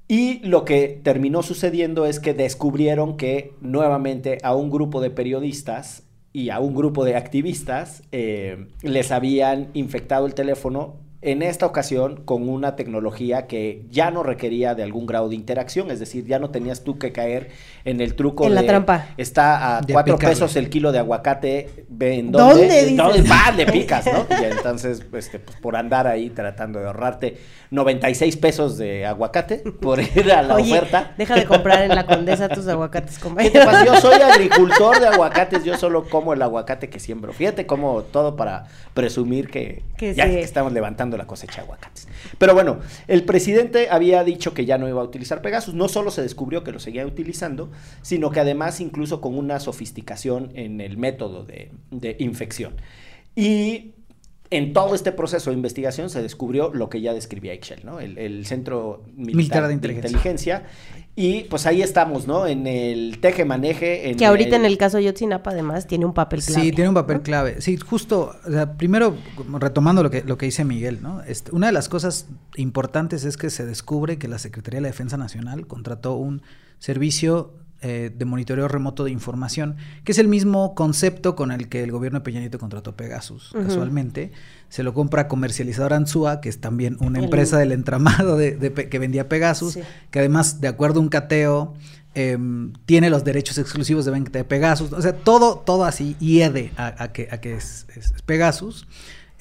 Y 0.06 0.40
lo 0.40 0.64
que 0.64 1.00
terminó 1.02 1.42
sucediendo 1.42 2.06
es 2.06 2.20
que 2.20 2.34
descubrieron 2.34 3.16
que 3.16 3.54
nuevamente 3.60 4.38
a 4.42 4.54
un 4.54 4.70
grupo 4.70 5.00
de 5.00 5.10
periodistas 5.10 6.02
y 6.32 6.50
a 6.50 6.60
un 6.60 6.74
grupo 6.74 7.04
de 7.04 7.16
activistas 7.16 8.02
eh, 8.12 8.66
les 8.82 9.12
habían 9.12 9.70
infectado 9.72 10.26
el 10.26 10.34
teléfono 10.34 10.96
en 11.24 11.42
esta 11.42 11.66
ocasión 11.66 12.22
con 12.24 12.48
una 12.48 12.76
tecnología 12.76 13.46
que 13.46 13.82
ya 13.90 14.10
no 14.10 14.22
requería 14.22 14.74
de 14.74 14.82
algún 14.82 15.06
grado 15.06 15.28
de 15.28 15.34
interacción, 15.34 15.90
es 15.90 15.98
decir, 16.00 16.26
ya 16.26 16.38
no 16.38 16.50
tenías 16.50 16.84
tú 16.84 16.98
que 16.98 17.12
caer 17.12 17.50
en 17.84 18.00
el 18.00 18.14
truco 18.14 18.46
En 18.46 18.54
la 18.54 18.64
trampa. 18.64 19.06
está 19.16 19.76
a 19.78 19.80
De 19.80 19.92
cuatro 19.92 20.16
picarle. 20.16 20.34
pesos 20.36 20.56
el 20.56 20.70
kilo 20.70 20.92
de 20.92 20.98
aguacate, 21.00 21.86
ve 21.88 22.14
en 22.18 22.30
¿Dónde 22.32 22.60
dónde, 22.62 22.82
dices? 22.82 22.96
¿Dónde 22.96 23.22
va? 23.22 23.50
le 23.56 23.66
picas, 23.66 24.06
¿no? 24.06 24.26
Y 24.40 24.44
entonces, 24.44 25.02
este, 25.12 25.38
pues 25.38 25.56
por 25.58 25.76
andar 25.76 26.06
ahí 26.06 26.30
tratando 26.30 26.78
de 26.78 26.86
ahorrarte 26.86 27.36
96 27.70 28.36
pesos 28.36 28.78
de 28.78 29.04
aguacate 29.06 29.58
por 29.80 30.00
ir 30.00 30.30
a 30.32 30.42
la 30.42 30.54
Oye, 30.54 30.72
oferta. 30.72 31.12
deja 31.18 31.34
de 31.34 31.44
comprar 31.44 31.82
en 31.82 31.94
la 31.94 32.06
Condesa 32.06 32.48
tus 32.48 32.66
aguacates, 32.68 33.16
¿Qué 33.18 33.22
compañero. 33.24 33.52
te 33.60 33.64
pasa? 33.66 33.84
Yo 33.84 33.96
soy 33.96 34.20
agricultor 34.20 35.00
de 35.00 35.08
aguacates, 35.08 35.64
yo 35.64 35.76
solo 35.76 36.04
como 36.08 36.32
el 36.32 36.42
aguacate 36.42 36.88
que 36.88 37.00
siembro. 37.00 37.32
Fíjate 37.32 37.66
como 37.66 38.02
todo 38.02 38.36
para 38.36 38.66
presumir 38.94 39.48
que, 39.50 39.82
Que 39.96 40.14
ya 40.14 40.24
sí. 40.26 40.30
que 40.32 40.40
estamos 40.40 40.72
levantando 40.72 41.13
la 41.16 41.26
cosecha 41.26 41.56
de 41.56 41.62
aguacates. 41.62 42.08
Pero 42.38 42.54
bueno, 42.54 42.80
el 43.08 43.24
presidente 43.24 43.88
había 43.90 44.24
dicho 44.24 44.54
que 44.54 44.64
ya 44.64 44.78
no 44.78 44.88
iba 44.88 45.00
a 45.00 45.04
utilizar 45.04 45.42
Pegasus. 45.42 45.74
No 45.74 45.88
solo 45.88 46.10
se 46.10 46.22
descubrió 46.22 46.64
que 46.64 46.72
lo 46.72 46.78
seguía 46.78 47.06
utilizando, 47.06 47.70
sino 48.02 48.30
que 48.30 48.40
además 48.40 48.80
incluso 48.80 49.20
con 49.20 49.36
una 49.36 49.60
sofisticación 49.60 50.50
en 50.54 50.80
el 50.80 50.96
método 50.96 51.44
de, 51.44 51.70
de 51.90 52.16
infección. 52.18 52.74
Y 53.36 53.94
en 54.50 54.72
todo 54.72 54.94
este 54.94 55.10
proceso 55.10 55.50
de 55.50 55.56
investigación 55.56 56.10
se 56.10 56.22
descubrió 56.22 56.72
lo 56.72 56.88
que 56.88 57.00
ya 57.00 57.12
describía 57.12 57.52
Excel, 57.52 57.80
¿no? 57.84 57.98
El, 57.98 58.18
el 58.18 58.46
Centro 58.46 59.02
Militar, 59.16 59.36
Militar 59.36 59.62
de 59.62 59.68
de, 59.68 59.74
Inteligencia. 59.94 60.64
Y 61.16 61.44
pues 61.44 61.64
ahí 61.66 61.80
estamos, 61.80 62.26
¿no? 62.26 62.46
En 62.46 62.66
el 62.66 63.18
teje-maneje. 63.20 64.10
en 64.10 64.16
Que 64.16 64.26
ahorita 64.26 64.56
en 64.56 64.64
el 64.64 64.76
caso 64.76 64.98
Yotzinapa, 64.98 65.52
además, 65.52 65.86
tiene 65.86 66.04
un 66.06 66.12
papel 66.12 66.42
clave. 66.42 66.62
Sí, 66.62 66.72
tiene 66.72 66.88
un 66.88 66.94
papel 66.94 67.18
¿no? 67.18 67.22
clave. 67.22 67.60
Sí, 67.60 67.76
justo, 67.76 68.34
o 68.44 68.50
sea, 68.50 68.72
primero, 68.72 69.16
retomando 69.60 70.02
lo 70.02 70.10
que, 70.10 70.24
lo 70.24 70.36
que 70.36 70.46
dice 70.46 70.64
Miguel, 70.64 71.02
¿no? 71.02 71.22
Este, 71.22 71.54
una 71.54 71.68
de 71.68 71.72
las 71.72 71.88
cosas 71.88 72.26
importantes 72.56 73.24
es 73.24 73.36
que 73.36 73.50
se 73.50 73.64
descubre 73.64 74.18
que 74.18 74.26
la 74.26 74.38
Secretaría 74.38 74.78
de 74.78 74.82
la 74.82 74.88
Defensa 74.88 75.16
Nacional 75.16 75.68
contrató 75.68 76.16
un 76.16 76.42
servicio 76.80 77.52
eh, 77.84 78.10
de 78.16 78.24
monitoreo 78.24 78.66
remoto 78.66 79.04
de 79.04 79.10
información, 79.12 79.76
que 80.04 80.12
es 80.12 80.18
el 80.18 80.26
mismo 80.26 80.74
concepto 80.74 81.36
con 81.36 81.52
el 81.52 81.68
que 81.68 81.82
el 81.84 81.92
gobierno 81.92 82.18
de 82.18 82.24
Peña 82.24 82.40
Nieto 82.40 82.58
contrató 82.58 82.96
Pegasus, 82.96 83.52
casualmente. 83.52 84.32
Se 84.70 84.82
lo 84.82 84.94
compra 84.94 85.28
comercializadora 85.28 85.96
Ansua, 85.96 86.40
que 86.40 86.48
es 86.48 86.60
también 86.60 86.96
una 87.00 87.18
El- 87.18 87.24
empresa 87.26 87.58
del 87.58 87.72
entramado 87.72 88.36
de, 88.36 88.56
que 88.90 88.98
vendía 88.98 89.28
Pegasus, 89.28 89.74
Sí. 89.74 89.80
que 90.10 90.18
además, 90.18 90.60
de 90.60 90.68
acuerdo 90.68 90.98
a 90.98 91.02
un 91.02 91.08
cateo, 91.10 91.74
em, 92.14 92.72
tiene 92.86 93.10
los 93.10 93.22
derechos 93.24 93.58
exclusivos 93.58 94.04
de 94.04 94.12
venta 94.12 94.38
de 94.38 94.44
Pegasus. 94.44 94.92
O 94.92 95.02
sea, 95.02 95.12
todo, 95.14 95.58
todo 95.58 95.84
así 95.84 96.16
hiede 96.20 96.72
a, 96.76 97.02
a 97.02 97.12
que, 97.12 97.28
a 97.30 97.38
que 97.40 97.54
es 97.54 97.86
Pegasus. 98.24 98.86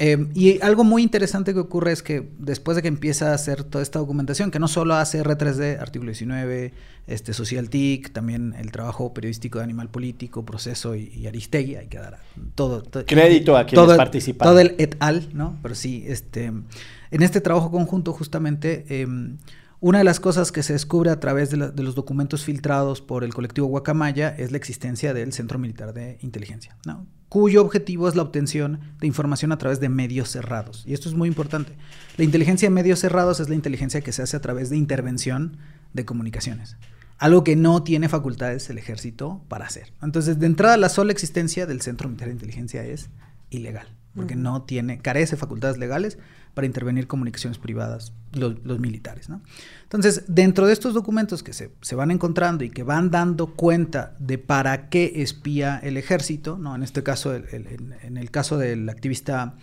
Em, 0.06 0.28
y 0.34 0.62
algo 0.62 0.84
muy 0.84 1.02
interesante 1.02 1.54
que 1.54 1.62
ocurre 1.62 1.94
es 1.94 2.04
que 2.04 2.28
después 2.38 2.76
de 2.76 2.82
que 2.82 2.90
empieza 2.90 3.32
a 3.32 3.36
hacer 3.36 3.64
toda 3.64 3.82
esta 3.82 4.00
documentación, 4.00 4.52
que 4.52 4.60
no 4.60 4.68
solo 4.68 4.96
hace 4.96 5.24
R3D, 5.24 5.80
artículo 5.80 6.10
19, 6.12 6.74
este, 7.08 7.32
Social 7.32 7.70
TIC, 7.70 8.12
también 8.12 8.54
el 8.60 8.70
trabajo 8.74 9.14
periodístico 9.14 9.60
de 9.60 9.64
Animal 9.64 9.88
Político, 9.88 10.44
Proceso 10.44 10.94
y, 10.96 11.04
y 11.16 11.28
Aristegui, 11.28 11.76
hay 11.78 11.88
que 11.88 12.00
dar 12.00 12.20
todo, 12.54 12.84
todo- 12.84 13.06
Crédito 13.06 13.56
a 13.56 13.66
quienes 13.66 13.86
todo 13.88 13.96
participaron. 13.96 14.54
Todo 14.54 14.60
el 14.60 14.76
et 14.78 14.98
al, 15.00 15.30
¿no? 15.34 15.58
Pero 15.62 15.74
sí, 15.74 16.04
este, 16.06 16.48
en 16.48 17.22
este 17.24 17.40
trabajo 17.40 17.72
conjunto 17.72 18.12
justamente, 18.12 18.84
em, 18.90 19.38
una 19.86 19.98
de 19.98 20.06
las 20.06 20.22
cosas 20.22 20.54
que 20.54 20.64
se 20.64 20.72
descubre 20.72 21.10
a 21.12 21.20
través 21.20 21.50
de, 21.52 21.58
la- 21.58 21.70
de 21.70 21.84
los 21.84 21.94
documentos 21.94 22.46
filtrados 22.46 23.02
por 23.02 23.26
el 23.26 23.34
colectivo 23.34 23.68
Guacamaya 23.68 24.30
es 24.30 24.50
la 24.52 24.58
existencia 24.58 25.14
del 25.14 25.34
Centro 25.34 25.60
Militar 25.60 25.94
de 25.94 26.18
Inteligencia, 26.22 26.78
¿no? 26.86 27.06
cuyo 27.28 27.62
objetivo 27.62 28.08
es 28.08 28.16
la 28.16 28.22
obtención 28.22 28.80
de 29.02 29.08
información 29.08 29.52
a 29.52 29.58
través 29.58 29.82
de 29.82 29.90
medios 29.90 30.30
cerrados. 30.30 30.84
Y 30.88 30.94
esto 30.94 31.10
es 31.10 31.16
muy 31.16 31.28
importante. 31.28 31.74
La 32.16 32.24
inteligencia 32.24 32.68
de 32.70 32.74
medios 32.76 33.00
cerrados 33.00 33.42
es 33.42 33.50
la 33.50 33.56
inteligencia 33.56 34.00
que 34.00 34.14
se 34.14 34.22
hace 34.22 34.38
a 34.38 34.42
través 34.42 34.70
de 34.70 34.78
intervención 34.78 35.58
de 35.94 36.06
comunicaciones. 36.06 36.78
Algo 37.18 37.44
que 37.44 37.56
no 37.58 37.84
tiene 37.84 38.08
facultades 38.08 38.70
el 38.70 38.78
ejército 38.78 39.44
para 39.50 39.66
hacer. 39.66 39.92
Entonces, 40.02 40.40
de 40.40 40.46
entrada, 40.46 40.78
la 40.78 40.88
sola 40.90 41.12
existencia 41.12 41.66
del 41.66 41.82
Centro 41.82 42.08
Militar 42.08 42.28
de 42.30 42.36
Inteligencia 42.36 42.86
es 42.86 43.10
ilegal, 43.50 43.88
porque 44.16 44.36
no 44.38 44.62
tiene, 44.62 45.00
carece 45.00 45.32
de 45.36 45.40
facultades 45.40 45.78
legales 45.78 46.20
para 46.54 46.68
intervenir 46.68 47.08
comunicaciones 47.08 47.58
privadas, 47.58 48.14
los, 48.34 48.64
los 48.64 48.80
militares. 48.80 49.28
¿no? 49.30 49.42
Entonces, 49.84 50.24
dentro 50.28 50.68
de 50.68 50.74
estos 50.74 50.94
documentos 50.94 51.42
que 51.44 51.52
se, 51.54 51.72
se 51.82 51.96
van 51.96 52.12
encontrando 52.12 52.64
y 52.64 52.70
que 52.70 52.84
van 52.84 53.10
dando 53.10 53.48
cuenta 53.56 54.16
de 54.20 54.38
para 54.38 54.90
qué 54.90 55.14
espía 55.24 55.80
el 55.82 55.98
ejército, 55.98 56.58
¿no? 56.60 56.76
en 56.76 56.84
este 56.84 57.02
caso, 57.04 57.34
el- 57.34 57.46
el- 57.52 57.68
en, 57.68 57.96
en 58.04 58.18
el 58.18 58.30
caso 58.32 58.58
del 58.58 58.88
activista 58.90 59.56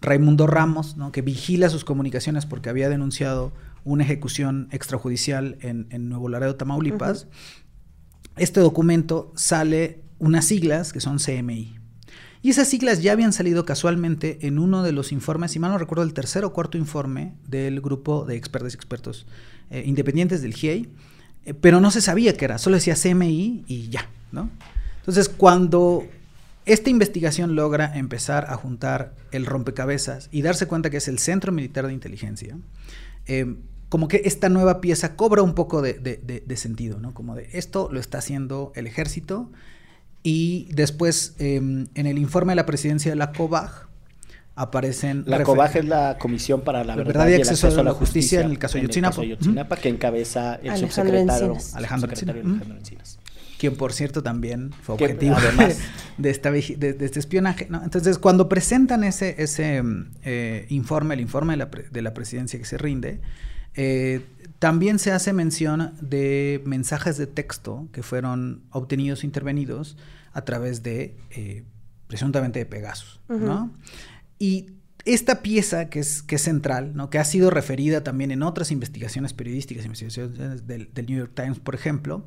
Raimundo 0.00 0.46
Ramos, 0.46 0.96
¿no? 0.96 1.12
que 1.12 1.22
vigila 1.22 1.68
sus 1.68 1.84
comunicaciones 1.84 2.46
porque 2.46 2.70
había 2.70 2.88
denunciado 2.88 3.52
una 3.84 4.04
ejecución 4.04 4.68
extrajudicial 4.70 5.58
en, 5.60 5.86
en 5.90 6.08
Nuevo 6.08 6.28
Laredo, 6.28 6.56
Tamaulipas, 6.56 7.26
este 8.36 8.60
documento 8.60 9.32
sale 9.34 10.02
unas 10.18 10.44
siglas 10.44 10.92
que 10.92 11.00
son 11.00 11.18
CMI. 11.18 11.77
Y 12.42 12.50
esas 12.50 12.68
siglas 12.68 13.02
ya 13.02 13.12
habían 13.12 13.32
salido 13.32 13.64
casualmente 13.64 14.38
en 14.46 14.58
uno 14.58 14.82
de 14.82 14.92
los 14.92 15.10
informes, 15.12 15.52
si 15.52 15.58
mal 15.58 15.72
no 15.72 15.78
recuerdo, 15.78 16.04
el 16.04 16.14
tercer 16.14 16.44
o 16.44 16.52
cuarto 16.52 16.78
informe 16.78 17.34
del 17.46 17.80
grupo 17.80 18.24
de 18.24 18.36
expertos 18.36 18.72
y 18.72 18.76
expertos 18.76 19.26
eh, 19.70 19.82
independientes 19.86 20.40
del 20.42 20.54
GIEI, 20.54 20.88
eh, 21.46 21.54
pero 21.54 21.80
no 21.80 21.90
se 21.90 22.00
sabía 22.00 22.36
qué 22.36 22.44
era, 22.44 22.58
solo 22.58 22.76
decía 22.76 22.94
CMI 22.94 23.64
y 23.66 23.88
ya, 23.88 24.08
¿no? 24.32 24.50
Entonces, 25.00 25.28
cuando 25.28 26.06
esta 26.64 26.90
investigación 26.90 27.56
logra 27.56 27.96
empezar 27.98 28.46
a 28.50 28.56
juntar 28.56 29.14
el 29.32 29.46
rompecabezas 29.46 30.28
y 30.30 30.42
darse 30.42 30.66
cuenta 30.66 30.90
que 30.90 30.98
es 30.98 31.08
el 31.08 31.18
Centro 31.18 31.50
Militar 31.50 31.86
de 31.86 31.94
Inteligencia, 31.94 32.56
eh, 33.26 33.56
como 33.88 34.06
que 34.06 34.22
esta 34.26 34.48
nueva 34.50 34.80
pieza 34.82 35.16
cobra 35.16 35.40
un 35.42 35.54
poco 35.54 35.80
de, 35.80 35.94
de- 35.94 36.56
sentido, 36.56 37.00
¿no? 37.00 37.14
Como 37.14 37.34
de 37.34 37.48
esto 37.52 37.88
lo 37.90 38.00
está 38.00 38.18
haciendo 38.18 38.70
el 38.74 38.86
ejército 38.86 39.50
y 40.22 40.68
después 40.72 41.34
eh, 41.38 41.56
en 41.56 41.88
el 42.06 42.18
informe 42.18 42.52
de 42.52 42.56
la 42.56 42.66
presidencia 42.66 43.10
de 43.12 43.16
la 43.16 43.32
COBAG 43.32 43.88
aparecen... 44.54 45.24
La 45.26 45.42
COBAG 45.42 45.76
es 45.78 45.84
la 45.84 46.18
Comisión 46.18 46.62
para 46.62 46.82
la, 46.84 46.96
La 46.96 47.04
Verdad, 47.04 47.28
y 47.28 47.34
el 47.34 47.40
Acceso 47.42 47.68
a 47.80 47.82
la 47.84 47.92
Justicia, 47.92 48.40
en 48.40 48.50
el 48.50 48.58
caso 48.58 48.76
de 48.78 48.82
Yotzinapa. 48.84 49.22
Yotzinapa, 49.22 49.76
que 49.76 49.88
encabeza 49.88 50.56
el 50.56 50.70
Alejandro 50.70 50.88
subsecretario 50.88 51.46
Encinas. 51.52 51.74
Alejandro 51.76 52.08
subsecretario 52.10 52.40
Encinas. 52.42 52.56
Alejandro 52.62 52.78
Encinas. 52.78 53.18
quien 53.58 53.76
por 53.76 53.92
cierto 53.92 54.22
también 54.22 54.72
fue 54.82 54.96
Que, 54.96 55.04
objetivo 55.04 55.36
además- 55.36 55.78
de, 56.18 56.30
esta, 56.30 56.50
de, 56.50 56.60
de 56.76 57.04
este 57.04 57.20
espionaje. 57.20 57.66
¿no? 57.70 57.82
Entonces, 57.84 58.18
cuando 58.18 58.48
presentan 58.48 59.04
ese, 59.04 59.36
ese 59.42 59.80
mm, 59.82 60.10
eh, 60.24 60.66
informe, 60.70 61.14
el 61.14 61.20
informe 61.20 61.52
de 61.52 61.56
la, 61.58 61.70
pre- 61.70 61.88
de 61.90 62.02
la 62.02 62.12
presidencia 62.12 62.58
que 62.58 62.64
se 62.64 62.78
rinde, 62.78 63.20
eh, 63.74 64.22
también 64.58 64.98
se 64.98 65.12
hace 65.12 65.32
mención 65.32 65.94
de 66.00 66.62
mensajes 66.64 67.16
de 67.16 67.26
texto 67.26 67.88
que 67.92 68.02
fueron 68.02 68.64
obtenidos 68.70 69.22
e 69.22 69.26
intervenidos 69.26 69.96
a 70.32 70.42
través 70.44 70.82
de, 70.82 71.16
eh, 71.30 71.64
presuntamente, 72.06 72.58
de 72.58 72.66
Pegasus. 72.66 73.20
¿no? 73.28 73.72
Y 74.38 74.70
esta 75.04 75.42
pieza 75.42 75.88
que 75.88 76.00
es, 76.00 76.22
que 76.22 76.34
es 76.36 76.42
central, 76.42 76.94
¿no? 76.94 77.08
que 77.08 77.18
ha 77.18 77.24
sido 77.24 77.50
referida 77.50 78.02
también 78.02 78.30
en 78.30 78.42
otras 78.42 78.70
investigaciones 78.70 79.32
periodísticas, 79.32 79.84
investigaciones 79.84 80.66
del, 80.66 80.92
del 80.92 81.06
New 81.06 81.18
York 81.18 81.32
Times, 81.34 81.58
por 81.60 81.74
ejemplo, 81.74 82.26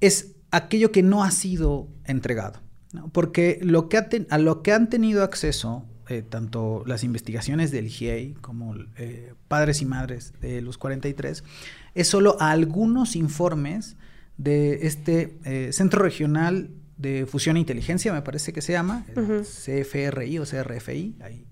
es 0.00 0.32
aquello 0.50 0.92
que 0.92 1.02
no 1.02 1.24
ha 1.24 1.30
sido 1.30 1.88
entregado. 2.04 2.60
¿no? 2.92 3.08
Porque 3.08 3.58
lo 3.62 3.88
que 3.88 3.96
ha 3.96 4.08
ten- 4.08 4.26
a 4.30 4.38
lo 4.38 4.62
que 4.62 4.72
han 4.72 4.88
tenido 4.90 5.22
acceso 5.24 5.84
eh, 6.08 6.22
tanto 6.22 6.84
las 6.86 7.04
investigaciones 7.04 7.70
del 7.70 7.88
GIEI 7.88 8.34
como 8.40 8.74
eh, 8.96 9.34
padres 9.48 9.82
y 9.82 9.86
madres 9.86 10.32
de 10.40 10.60
los 10.62 10.78
43 10.78 11.42
es 11.94 12.08
solo 12.08 12.36
a 12.40 12.50
algunos 12.50 13.16
informes 13.16 13.96
de 14.36 14.86
este 14.86 15.38
eh, 15.44 15.70
Centro 15.72 16.02
Regional 16.02 16.70
de 16.96 17.26
Fusión 17.26 17.56
e 17.56 17.60
Inteligencia, 17.60 18.12
me 18.12 18.22
parece 18.22 18.52
que 18.52 18.62
se 18.62 18.72
llama. 18.72 19.04
CFRI 19.42 20.38
o 20.38 20.44
CRFI, 20.44 21.16
ahí, 21.22 21.46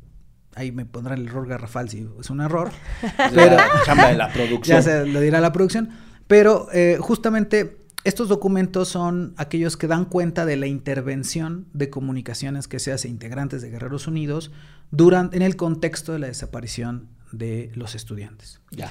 ahí 0.54 0.72
me 0.72 0.84
pondrán 0.84 1.20
el 1.20 1.28
error 1.28 1.48
garrafal 1.48 1.88
si 1.88 2.08
es 2.20 2.30
un 2.30 2.40
error. 2.40 2.70
Pero, 3.34 3.56
la 3.56 3.82
chamba 3.84 4.08
de 4.08 4.16
la 4.16 4.32
producción. 4.32 4.76
Ya 4.76 4.82
se 4.82 5.06
lo 5.06 5.20
dirá 5.20 5.40
la 5.40 5.52
producción. 5.52 5.90
Pero 6.26 6.68
eh, 6.72 6.98
justamente 7.00 7.83
estos 8.04 8.28
documentos 8.28 8.88
son 8.88 9.34
aquellos 9.38 9.78
que 9.78 9.86
dan 9.86 10.04
cuenta 10.04 10.44
de 10.44 10.56
la 10.56 10.66
intervención 10.66 11.66
de 11.72 11.88
comunicaciones 11.88 12.68
que 12.68 12.78
se 12.78 12.92
hace 12.92 13.08
integrantes 13.08 13.62
de 13.62 13.70
Guerreros 13.70 14.06
Unidos 14.06 14.50
durante, 14.90 15.36
en 15.36 15.42
el 15.42 15.56
contexto 15.56 16.12
de 16.12 16.18
la 16.18 16.26
desaparición 16.26 17.08
de 17.32 17.72
los 17.74 17.94
estudiantes. 17.94 18.60
Ya. 18.70 18.90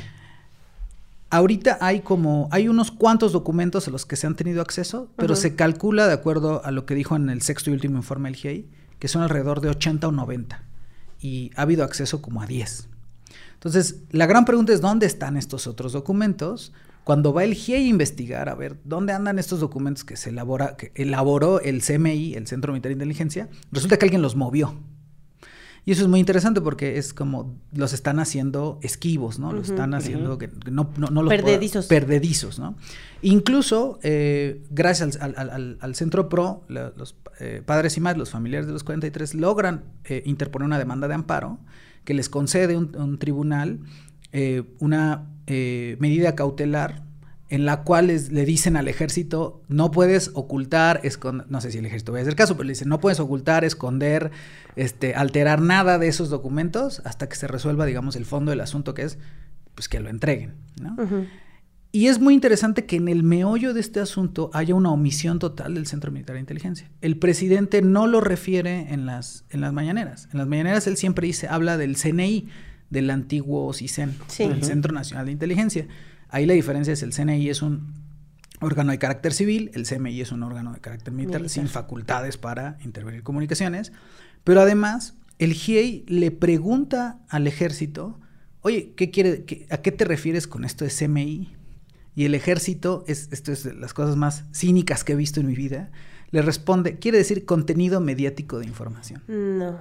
ahorita 1.30 1.78
hay 1.80 2.02
como, 2.02 2.50
hay 2.52 2.68
unos 2.68 2.92
cuantos 2.92 3.32
documentos 3.32 3.88
a 3.88 3.92
los 3.92 4.06
que 4.06 4.16
se 4.16 4.26
han 4.26 4.36
tenido 4.36 4.62
acceso, 4.62 5.10
pero 5.16 5.36
se 5.36 5.56
calcula 5.56 6.08
de 6.08 6.14
acuerdo 6.14 6.66
a 6.66 6.72
lo 6.72 6.86
que 6.86 6.96
dijo 6.96 7.16
en 7.16 7.30
el 7.30 7.42
sexto 7.44 7.70
y 7.70 7.74
último 7.74 7.98
informe 7.98 8.30
del 8.30 8.36
GIEI, 8.36 8.68
que 8.98 9.08
son 9.08 9.22
alrededor 9.22 9.62
de 9.62 9.70
80 9.70 10.08
o 10.08 10.12
90. 10.12 10.64
Y 11.22 11.52
ha 11.56 11.62
habido 11.62 11.84
acceso 11.84 12.22
como 12.22 12.42
a 12.42 12.48
10. 12.48 12.90
Entonces, 13.54 14.02
la 14.12 14.26
gran 14.26 14.44
pregunta 14.44 14.74
es 14.74 14.82
dónde 14.82 15.06
están 15.06 15.38
estos 15.38 15.68
otros 15.68 15.94
documentos. 15.94 16.74
Cuando 17.04 17.34
va 17.34 17.44
el 17.44 17.54
GIEI 17.54 17.86
a 17.86 17.90
investigar, 17.90 18.50
a 18.50 18.56
ver 18.56 18.78
dónde 18.86 19.12
andan 19.14 19.38
estos 19.40 19.60
documentos 19.60 20.04
que 20.04 20.16
se 20.16 20.30
elabora, 20.30 20.78
que 20.78 20.92
elaboró 20.96 21.60
el 21.60 21.82
CMI, 21.82 22.36
el 22.36 22.48
Centro 22.48 22.72
Militar 22.72 22.90
de 22.90 22.94
Inteligencia, 22.94 23.50
resulta 23.72 23.98
que 23.98 24.06
alguien 24.06 24.22
los 24.22 24.36
movió. 24.36 24.74
Y 25.86 25.92
eso 25.92 26.04
es 26.04 26.08
muy 26.08 26.22
interesante 26.22 26.62
porque 26.62 26.98
es 26.98 27.14
como 27.14 27.58
los 27.74 27.92
están 27.92 28.22
haciendo 28.22 28.80
esquivos, 28.82 29.38
¿no? 29.38 29.52
Los 29.52 29.70
están 29.70 29.94
haciendo 29.94 30.38
que 30.38 30.50
que 30.50 30.72
no, 30.72 30.90
no, 30.96 31.08
no 31.10 31.24
los 31.24 31.30
Perdedizos. 31.30 31.88
perdedizos, 31.88 32.58
¿no? 32.58 32.78
Incluso, 33.22 34.00
eh, 34.02 34.64
gracias 34.70 35.18
al, 35.20 35.34
al- 35.36 35.50
al- 35.50 35.78
al 35.82 35.96
Centro 35.96 36.30
PRO, 36.30 36.64
la- 36.70 36.94
los 36.96 37.18
eh, 37.42 37.62
padres 37.66 37.98
y 37.98 38.00
madres, 38.00 38.18
los 38.20 38.30
familiares 38.30 38.66
de 38.66 38.72
los 38.72 38.86
43, 38.86 39.34
logran 39.36 39.84
eh, 40.06 40.24
interponer 40.26 40.66
una 40.68 40.80
demanda 40.80 41.10
de 41.10 41.16
amparo 41.16 41.60
que 42.06 42.14
les 42.14 42.30
concede 42.30 42.78
un, 42.78 42.96
un 42.96 43.18
tribunal 43.20 43.80
eh, 44.34 44.64
una 44.80 45.30
eh, 45.48 45.96
medida 46.00 46.36
cautelar 46.36 47.04
en 47.50 47.66
la 47.66 47.84
cual 47.84 48.08
les- 48.08 48.32
le 48.32 48.46
dicen 48.46 48.76
al 48.78 48.88
ejército, 48.88 49.62
no 49.68 49.92
puedes 49.92 50.32
ocultar, 50.34 51.02
esconder, 51.04 51.46
no 51.50 51.62
sé 51.62 51.72
si 51.72 51.78
el 51.78 51.86
ejército 51.86 52.12
va 52.12 52.18
a 52.18 52.22
hacer 52.24 52.36
caso, 52.36 52.56
pero 52.56 52.64
le 52.66 52.72
dicen, 52.74 52.90
no 52.90 53.00
puedes 53.00 53.20
ocultar, 53.20 53.64
esconder, 53.64 54.32
este, 54.76 55.14
alterar 55.14 55.62
nada 55.62 56.00
de 56.00 56.08
esos 56.08 56.30
documentos 56.30 57.02
hasta 57.06 57.30
que 57.30 57.36
se 57.36 57.48
resuelva, 57.48 57.86
digamos, 57.86 58.16
el 58.16 58.26
fondo 58.26 58.50
del 58.50 58.62
asunto 58.62 58.94
que 58.96 59.04
es, 59.04 59.20
pues 59.76 59.88
que 59.88 60.00
lo 60.00 60.10
entreguen. 60.10 60.56
Y 61.92 62.08
es 62.08 62.20
muy 62.20 62.34
interesante 62.34 62.86
que 62.88 62.96
en 62.96 63.08
el 63.08 63.22
meollo 63.22 63.76
de 63.76 63.82
este 63.82 64.00
asunto 64.00 64.50
haya 64.54 64.74
una 64.74 64.90
omisión 64.92 65.38
total 65.38 65.76
del 65.76 65.86
Centro 65.86 66.12
Militar 66.12 66.34
de 66.36 66.40
Inteligencia. 66.40 66.90
El 67.02 67.18
presidente 67.20 67.84
no 67.84 68.08
lo 68.08 68.20
refiere 68.20 68.92
en 68.94 69.06
las, 69.06 69.46
en 69.52 69.62
las 69.62 69.74
mañaneras. 69.74 70.28
En 70.32 70.40
las 70.40 70.48
mañaneras 70.48 70.88
él 70.88 70.98
siempre 70.98 71.28
dice, 71.28 71.48
habla 71.48 71.78
del 71.78 71.96
CNI, 71.98 72.48
del 72.94 73.10
antiguo 73.10 73.74
CISEN, 73.74 74.16
Sí. 74.28 74.44
el. 74.44 74.64
Centro 74.64 74.94
Nacional 74.94 75.26
de 75.26 75.34
Inteligencia. 75.34 75.88
Ahí 76.30 76.46
la 76.46 76.54
diferencia 76.54 76.94
es 76.94 77.04
el 77.04 77.12
CNI 77.12 77.50
es 77.50 77.62
un 77.62 77.94
órgano 78.62 78.92
de 78.92 78.98
carácter 79.00 79.34
civil, 79.34 79.70
el 79.74 79.86
CMI 79.86 80.22
es 80.22 80.32
un 80.32 80.42
órgano 80.44 80.72
de 80.74 80.80
carácter 80.80 81.14
militar, 81.14 81.42
Militar. 81.42 81.50
sin 81.54 81.68
facultades 81.68 82.38
para 82.38 82.78
intervenir 82.86 83.22
comunicaciones. 83.24 83.92
Pero 84.46 84.62
además, 84.62 85.16
el 85.38 85.54
GIEI 85.54 86.06
le 86.08 86.32
pregunta 86.32 87.20
al 87.28 87.46
ejército, 87.48 88.20
oye, 88.62 88.94
¿qué 88.96 89.12
quiere, 89.12 89.44
qué- 89.44 89.68
¿a 89.70 89.78
qué 89.80 89.92
te 89.92 90.06
refieres 90.06 90.48
con 90.48 90.64
esto 90.64 90.86
de 90.86 90.92
CMI? 90.92 91.50
Y 92.16 92.26
el 92.26 92.36
ejército, 92.36 93.04
es, 93.08 93.28
esto 93.32 93.52
es 93.52 93.64
de 93.64 93.74
las 93.74 93.94
cosas 93.94 94.16
más 94.16 94.46
cínicas 94.54 95.04
que 95.04 95.14
he 95.14 95.16
visto 95.16 95.40
en 95.42 95.48
mi 95.48 95.56
vida, 95.56 95.92
le 96.32 96.42
responde, 96.42 97.00
quiere 97.00 97.18
decir 97.18 97.44
contenido 97.46 98.00
mediático 98.00 98.60
de 98.60 98.66
información. 98.68 99.22
No. 99.28 99.80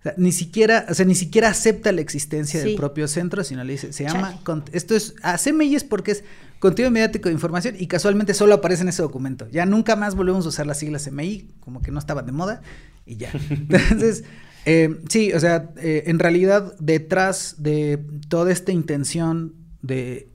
O 0.00 0.02
sea, 0.02 0.14
ni 0.16 0.32
siquiera, 0.32 0.86
o 0.88 0.94
sea, 0.94 1.04
ni 1.04 1.14
siquiera 1.14 1.48
acepta 1.50 1.92
la 1.92 2.00
existencia 2.00 2.60
del 2.60 2.76
propio 2.76 3.06
centro, 3.06 3.44
sino 3.44 3.62
le 3.64 3.72
dice, 3.72 3.92
se 3.92 4.04
llama, 4.04 4.40
esto 4.72 4.94
es, 4.96 5.14
a 5.22 5.36
CMI 5.36 5.74
es 5.74 5.84
porque 5.84 6.12
es 6.12 6.24
contenido 6.58 6.90
mediático 6.90 7.28
de 7.28 7.34
información 7.34 7.74
y 7.78 7.86
casualmente 7.86 8.32
solo 8.34 8.54
aparece 8.54 8.82
en 8.82 8.88
ese 8.88 9.02
documento. 9.02 9.46
Ya 9.50 9.66
nunca 9.66 9.96
más 9.96 10.14
volvemos 10.14 10.46
a 10.46 10.48
usar 10.48 10.66
las 10.66 10.78
siglas 10.78 11.04
CMI, 11.06 11.50
como 11.60 11.82
que 11.82 11.90
no 11.90 11.98
estaban 11.98 12.24
de 12.26 12.32
moda 12.32 12.62
y 13.04 13.16
ya. 13.16 13.30
Entonces, 13.50 14.24
eh, 14.66 15.00
sí, 15.10 15.32
o 15.34 15.40
sea, 15.40 15.70
eh, 15.76 16.04
en 16.06 16.18
realidad 16.18 16.74
detrás 16.78 17.56
de 17.58 17.98
toda 18.28 18.52
esta 18.52 18.72
intención 18.72 19.54
de 19.82 20.28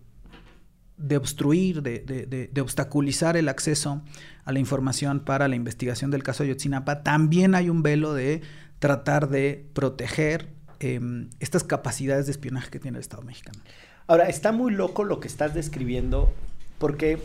de 0.97 1.18
obstruir, 1.18 1.82
de, 1.82 1.99
de- 1.99 2.26
de- 2.26 2.47
de 2.53 2.61
obstaculizar 2.61 3.36
el 3.36 3.49
acceso 3.49 4.01
a 4.45 4.53
la 4.53 4.59
información 4.59 5.20
para 5.26 5.49
la 5.49 5.55
investigación 5.57 6.09
del 6.09 6.24
caso 6.24 6.43
Ayotzinapa, 6.43 7.03
también 7.03 7.53
hay 7.53 7.70
un 7.70 7.84
velo 7.84 8.13
de 8.13 8.41
tratar 8.80 9.30
de 9.30 9.65
proteger 9.73 10.49
em, 10.80 11.30
estas 11.39 11.63
capacidades 11.63 12.26
de 12.26 12.32
espionaje 12.34 12.69
que 12.69 12.80
tiene 12.80 12.97
el 12.97 13.01
Estado 13.01 13.23
mexicano. 13.23 13.59
Ahora, 14.07 14.26
está 14.30 14.51
muy 14.51 14.71
loco 14.73 15.03
lo 15.03 15.19
que 15.19 15.28
estás 15.28 15.53
describiendo, 15.53 16.32
porque 16.78 17.17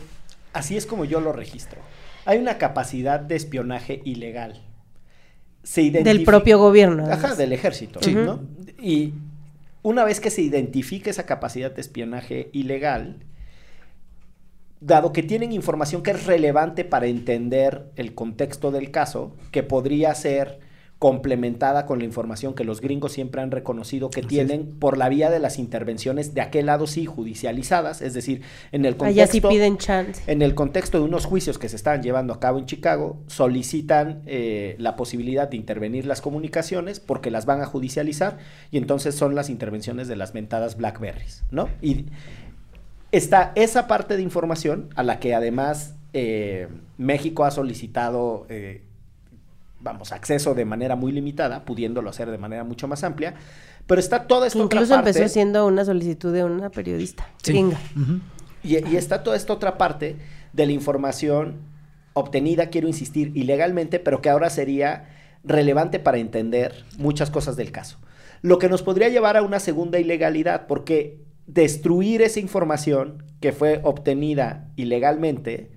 así 0.53 0.77
es 0.77 0.85
como 0.85 1.05
yo 1.05 1.19
lo 1.21 1.33
registro. 1.33 1.79
Hay 2.25 2.39
una 2.39 2.57
capacidad 2.57 3.19
de 3.19 3.35
espionaje 3.35 4.01
ilegal. 4.05 4.63
Se 5.63 5.81
Del 5.81 5.95
identifica- 5.95 6.31
propio 6.31 6.57
gobierno. 6.59 7.05
Ajá, 7.11 7.35
del 7.35 7.53
ejército, 7.53 7.99
Sí. 8.01 8.15
¿no? 8.15 8.41
Y 8.79 9.13
una 9.83 10.03
vez 10.03 10.19
que 10.19 10.31
se 10.31 10.41
identifique 10.41 11.09
esa 11.11 11.25
capacidad 11.25 11.71
de 11.71 11.81
espionaje 11.81 12.49
ilegal, 12.53 13.17
dado 14.79 15.13
que 15.13 15.21
tienen 15.23 15.51
información 15.51 16.01
que 16.01 16.11
es 16.11 16.25
relevante 16.25 16.83
para 16.85 17.05
entender 17.05 17.91
el 17.95 18.15
contexto 18.15 18.71
del 18.71 18.89
caso, 18.91 19.35
que 19.51 19.61
podría 19.61 20.15
ser 20.15 20.59
complementada 21.01 21.87
con 21.87 21.97
la 21.97 22.05
información 22.05 22.53
que 22.53 22.63
los 22.63 22.79
gringos 22.79 23.13
siempre 23.13 23.41
han 23.41 23.49
reconocido 23.49 24.11
que 24.11 24.19
Así 24.19 24.29
tienen 24.29 24.75
por 24.77 24.99
la 24.99 25.09
vía 25.09 25.31
de 25.31 25.39
las 25.39 25.57
intervenciones 25.57 26.35
de 26.35 26.41
aquel 26.41 26.67
lado 26.67 26.85
sí 26.85 27.07
judicializadas, 27.07 28.03
es 28.03 28.13
decir, 28.13 28.43
en 28.71 28.85
el 28.85 28.95
Allá 28.99 29.25
sí 29.25 29.41
contexto 29.41 29.49
piden 29.49 29.77
chance. 29.79 30.21
en 30.31 30.43
el 30.43 30.53
contexto 30.53 30.99
de 30.99 31.05
unos 31.05 31.25
juicios 31.25 31.57
que 31.57 31.69
se 31.69 31.75
estaban 31.75 32.03
llevando 32.03 32.35
a 32.35 32.39
cabo 32.39 32.59
en 32.59 32.67
Chicago, 32.67 33.17
solicitan 33.25 34.21
eh, 34.27 34.75
la 34.77 34.95
posibilidad 34.95 35.49
de 35.49 35.57
intervenir 35.57 36.05
las 36.05 36.21
comunicaciones 36.21 36.99
porque 36.99 37.31
las 37.31 37.47
van 37.47 37.61
a 37.61 37.65
judicializar 37.65 38.37
y 38.69 38.77
entonces 38.77 39.15
son 39.15 39.33
las 39.33 39.49
intervenciones 39.49 40.07
de 40.07 40.15
las 40.15 40.35
mentadas 40.35 40.77
Blackberries, 40.77 41.45
¿no? 41.49 41.67
Y 41.81 42.05
está 43.11 43.53
esa 43.55 43.87
parte 43.87 44.17
de 44.17 44.21
información 44.21 44.89
a 44.95 45.01
la 45.01 45.19
que 45.19 45.33
además 45.33 45.95
eh, 46.13 46.67
México 46.99 47.43
ha 47.43 47.49
solicitado, 47.51 48.45
eh, 48.49 48.83
vamos, 49.81 50.11
acceso 50.11 50.53
de 50.53 50.65
manera 50.65 50.95
muy 50.95 51.11
limitada, 51.11 51.65
pudiéndolo 51.65 52.09
hacer 52.09 52.29
de 52.31 52.37
manera 52.37 52.63
mucho 52.63 52.87
más 52.87 53.03
amplia, 53.03 53.33
pero 53.87 53.99
está 53.99 54.27
toda 54.27 54.47
esta 54.47 54.59
Que 54.59 54.63
otra 54.65 54.77
incluso 54.79 54.93
parte. 54.95 55.09
empezó 55.09 55.33
siendo 55.33 55.65
una 55.65 55.83
solicitud 55.85 56.33
de 56.33 56.43
una 56.43 56.69
periodista 56.69 57.27
Sí. 57.41 57.51
gringa. 57.53 57.79
Ujú. 57.95 58.19
Y, 58.63 58.87
y 58.87 58.95
está 58.95 59.23
toda 59.23 59.35
esta 59.35 59.53
otra 59.53 59.77
parte 59.77 60.17
de 60.53 60.65
la 60.65 60.71
información 60.71 61.57
obtenida, 62.13 62.67
quiero 62.67 62.87
insistir, 62.87 63.31
ilegalmente, 63.35 63.99
pero 63.99 64.21
que 64.21 64.29
ahora 64.29 64.49
sería 64.49 65.09
relevante 65.43 65.97
para 65.99 66.17
entender 66.19 66.85
muchas 66.97 67.31
cosas 67.31 67.55
del 67.55 67.71
caso. 67.71 67.97
Lo 68.43 68.59
que 68.59 68.69
nos 68.69 68.83
podría 68.83 69.09
llevar 69.09 69.37
a 69.37 69.41
una 69.41 69.59
segunda 69.59 69.97
ilegalidad, 69.99 70.67
porque 70.67 71.23
destruir 71.47 72.21
esa 72.21 72.39
información 72.39 73.23
que 73.39 73.51
fue 73.51 73.81
obtenida 73.83 74.67
ilegalmente 74.75 75.71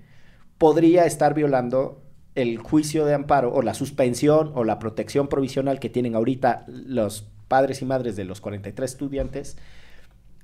podría 0.57 1.05
estar 1.05 1.33
violando 1.33 2.01
el 2.35 2.57
juicio 2.59 3.05
de 3.05 3.13
amparo 3.13 3.53
o 3.53 3.61
la 3.61 3.73
suspensión 3.73 4.51
o 4.55 4.63
la 4.63 4.77
protección 4.79 5.27
provisional 5.29 5.79
que 5.79 5.89
tienen 5.89 6.15
ahorita 6.15 6.65
los 6.67 7.27
padres 7.47 7.81
y 7.81 7.85
madres 7.85 8.15
de 8.15 8.25
los 8.25 8.41
43 8.41 8.91
estudiantes 8.91 9.57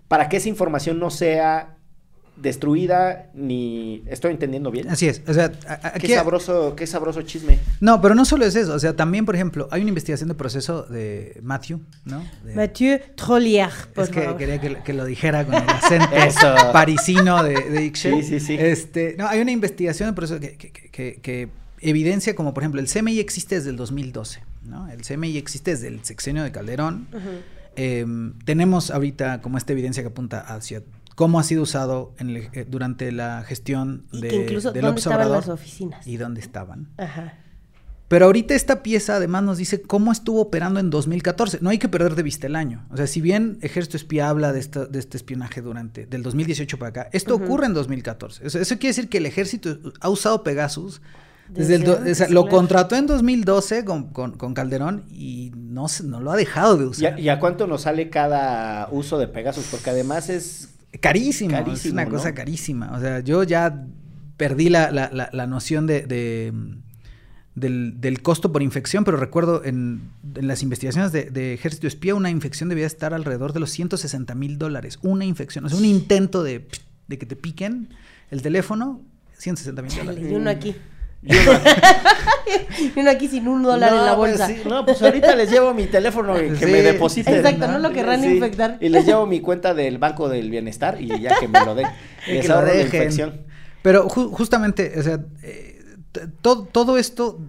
para 0.07 0.29
que 0.29 0.37
esa 0.37 0.49
información 0.49 0.99
no 0.99 1.09
sea 1.09 1.75
destruida 2.37 3.29
ni 3.33 4.03
estoy 4.07 4.31
entendiendo 4.31 4.71
bien. 4.71 4.89
Así 4.89 5.07
es. 5.07 5.21
O 5.27 5.33
sea, 5.33 5.51
aquí- 5.83 6.07
Qué 6.07 6.15
sabroso, 6.15 6.75
qué 6.75 6.87
sabroso 6.87 7.21
chisme. 7.23 7.59
No, 7.81 8.01
pero 8.01 8.15
no 8.15 8.25
solo 8.25 8.45
es 8.45 8.55
eso. 8.55 8.73
O 8.73 8.79
sea, 8.79 8.95
también, 8.95 9.25
por 9.25 9.35
ejemplo, 9.35 9.67
hay 9.69 9.81
una 9.81 9.89
investigación 9.89 10.29
de 10.29 10.35
proceso 10.35 10.83
de 10.83 11.39
Matthew, 11.43 11.81
¿no? 12.05 12.23
De- 12.43 12.55
Mathieu 12.55 12.99
Trollier, 13.15 13.69
por 13.93 14.05
es 14.05 14.09
que 14.09 14.21
favor. 14.21 14.37
quería 14.37 14.59
que, 14.61 14.77
que 14.81 14.93
lo 14.93 15.05
dijera 15.05 15.45
con 15.45 15.55
el 15.55 15.69
acento 15.69 16.07
Eso. 16.15 16.55
parisino 16.71 17.43
de, 17.43 17.53
de 17.69 17.85
Ixchel. 17.85 18.23
Sí, 18.23 18.39
sí, 18.39 18.39
sí. 18.39 18.55
Este, 18.57 19.15
no, 19.17 19.27
hay 19.27 19.41
una 19.41 19.51
investigación 19.51 20.09
de 20.09 20.13
proceso 20.13 20.39
que, 20.39 20.57
que- 20.57 20.71
que- 20.71 21.19
que 21.21 21.49
evidencia 21.81 22.35
como, 22.35 22.53
por 22.53 22.63
ejemplo, 22.63 22.79
el 22.81 22.87
CMI 22.87 23.19
existe 23.19 23.55
desde 23.55 23.69
el 23.71 23.75
2012, 23.75 24.41
¿no? 24.63 24.87
El 24.89 25.01
CMI 25.01 25.37
existe 25.37 25.71
desde 25.71 25.87
el 25.87 26.03
sexenio 26.03 26.43
de 26.43 26.51
Calderón. 26.51 27.07
Eh, 27.75 28.05
tenemos 28.45 28.91
ahorita 28.91 29.41
como 29.41 29.57
esta 29.57 29.73
evidencia 29.73 30.03
que 30.03 30.09
apunta 30.09 30.39
hacia 30.41 30.83
cómo 31.15 31.39
ha 31.39 31.43
sido 31.43 31.63
usado 31.63 32.13
en 32.19 32.29
el- 32.31 32.49
eh, 32.53 32.65
durante 32.69 33.11
la 33.11 33.43
gestión 33.43 34.05
Y 34.11 34.21
de, 34.21 34.27
que 34.29 34.35
incluso 34.43 34.71
del 34.71 34.81
dónde 34.83 34.99
estaban 34.99 35.19
observador 35.19 35.47
las 35.47 35.49
oficinas. 35.49 36.05
y 36.07 36.17
dónde 36.17 36.41
estaban. 36.41 36.89
Ajá. 36.97 37.37
Pero 38.07 38.25
ahorita 38.25 38.55
esta 38.55 38.83
pieza 38.83 39.15
además 39.15 39.41
nos 39.43 39.57
dice 39.57 39.81
cómo 39.81 40.11
estuvo 40.11 40.41
operando 40.41 40.81
en 40.81 40.89
2014. 40.89 41.59
No 41.61 41.69
hay 41.69 41.77
que 41.77 41.87
perder 41.87 42.15
de 42.15 42.23
vista 42.23 42.45
el 42.45 42.57
año. 42.57 42.85
O 42.91 42.97
sea, 42.97 43.07
si 43.07 43.21
bien 43.21 43.57
Ejército 43.61 43.95
Espía 43.95 44.27
habla 44.27 44.51
de, 44.51 44.59
esta- 44.59 44.85
de 44.85 44.99
este 44.99 45.15
espionaje 45.15 45.61
durante 45.61 46.05
del 46.07 46.21
2018 46.21 46.77
para 46.77 46.89
acá, 46.89 47.09
esto 47.13 47.35
ocurre 47.35 47.67
en 47.67 47.73
2014. 47.73 48.45
Eso, 48.45 48.59
eso 48.59 48.75
quiere 48.79 48.89
decir 48.89 49.07
que 49.07 49.19
el 49.19 49.25
Ejército 49.27 49.79
ha 50.01 50.09
usado 50.09 50.43
Pegasus. 50.43 51.01
Desde 51.53 51.75
el 51.75 51.81
Desde 51.83 52.03
do- 52.09 52.15
sea, 52.15 52.29
lo 52.29 52.47
contrató 52.47 52.95
en 52.95 53.07
2012 53.07 53.83
con, 53.85 54.09
con- 54.09 54.31
con 54.37 54.53
Calderón 54.53 55.03
y 55.11 55.51
no, 55.55 55.87
se- 55.87 56.03
no 56.03 56.19
lo 56.21 56.31
ha 56.31 56.35
dejado 56.37 56.77
de 56.77 56.83
¿Y 56.83 56.85
a, 56.85 56.89
usar. 56.89 57.19
y 57.19 57.29
a 57.29 57.39
cuánto 57.39 57.67
nos 57.67 57.81
sale 57.81 58.09
cada 58.09 58.87
uso 58.91 59.17
de 59.17 59.27
Pegasus? 59.27 59.65
Porque 59.69 59.89
además 59.89 60.29
es... 60.29 60.69
Carísimo, 60.99 61.57
es 61.71 61.85
una 61.85 62.05
¿no? 62.05 62.11
cosa 62.11 62.33
carísima. 62.33 62.91
O 62.95 62.99
sea, 62.99 63.19
yo 63.21 63.43
ya 63.43 63.85
perdí 64.37 64.69
la, 64.69 64.91
la- 64.91 65.09
la- 65.13 65.29
la 65.31 65.47
noción 65.47 65.87
de, 65.87 66.01
de, 66.05 66.53
del, 67.55 67.99
del 67.99 68.21
costo 68.21 68.51
por 68.51 68.61
infección, 68.61 69.03
pero 69.03 69.17
recuerdo 69.17 69.63
en, 69.65 70.01
en 70.35 70.47
las 70.47 70.63
investigaciones 70.63 71.11
de, 71.11 71.29
de 71.31 71.53
Ejército 71.53 71.85
Espía, 71.87 72.15
una 72.15 72.29
infección 72.29 72.69
debía 72.69 72.85
estar 72.87 73.13
alrededor 73.13 73.51
de 73.53 73.59
los 73.59 73.71
160 73.71 74.35
mil 74.35 74.57
dólares. 74.57 74.99
Una 75.01 75.25
infección, 75.25 75.65
o 75.65 75.69
sea, 75.69 75.77
un 75.77 75.85
intento 75.85 76.43
de, 76.43 76.67
de 77.07 77.17
que 77.17 77.25
te 77.25 77.35
piquen 77.35 77.89
el 78.29 78.41
teléfono, 78.41 79.01
160 79.37 79.81
mil 79.81 79.95
dólares. 79.95 80.23
y 80.29 80.33
uno 80.33 80.49
aquí. 80.49 80.75
Yo 81.21 81.35
no- 81.43 81.51
Y 82.95 82.99
uno 82.99 83.11
aquí 83.11 83.27
sin 83.27 83.47
un 83.47 83.63
dólar 83.63 83.93
en 83.93 84.05
la 84.05 84.15
pues 84.15 84.31
bolsa. 84.37 84.47
sí, 84.47 84.61
no, 84.67 84.85
pues 84.85 85.01
ahorita 85.01 85.35
les 85.35 85.51
llevo 85.51 85.73
mi 85.73 85.85
teléfono 85.85 86.41
y 86.41 86.49
que 86.49 86.65
Sí. 86.65 86.71
me 86.71 86.81
depositen. 86.81 87.35
Exacto, 87.35 87.67
no 87.67 87.79
lo 87.79 87.91
querrán 87.91 88.23
infectar. 88.23 88.77
Y 88.81 88.89
les 88.89 89.05
llevo 89.05 89.25
mi 89.27 89.39
cuenta 89.39 89.73
del 89.73 89.97
Banco 89.99 90.29
del 90.29 90.49
Bienestar 90.49 90.99
y 91.01 91.19
ya 91.21 91.39
que 91.39 91.47
me 91.47 91.63
lo 91.63 91.75
den. 91.75 91.87
Y 92.27 92.33
Les 92.33 92.45
que 92.45 92.51
ahorro 92.51 92.67
la 92.67 92.73
dejen. 92.73 92.85
infección. 93.01 93.41
Pero 93.83 94.07
ju- 94.07 94.29
justamente, 94.31 94.93
o 94.99 95.03
sea, 95.03 95.19
eh, 95.43 95.83
todo, 96.41 96.63
todo 96.65 96.97
esto 96.97 97.39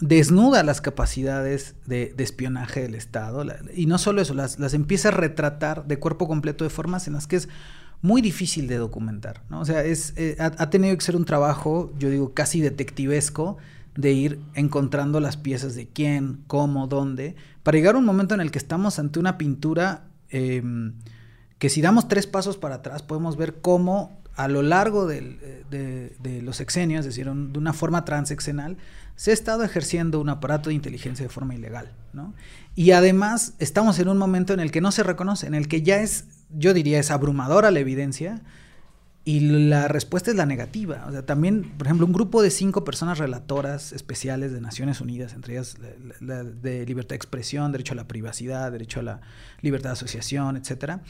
desnuda 0.00 0.62
las 0.62 0.80
capacidades 0.80 1.74
de, 1.86 2.12
de 2.16 2.24
espionaje 2.24 2.82
del 2.82 2.94
Estado. 2.94 3.44
la- 3.44 3.56
y 3.74 3.86
no 3.86 3.98
solo 3.98 4.20
eso, 4.22 4.34
las, 4.34 4.58
las 4.58 4.74
empieza 4.74 5.08
a 5.08 5.12
retratar 5.12 5.86
de 5.86 5.98
cuerpo 5.98 6.28
completo 6.28 6.64
de 6.64 6.70
formas 6.70 7.06
en 7.06 7.14
las 7.14 7.26
que 7.26 7.36
es 7.36 7.48
muy 8.02 8.22
difícil 8.22 8.68
de 8.68 8.76
documentar. 8.76 9.42
¿no? 9.48 9.60
O 9.60 9.64
sea, 9.64 9.84
es, 9.84 10.12
eh, 10.16 10.36
ha, 10.38 10.70
tenido 10.70 10.96
que 10.96 11.04
ser 11.04 11.16
un 11.16 11.24
trabajo, 11.24 11.92
yo 11.98 12.10
digo, 12.10 12.34
casi 12.34 12.60
detectivesco 12.60 13.56
de 13.96 14.12
ir 14.12 14.40
encontrando 14.54 15.20
las 15.20 15.36
piezas 15.36 15.74
de 15.74 15.88
quién, 15.88 16.44
cómo, 16.46 16.86
dónde, 16.86 17.34
para 17.62 17.78
llegar 17.78 17.94
a 17.94 17.98
un 17.98 18.04
momento 18.04 18.34
en 18.34 18.40
el 18.40 18.50
que 18.50 18.58
estamos 18.58 18.98
ante 18.98 19.18
una 19.18 19.38
pintura 19.38 20.04
em, 20.28 20.94
que 21.58 21.70
si 21.70 21.80
damos 21.80 22.08
tres 22.08 22.26
pasos 22.26 22.58
para 22.58 22.76
atrás 22.76 23.02
podemos 23.02 23.36
ver 23.36 23.60
cómo 23.60 24.20
a 24.36 24.48
lo 24.48 24.62
largo 24.62 25.10
eh, 25.10 25.64
de, 25.70 26.42
los 26.42 26.56
sexenios, 26.56 27.00
es 27.00 27.06
decir, 27.06 27.26
de 27.30 27.58
una 27.58 27.72
forma 27.72 28.04
transeccional, 28.04 28.76
se 29.16 29.30
ha 29.30 29.34
estado 29.34 29.64
ejerciendo 29.64 30.20
un 30.20 30.28
aparato 30.28 30.68
de 30.68 30.74
inteligencia 30.74 31.24
de 31.24 31.30
forma 31.30 31.54
ilegal, 31.54 31.90
¿no? 32.12 32.34
Y 32.74 32.90
además 32.90 33.54
estamos 33.58 33.98
en 33.98 34.08
un 34.08 34.18
momento 34.18 34.52
en 34.52 34.60
el 34.60 34.70
que 34.70 34.82
no 34.82 34.92
se 34.92 35.02
reconoce, 35.02 35.46
en 35.46 35.54
el 35.54 35.68
que 35.68 35.80
ya 35.82 36.00
es, 36.02 36.26
yo 36.50 36.74
diría, 36.74 36.98
es 37.00 37.10
abrumadora 37.10 37.70
la 37.70 37.80
evidencia 37.80 38.42
y 39.24 39.40
la 39.40 39.88
respuesta 39.88 40.30
es 40.30 40.36
la 40.36 40.44
negativa. 40.46 41.04
O 41.08 41.12
sea, 41.12 41.24
también, 41.24 41.72
por 41.78 41.86
ejemplo, 41.86 42.04
un 42.06 42.12
grupo 42.12 42.42
de 42.42 42.50
cinco 42.50 42.84
personas 42.84 43.18
relatoras 43.18 43.92
especiales 43.92 44.52
de 44.52 44.60
Naciones 44.60 45.00
Unidas, 45.00 45.32
entre 45.32 45.54
ellas 45.54 45.78
la, 45.80 45.88
la- 46.20 46.42
la 46.42 46.44
de 46.44 46.84
libertad 46.86 47.10
de 47.10 47.16
expresión, 47.16 47.72
derecho 47.72 47.94
a 47.94 47.96
la 47.96 48.06
privacidad, 48.06 48.70
derecho 48.70 49.00
a 49.00 49.02
la 49.02 49.20
libertad 49.62 49.90
de 49.90 49.94
asociación, 49.94 50.56
etcétera, 50.58 51.00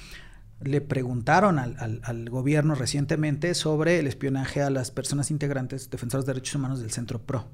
le 0.61 0.80
preguntaron 0.80 1.59
al, 1.59 1.76
al- 1.78 2.00
al 2.04 2.30
gobierno 2.30 2.74
recientemente 2.74 3.54
sobre 3.54 3.98
el 3.98 4.07
espionaje 4.07 4.62
a 4.62 4.70
las 4.70 4.90
personas 4.90 5.30
integrantes, 5.30 5.90
defensoras 5.90 6.24
de 6.26 6.32
derechos 6.32 6.54
humanos 6.54 6.80
del 6.80 6.90
Centro 6.90 7.20
PRO. 7.20 7.46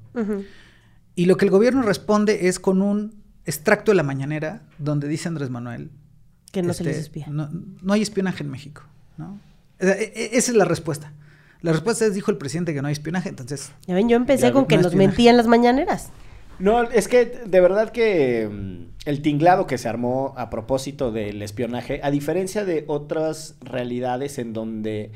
Y 1.15 1.25
lo 1.25 1.37
que 1.37 1.45
el 1.45 1.51
gobierno 1.51 1.81
responde 1.83 2.47
es 2.47 2.59
con 2.59 2.81
un 2.81 3.15
extracto 3.45 3.91
de 3.91 3.95
la 3.95 4.03
mañanera 4.03 4.63
donde 4.79 5.07
dice 5.07 5.27
Andrés 5.27 5.49
Manuel 5.49 5.91
Que 6.51 6.61
no 6.63 6.73
se 6.73 6.83
este, 6.83 6.93
les 6.95 6.97
espía. 7.03 7.27
No, 7.29 7.49
no 7.51 7.93
hay 7.93 8.01
espionaje 8.01 8.43
en 8.43 8.49
México, 8.49 8.83
¿no? 9.17 9.37
Sea, 9.79 9.93
e- 9.99 10.13
e- 10.15 10.37
esa 10.37 10.51
es 10.51 10.57
la 10.57 10.65
respuesta. 10.65 11.11
La 11.61 11.71
respuesta 11.71 12.05
es, 12.05 12.13
dijo 12.13 12.31
el 12.31 12.37
presidente, 12.37 12.73
que 12.73 12.81
no 12.81 12.87
hay 12.87 12.93
espionaje, 12.93 13.29
entonces... 13.29 13.71
Ya 13.87 13.95
ven, 13.95 14.09
yo 14.09 14.15
empecé 14.17 14.43
Ya 14.43 14.51
con 14.53 14.65
que 14.65 14.75
no 14.75 14.81
nos 14.83 14.91
espionaje. 14.93 15.07
mentían 15.07 15.37
las 15.37 15.47
mañaneras. 15.47 16.09
No, 16.59 16.83
es 16.83 17.07
que 17.07 17.25
de 17.25 17.59
verdad 17.61 17.89
que 17.91 18.47
mm, 18.49 18.83
el 19.09 19.21
tinglado 19.21 19.67
que 19.67 19.77
se 19.77 19.89
armó 19.89 20.33
a 20.37 20.49
propósito 20.49 21.11
del 21.11 21.41
espionaje, 21.41 21.99
a 22.03 22.11
diferencia 22.11 22.63
de 22.65 22.85
otras 22.87 23.55
realidades 23.61 24.37
en 24.39 24.53
donde 24.53 25.11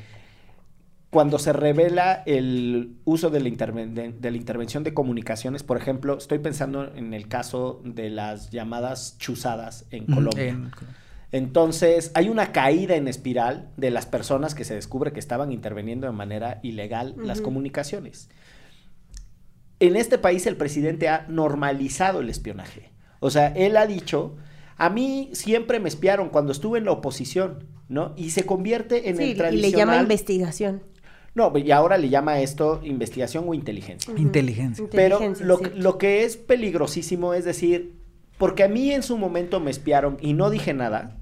cuando 1.10 1.38
se 1.38 1.54
revela 1.54 2.22
el 2.26 2.96
uso 3.06 3.30
de 3.30 3.40
la, 3.40 3.48
de- 3.48 4.12
de 4.12 4.30
la 4.30 4.36
intervención 4.36 4.84
de 4.84 4.92
comunicaciones, 4.92 5.62
por 5.62 5.78
ejemplo, 5.78 6.18
estoy 6.18 6.38
pensando 6.38 6.92
en 6.94 7.14
el 7.14 7.28
caso 7.28 7.80
de 7.82 8.10
las 8.10 8.50
llamadas 8.50 9.16
chuzadas 9.18 9.86
en 9.90 10.04
Colombia. 10.04 10.48
en- 10.48 10.70
Entonces, 11.32 12.10
hay 12.14 12.28
una 12.28 12.52
caída 12.52 12.94
en 12.96 13.08
espiral 13.08 13.68
de 13.78 13.90
las 13.90 14.04
personas 14.06 14.54
que 14.54 14.64
se 14.64 14.74
descubre 14.74 15.12
que 15.12 15.20
estaban 15.20 15.50
interviniendo 15.52 16.06
de 16.06 16.12
manera 16.12 16.58
ilegal 16.62 17.14
las 17.22 17.40
comunicaciones. 17.40 18.28
En 19.80 19.96
este 19.96 20.18
país 20.18 20.46
el 20.46 20.56
presidente 20.56 21.08
ha 21.08 21.26
normalizado 21.28 22.20
el 22.20 22.28
espionaje. 22.30 22.90
O 23.20 23.30
sea, 23.30 23.48
él 23.48 23.76
ha 23.76 23.86
dicho, 23.86 24.36
a 24.76 24.90
mí 24.90 25.30
siempre 25.32 25.80
me 25.80 25.88
espiaron 25.88 26.28
cuando 26.30 26.52
estuve 26.52 26.78
en 26.78 26.84
la 26.84 26.92
oposición, 26.92 27.64
¿no? 27.88 28.12
Y 28.16 28.30
se 28.30 28.44
convierte 28.44 29.08
en 29.08 29.16
Sí, 29.16 29.22
el 29.22 29.28
y 29.30 29.34
tradicional... 29.34 29.70
le 29.72 29.76
llama 29.76 29.96
investigación. 30.02 30.82
No, 31.34 31.52
y 31.56 31.70
ahora 31.70 31.98
le 31.98 32.08
llama 32.08 32.40
esto 32.40 32.80
investigación 32.82 33.44
o 33.46 33.54
inteligencia. 33.54 34.12
Inteligencia. 34.16 34.84
Pero 34.90 35.16
Inteligencia, 35.16 35.46
lo, 35.46 35.58
sí. 35.58 35.64
lo 35.76 35.98
que 35.98 36.24
es 36.24 36.36
peligrosísimo 36.36 37.34
es 37.34 37.44
decir, 37.44 37.94
porque 38.38 38.64
a 38.64 38.68
mí 38.68 38.90
en 38.92 39.02
su 39.04 39.16
momento 39.16 39.60
me 39.60 39.70
espiaron 39.70 40.16
y 40.20 40.32
no 40.32 40.50
dije 40.50 40.74
nada, 40.74 41.16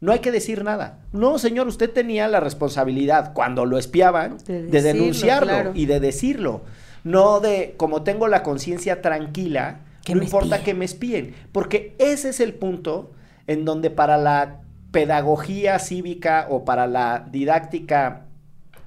no 0.00 0.10
hay 0.10 0.18
que 0.18 0.32
decir 0.32 0.64
nada. 0.64 1.04
No, 1.12 1.38
señor, 1.38 1.68
usted 1.68 1.90
tenía 1.90 2.26
la 2.26 2.40
responsabilidad 2.40 3.32
cuando 3.34 3.64
lo 3.66 3.78
espiaban 3.78 4.38
De 4.46 4.82
denunciarlo 4.82 5.46
claro. 5.48 5.72
y 5.74 5.86
de 5.86 6.00
decirlo. 6.00 6.62
No 7.04 7.40
de, 7.40 7.74
como 7.76 8.02
tengo 8.02 8.28
la 8.28 8.42
conciencia 8.42 9.02
tranquila, 9.02 9.80
Que 10.04 10.14
no 10.14 10.22
importa 10.22 10.58
espíen. 10.58 10.64
que 10.64 10.74
me 10.74 10.84
espíen. 10.84 11.34
Porque 11.52 11.94
ese 11.98 12.30
es 12.30 12.40
el 12.40 12.54
punto 12.54 13.12
en 13.46 13.64
donde 13.64 13.90
para 13.90 14.16
la 14.18 14.62
pedagogía 14.92 15.78
cívica 15.78 16.46
o 16.50 16.64
para 16.64 16.86
la 16.86 17.26
didáctica 17.30 18.26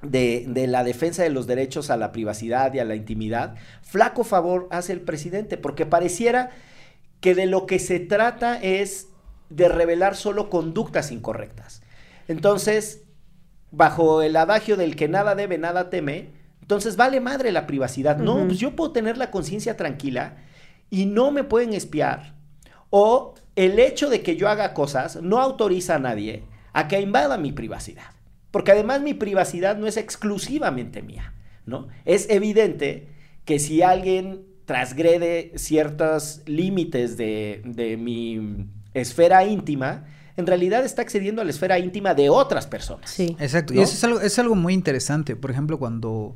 de, 0.02 0.44
de 0.48 0.66
la 0.66 0.84
defensa 0.84 1.22
de 1.22 1.30
los 1.30 1.46
derechos 1.46 1.90
a 1.90 1.96
la 1.96 2.12
privacidad 2.12 2.72
y 2.74 2.78
a 2.78 2.84
la 2.84 2.94
intimidad, 2.94 3.56
flaco 3.82 4.24
favor 4.24 4.68
hace 4.70 4.92
el 4.92 5.00
presidente, 5.00 5.56
porque 5.56 5.86
pareciera 5.86 6.50
que 7.20 7.34
de 7.34 7.46
lo 7.46 7.66
que 7.66 7.78
se 7.78 7.98
trata 8.00 8.60
es 8.60 9.08
de 9.50 9.68
revelar 9.68 10.16
solo 10.16 10.50
conductas 10.50 11.10
incorrectas. 11.10 11.82
Entonces, 12.28 13.04
bajo 13.70 14.22
el 14.22 14.36
adagio 14.36 14.76
del 14.76 14.96
que 14.96 15.08
nada 15.08 15.34
debe, 15.34 15.58
nada 15.58 15.90
teme, 15.90 16.30
entonces 16.66 16.96
vale 16.96 17.20
madre 17.20 17.52
la 17.52 17.64
privacidad. 17.64 18.18
No, 18.18 18.44
pues 18.44 18.58
yo 18.58 18.74
puedo 18.74 18.90
tener 18.90 19.16
la 19.16 19.30
conciencia 19.30 19.76
tranquila 19.76 20.38
y 20.90 21.06
no 21.06 21.30
me 21.30 21.44
pueden 21.44 21.72
espiar. 21.74 22.34
O 22.90 23.34
el 23.54 23.78
hecho 23.78 24.10
de 24.10 24.20
que 24.20 24.34
yo 24.34 24.48
haga 24.48 24.74
cosas 24.74 25.22
no 25.22 25.40
autoriza 25.40 25.94
a 25.94 25.98
nadie 26.00 26.42
a 26.72 26.88
que 26.88 27.00
invada 27.00 27.38
mi 27.38 27.52
privacidad. 27.52 28.10
Porque 28.50 28.72
además 28.72 29.00
mi 29.00 29.14
privacidad 29.14 29.76
no 29.76 29.86
es 29.86 29.96
exclusivamente 29.96 31.02
mía, 31.02 31.34
¿no? 31.66 31.86
Es 32.04 32.28
evidente 32.30 33.10
que 33.44 33.60
si 33.60 33.82
alguien 33.82 34.44
transgrede 34.64 35.52
ciertos 35.54 36.42
límites 36.46 37.16
de, 37.16 37.62
de 37.64 37.96
mi 37.96 38.66
esfera 38.92 39.44
íntima, 39.44 40.06
en 40.36 40.48
realidad 40.48 40.84
está 40.84 41.02
accediendo 41.02 41.42
a 41.42 41.44
la 41.44 41.50
esfera 41.50 41.78
íntima 41.78 42.12
de 42.12 42.28
otras 42.28 42.66
personas. 42.66 43.08
Sí. 43.08 43.36
Exacto. 43.38 43.72
¿No? 43.72 43.78
Y 43.78 43.84
eso 43.84 43.94
es 43.94 44.02
algo, 44.02 44.20
es 44.20 44.38
algo 44.40 44.56
muy 44.56 44.74
interesante. 44.74 45.36
Por 45.36 45.52
ejemplo, 45.52 45.78
cuando 45.78 46.34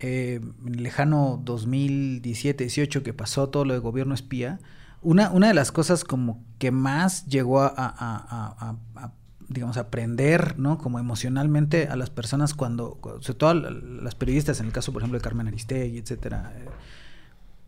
eh, 0.00 0.40
en 0.66 0.74
el 0.74 0.82
lejano 0.82 1.40
2017-18 1.44 3.02
que 3.02 3.12
pasó 3.12 3.48
todo 3.48 3.64
lo 3.64 3.74
de 3.74 3.80
gobierno 3.80 4.14
espía, 4.14 4.58
una, 5.02 5.30
una 5.30 5.48
de 5.48 5.54
las 5.54 5.70
cosas 5.72 6.04
como 6.04 6.42
que 6.58 6.70
más 6.70 7.26
llegó 7.26 7.60
a, 7.60 7.68
a- 7.68 7.72
a- 7.76 8.56
a- 8.58 8.76
a, 9.04 9.12
digamos, 9.48 9.76
aprender, 9.76 10.58
¿no? 10.58 10.76
Como 10.78 10.98
emocionalmente 10.98 11.88
a 11.88 11.96
las 11.96 12.10
personas 12.10 12.52
cuando, 12.54 12.94
cu- 13.00 13.20
sobre 13.22 13.38
todo 13.38 13.50
a 13.50 13.54
las 13.54 14.14
periodistas, 14.14 14.60
en 14.60 14.66
el 14.66 14.72
caso, 14.72 14.92
por 14.92 15.02
ejemplo, 15.02 15.18
de 15.18 15.22
Carmen 15.22 15.46
Aristegui, 15.48 15.98
etcétera, 15.98 16.52
eh, 16.56 16.66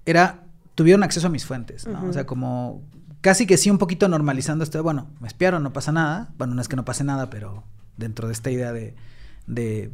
era, 0.07 0.45
tuvieron 0.75 1.03
acceso 1.03 1.29
a 1.29 1.31
mis 1.31 1.45
fuentes, 1.47 1.87
¿no? 1.87 2.05
O 2.09 2.13
sea, 2.13 2.27
como 2.27 2.83
casi 3.21 3.47
que 3.47 3.57
sí 3.57 3.71
un 3.71 3.79
poquito 3.79 4.09
normalizando 4.09 4.65
esto, 4.65 4.79
de, 4.79 4.83
bueno, 4.83 5.09
me 5.21 5.29
espiaron, 5.29 5.63
no 5.63 5.73
pasa 5.73 5.93
nada, 5.93 6.33
bueno, 6.39 6.55
no 6.55 6.61
es 6.63 6.69
que 6.69 6.77
no 6.77 6.85
pase 6.85 7.05
nada, 7.05 7.31
pero 7.31 7.65
dentro 7.97 8.27
de 8.29 8.33
esta 8.35 8.51
idea 8.51 8.73
de, 8.73 8.95
de 9.47 9.91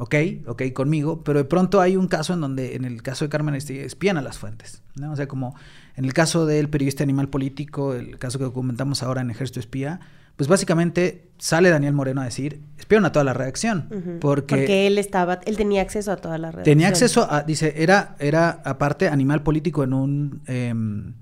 ok, 0.00 0.14
ok 0.46 0.62
conmigo, 0.72 1.22
pero 1.22 1.38
de 1.38 1.44
pronto 1.44 1.80
hay 1.80 1.96
un 1.96 2.08
caso 2.08 2.32
en 2.32 2.40
donde, 2.40 2.74
en 2.74 2.86
el 2.86 3.02
caso 3.02 3.26
de 3.26 3.28
Carmen 3.28 3.52
Aristegui, 3.52 3.80
espían 3.80 4.16
a 4.16 4.22
las 4.22 4.38
fuentes, 4.38 4.82
¿no? 4.96 5.12
O 5.12 5.16
sea, 5.16 5.28
como 5.28 5.54
en 5.94 6.06
el 6.06 6.14
caso 6.14 6.46
del 6.46 6.70
periodista 6.70 7.02
animal 7.02 7.28
político, 7.28 7.94
el 7.94 8.18
caso 8.18 8.38
que 8.38 8.44
documentamos 8.44 9.02
ahora 9.02 9.20
en 9.20 9.30
Ejército 9.30 9.60
Espía, 9.60 10.00
pues 10.36 10.48
básicamente 10.48 11.28
sale 11.36 11.68
Daniel 11.68 11.92
Moreno 11.92 12.22
a 12.22 12.24
decir, 12.24 12.62
espiaron 12.78 13.04
a 13.04 13.12
toda 13.12 13.24
la 13.24 13.34
redacción, 13.34 13.90
porque, 14.22 14.86
él 14.86 14.96
estaba, 14.96 15.40
él 15.44 15.58
tenía 15.58 15.82
acceso 15.82 16.12
a 16.12 16.16
toda 16.16 16.38
la 16.38 16.50
red. 16.50 16.62
tenía 16.62 16.88
acceso 16.88 17.30
a, 17.30 17.42
dice, 17.42 17.74
era, 17.76 18.16
era 18.18 18.62
aparte 18.64 19.06
animal 19.06 19.42
político 19.42 19.84
en 19.84 19.92
un... 19.92 20.40
em, 20.46 21.14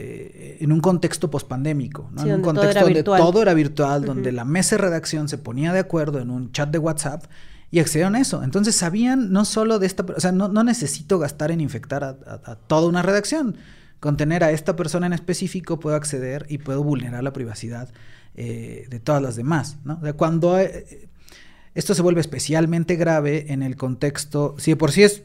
eh, 0.00 0.58
en 0.60 0.70
un 0.70 0.80
contexto 0.80 1.28
pospandémico, 1.28 2.08
¿no? 2.12 2.22
Sí, 2.22 2.28
en 2.28 2.36
un 2.36 2.42
todo 2.42 2.54
contexto 2.54 2.70
era 2.70 2.82
donde 2.82 2.94
virtual. 2.94 3.20
todo 3.20 3.42
era 3.42 3.54
virtual, 3.54 4.04
donde 4.04 4.30
la 4.30 4.44
mesa 4.44 4.76
de 4.76 4.82
redacción 4.82 5.28
se 5.28 5.38
ponía 5.38 5.72
de 5.72 5.80
acuerdo 5.80 6.20
en 6.20 6.30
un 6.30 6.52
chat 6.52 6.70
de 6.70 6.78
WhatsApp 6.78 7.24
y 7.70 7.80
accedieron 7.80 8.14
a 8.14 8.20
eso. 8.20 8.42
Entonces 8.42 8.74
sabían 8.74 9.32
no 9.32 9.44
solo 9.44 9.78
de 9.78 9.86
esta, 9.86 10.04
o 10.04 10.20
sea, 10.20 10.32
no, 10.32 10.48
no 10.48 10.64
necesito 10.64 11.18
gastar 11.18 11.50
en 11.50 11.60
infectar 11.60 12.04
a, 12.04 12.56
toda 12.66 12.88
una 12.88 13.02
redacción. 13.02 13.56
Con 14.00 14.16
tener 14.16 14.44
a 14.44 14.52
esta 14.52 14.76
persona 14.76 15.06
en 15.08 15.12
específico 15.12 15.80
puedo 15.80 15.96
acceder 15.96 16.46
y 16.48 16.58
puedo 16.58 16.84
vulnerar 16.84 17.24
la 17.24 17.32
privacidad 17.32 17.88
eh, 18.36 18.86
de 18.88 19.00
todas 19.00 19.20
las 19.20 19.34
demás. 19.34 19.78
O 19.86 20.00
sea, 20.02 20.12
cuando 20.12 20.58
eh, 20.58 21.08
esto 21.74 21.94
se 21.94 22.02
vuelve 22.02 22.20
especialmente 22.20 22.94
grave 22.94 23.52
en 23.52 23.62
el 23.62 23.76
contexto, 23.76 24.54
si 24.58 24.70
de 24.70 24.76
por 24.76 24.92
sí 24.92 25.02
es 25.02 25.24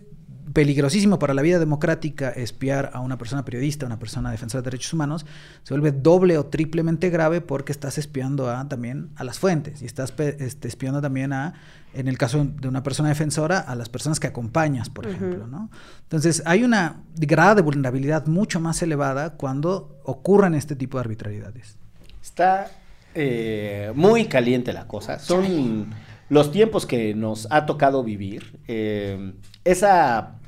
peligrosísimo 0.54 1.20
para 1.20 1.34
la 1.34 1.42
vida 1.42 1.60
democrática 1.60 2.30
espiar 2.30 2.92
a 2.94 3.00
una 3.00 3.18
persona 3.18 3.46
periodista, 3.46 3.86
a 3.86 3.88
una 3.88 4.00
persona 4.00 4.32
defensora 4.32 4.62
de 4.62 4.66
derechos 4.66 4.94
humanos, 4.94 5.26
se 5.64 5.74
vuelve 5.74 5.92
doble 5.92 6.38
o 6.38 6.48
triplemente 6.48 7.10
grave 7.10 7.42
porque 7.42 7.72
estás 7.72 7.98
espiando 7.98 8.50
a, 8.50 8.68
también 8.68 9.10
a 9.16 9.24
las 9.24 9.40
fuentes 9.40 9.82
y 9.82 9.86
estás 9.86 10.14
este, 10.18 10.68
espiando 10.68 11.02
también 11.02 11.34
a, 11.34 11.54
en 11.94 12.08
el 12.08 12.18
caso 12.18 12.46
de 12.46 12.68
una 12.68 12.84
persona 12.84 13.10
defensora, 13.10 13.60
a 13.60 13.76
las 13.76 13.90
personas 13.90 14.20
que 14.20 14.28
acompañas, 14.28 14.90
por 14.90 15.08
ejemplo. 15.08 15.48
¿no? 15.48 15.70
Entonces, 16.04 16.44
hay 16.46 16.64
una 16.64 17.04
grado 17.16 17.56
de 17.56 17.62
vulnerabilidad 17.62 18.28
mucho 18.28 18.60
más 18.60 18.82
elevada 18.82 19.32
cuando 19.38 20.00
ocurren 20.04 20.56
este 20.56 20.76
tipo 20.76 20.98
de 20.98 21.02
arbitrariedades. 21.02 21.78
Está 22.22 22.72
eh, 23.16 23.92
muy 23.96 24.26
caliente 24.26 24.74
la 24.74 24.88
cosa. 24.88 25.20
Son 25.20 25.94
los 26.30 26.52
tiempos 26.52 26.86
que 26.86 27.14
nos 27.14 27.48
ha 27.52 27.66
tocado 27.66 28.04
vivir. 28.04 28.60
Eh, 28.68 29.34
esa 29.64 30.40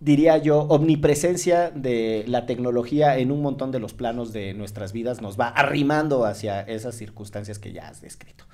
diría 0.00 0.38
yo, 0.38 0.60
omnipresencia 0.62 1.70
de 1.70 2.24
la 2.26 2.46
tecnología 2.46 3.18
en 3.18 3.32
un 3.32 3.42
montón 3.42 3.72
de 3.72 3.80
los 3.80 3.94
planos 3.94 4.32
de 4.32 4.54
nuestras 4.54 4.92
vidas 4.92 5.20
nos 5.20 5.38
va 5.38 5.48
arrimando 5.48 6.24
hacia 6.24 6.60
esas 6.62 6.94
circunstancias 6.94 7.58
que 7.58 7.72
ya 7.72 7.88
has 7.88 8.00
descrito. 8.00 8.44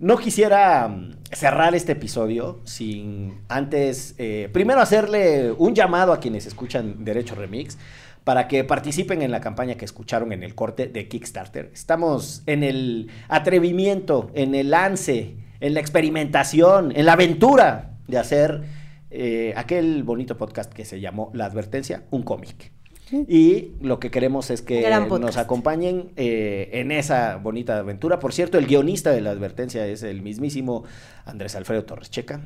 No 0.00 0.16
quisiera 0.16 0.86
mm, 0.86 1.14
cerrar 1.32 1.74
este 1.74 1.92
episodio 1.92 2.60
sin 2.64 3.40
antes, 3.48 4.14
eh, 4.18 4.48
primero 4.52 4.80
hacerle 4.80 5.50
un 5.50 5.74
llamado 5.74 6.12
a 6.12 6.20
quienes 6.20 6.46
escuchan 6.46 7.04
Derecho 7.04 7.34
Remix 7.34 7.76
para 8.22 8.46
que 8.46 8.62
participen 8.62 9.22
en 9.22 9.32
la 9.32 9.40
campaña 9.40 9.74
que 9.74 9.84
escucharon 9.84 10.32
en 10.32 10.44
el 10.44 10.54
corte 10.54 10.86
de 10.86 11.08
Kickstarter. 11.08 11.70
Estamos 11.74 12.42
en 12.46 12.62
el 12.62 13.10
atrevimiento, 13.28 14.30
en 14.34 14.54
el 14.54 14.70
lance, 14.70 15.34
en 15.58 15.74
la 15.74 15.80
experimentación, 15.80 16.92
en 16.94 17.04
la 17.04 17.14
aventura 17.14 17.96
de 18.06 18.18
hacer 18.18 18.62
eh, 19.10 19.52
aquel 19.56 20.04
bonito 20.04 20.36
podcast 20.36 20.72
que 20.72 20.84
se 20.84 21.00
llamó 21.00 21.30
La 21.34 21.46
Advertencia, 21.46 22.04
un 22.10 22.22
cómic. 22.22 22.70
Y 23.12 23.72
lo 23.80 23.98
que 24.00 24.10
queremos 24.10 24.50
es 24.50 24.62
que 24.62 24.88
nos 25.20 25.36
acompañen 25.36 26.10
eh, 26.16 26.70
en 26.72 26.90
esa 26.92 27.36
bonita 27.36 27.78
aventura. 27.78 28.18
Por 28.18 28.32
cierto, 28.32 28.58
el 28.58 28.66
guionista 28.66 29.10
de 29.12 29.20
la 29.20 29.30
advertencia 29.30 29.86
es 29.86 30.02
el 30.02 30.22
mismísimo 30.22 30.84
Andrés 31.24 31.54
Alfredo 31.54 31.84
Torres 31.84 32.10
Checa, 32.10 32.40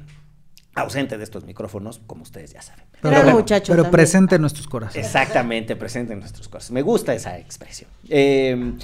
ausente 0.74 1.18
de 1.18 1.24
estos 1.24 1.44
micrófonos, 1.44 2.00
como 2.06 2.22
ustedes 2.22 2.52
ya 2.52 2.62
saben. 2.62 2.84
Pero, 3.00 3.44
pero 3.66 3.90
presente 3.90 4.36
en 4.36 4.40
nuestros 4.40 4.68
corazones. 4.68 5.04
Exactamente, 5.04 5.76
presente 5.76 6.12
en 6.12 6.20
nuestros 6.20 6.48
corazones. 6.48 6.72
Me 6.72 6.82
gusta 6.82 7.14
esa 7.14 7.38
expresión. 7.38 7.90
Eh, 8.08 8.74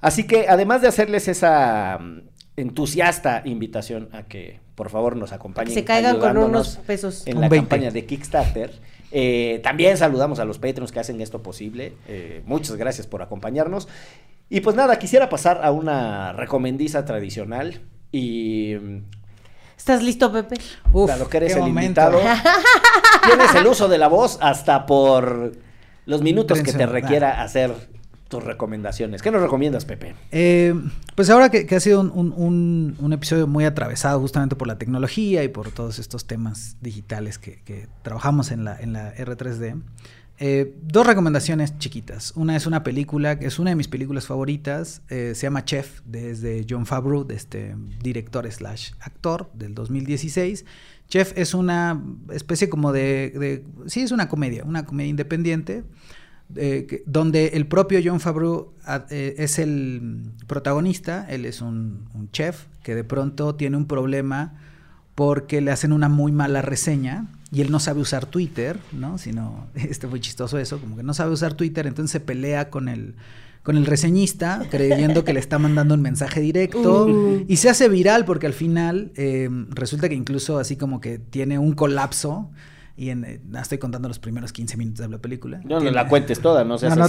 así 0.00 0.24
que 0.24 0.46
además 0.48 0.82
de 0.82 0.88
hacerles 0.88 1.28
esa 1.28 1.98
entusiasta 2.56 3.42
invitación 3.44 4.08
a 4.12 4.22
que 4.22 4.60
por 4.74 4.90
favor 4.90 5.16
nos 5.16 5.32
acompañen. 5.32 5.72
se 5.72 5.84
caigan 5.84 6.18
con 6.18 6.36
unos 6.36 6.76
pesos. 6.86 7.26
En 7.26 7.40
la 7.40 7.48
campaña 7.48 7.90
de 7.90 8.04
Kickstarter. 8.04 8.72
Eh, 9.18 9.60
también 9.62 9.96
saludamos 9.96 10.40
a 10.40 10.44
los 10.44 10.58
Patreons 10.58 10.92
que 10.92 11.00
hacen 11.00 11.22
esto 11.22 11.42
posible. 11.42 11.94
Eh, 12.06 12.42
muchas 12.44 12.76
gracias 12.76 13.06
por 13.06 13.22
acompañarnos. 13.22 13.88
Y 14.50 14.60
pues 14.60 14.76
nada, 14.76 14.98
quisiera 14.98 15.30
pasar 15.30 15.64
a 15.64 15.72
una 15.72 16.34
recomendiza 16.34 17.06
tradicional 17.06 17.80
y... 18.12 18.74
¿Estás 19.74 20.02
listo, 20.02 20.30
Pepe? 20.30 20.56
Uf, 20.92 21.06
claro 21.06 21.30
que 21.30 21.36
eres 21.38 21.56
el 21.56 21.66
invitado. 21.66 22.20
Tienes 23.26 23.54
el 23.54 23.66
uso 23.66 23.88
de 23.88 23.96
la 23.96 24.08
voz 24.08 24.36
hasta 24.42 24.84
por 24.84 25.52
los 26.04 26.20
minutos 26.20 26.60
que 26.60 26.74
te 26.74 26.84
requiera 26.84 27.42
hacer 27.42 27.72
tus 28.28 28.42
recomendaciones. 28.42 29.22
¿Qué 29.22 29.30
nos 29.30 29.40
recomiendas, 29.40 29.84
Pepe? 29.84 30.14
Eh, 30.32 30.74
pues 31.14 31.30
ahora 31.30 31.50
que, 31.50 31.74
ha 31.74 31.80
sido 31.80 32.00
un, 32.00 33.12
episodio 33.12 33.46
muy 33.46 33.64
atravesado 33.64 34.20
justamente 34.20 34.56
por 34.56 34.68
la 34.68 34.78
tecnología 34.78 35.44
y 35.44 35.48
por 35.48 35.70
todos 35.70 35.98
estos 35.98 36.26
temas 36.26 36.76
digitales 36.80 37.38
que, 37.38 37.88
trabajamos 38.02 38.50
en 38.50 38.64
la, 38.64 38.78
en 38.78 38.92
la 38.92 39.14
R3D, 39.14 39.80
eh, 40.38 40.74
dos 40.82 41.06
recomendaciones 41.06 41.78
chiquitas. 41.78 42.32
Una 42.36 42.56
es 42.56 42.66
una 42.66 42.82
película 42.82 43.38
que 43.38 43.46
es 43.46 43.58
una 43.58 43.70
de 43.70 43.76
mis 43.76 43.88
películas 43.88 44.26
favoritas, 44.26 45.02
eh, 45.08 45.32
se 45.34 45.42
llama 45.42 45.64
Chef, 45.64 46.00
desde 46.04 46.66
John 46.68 46.84
Favreau, 46.84 47.26
este 47.30 47.74
director 48.02 48.50
slash 48.50 48.90
actor 49.00 49.50
del 49.54 49.74
2016. 49.74 50.66
Chef 51.08 51.32
es 51.36 51.54
una 51.54 52.02
especie 52.30 52.68
como 52.68 52.92
de, 52.92 53.30
de 53.30 53.64
sí, 53.86 54.00
es 54.00 54.10
una 54.10 54.28
comedia, 54.28 54.64
una 54.64 54.84
comedia 54.84 55.08
independiente 55.08 55.84
eh, 56.54 57.02
donde 57.06 57.48
el 57.48 57.66
propio 57.66 57.98
John 58.04 58.20
Favreau 58.20 58.72
eh, 59.10 59.34
es 59.38 59.58
el 59.58 60.22
protagonista, 60.46 61.26
él 61.28 61.44
es 61.44 61.60
un, 61.60 62.06
chef 62.32 62.66
que 62.82 62.94
de 62.94 63.02
pronto 63.02 63.56
tiene 63.56 63.76
un 63.76 63.86
problema 63.86 64.54
porque 65.16 65.60
le 65.60 65.72
hacen 65.72 65.92
una 65.92 66.08
muy 66.08 66.30
mala 66.30 66.62
reseña 66.62 67.26
y 67.50 67.62
él 67.62 67.72
no 67.72 67.80
sabe 67.80 68.00
usar 68.00 68.26
Twitter, 68.26 68.78
¿no? 68.92 69.18
Sino, 69.18 69.66
este 69.74 70.06
fue 70.06 70.20
chistoso 70.20 70.58
eso, 70.58 70.78
como 70.78 70.96
que 70.96 71.02
no 71.02 71.14
sabe 71.14 71.32
usar 71.32 71.54
Twitter, 71.54 71.86
entonces 71.86 72.12
se 72.12 72.20
pelea 72.20 72.70
con 72.70 72.88
el, 72.88 73.16
con 73.64 73.76
el 73.76 73.84
reseñista, 73.84 74.62
creyendo 74.70 75.24
que 75.24 75.32
le 75.32 75.40
está 75.40 75.58
mandando 75.58 75.94
un 75.94 76.02
mensaje 76.02 76.40
directo, 76.40 77.06
uh. 77.06 77.44
y 77.48 77.56
se 77.56 77.68
hace 77.68 77.88
viral 77.88 78.24
porque 78.24 78.46
al 78.46 78.52
final 78.52 79.10
eh, 79.16 79.48
resulta 79.70 80.08
que 80.08 80.14
incluso 80.14 80.58
así 80.58 80.76
como 80.76 81.00
que 81.00 81.18
tiene 81.18 81.58
un 81.58 81.72
colapso 81.72 82.50
y 82.96 83.10
en, 83.10 83.24
eh, 83.24 83.40
estoy 83.60 83.78
contando 83.78 84.08
los 84.08 84.18
primeros 84.18 84.52
15 84.52 84.76
minutos 84.76 85.06
de 85.06 85.08
la 85.08 85.18
película. 85.18 85.60
No, 85.64 85.80
no 85.80 85.90
la 85.90 86.08
cuentes 86.08 86.40
toda, 86.40 86.64
no 86.64 86.78
sé 86.78 86.88
no, 86.88 87.08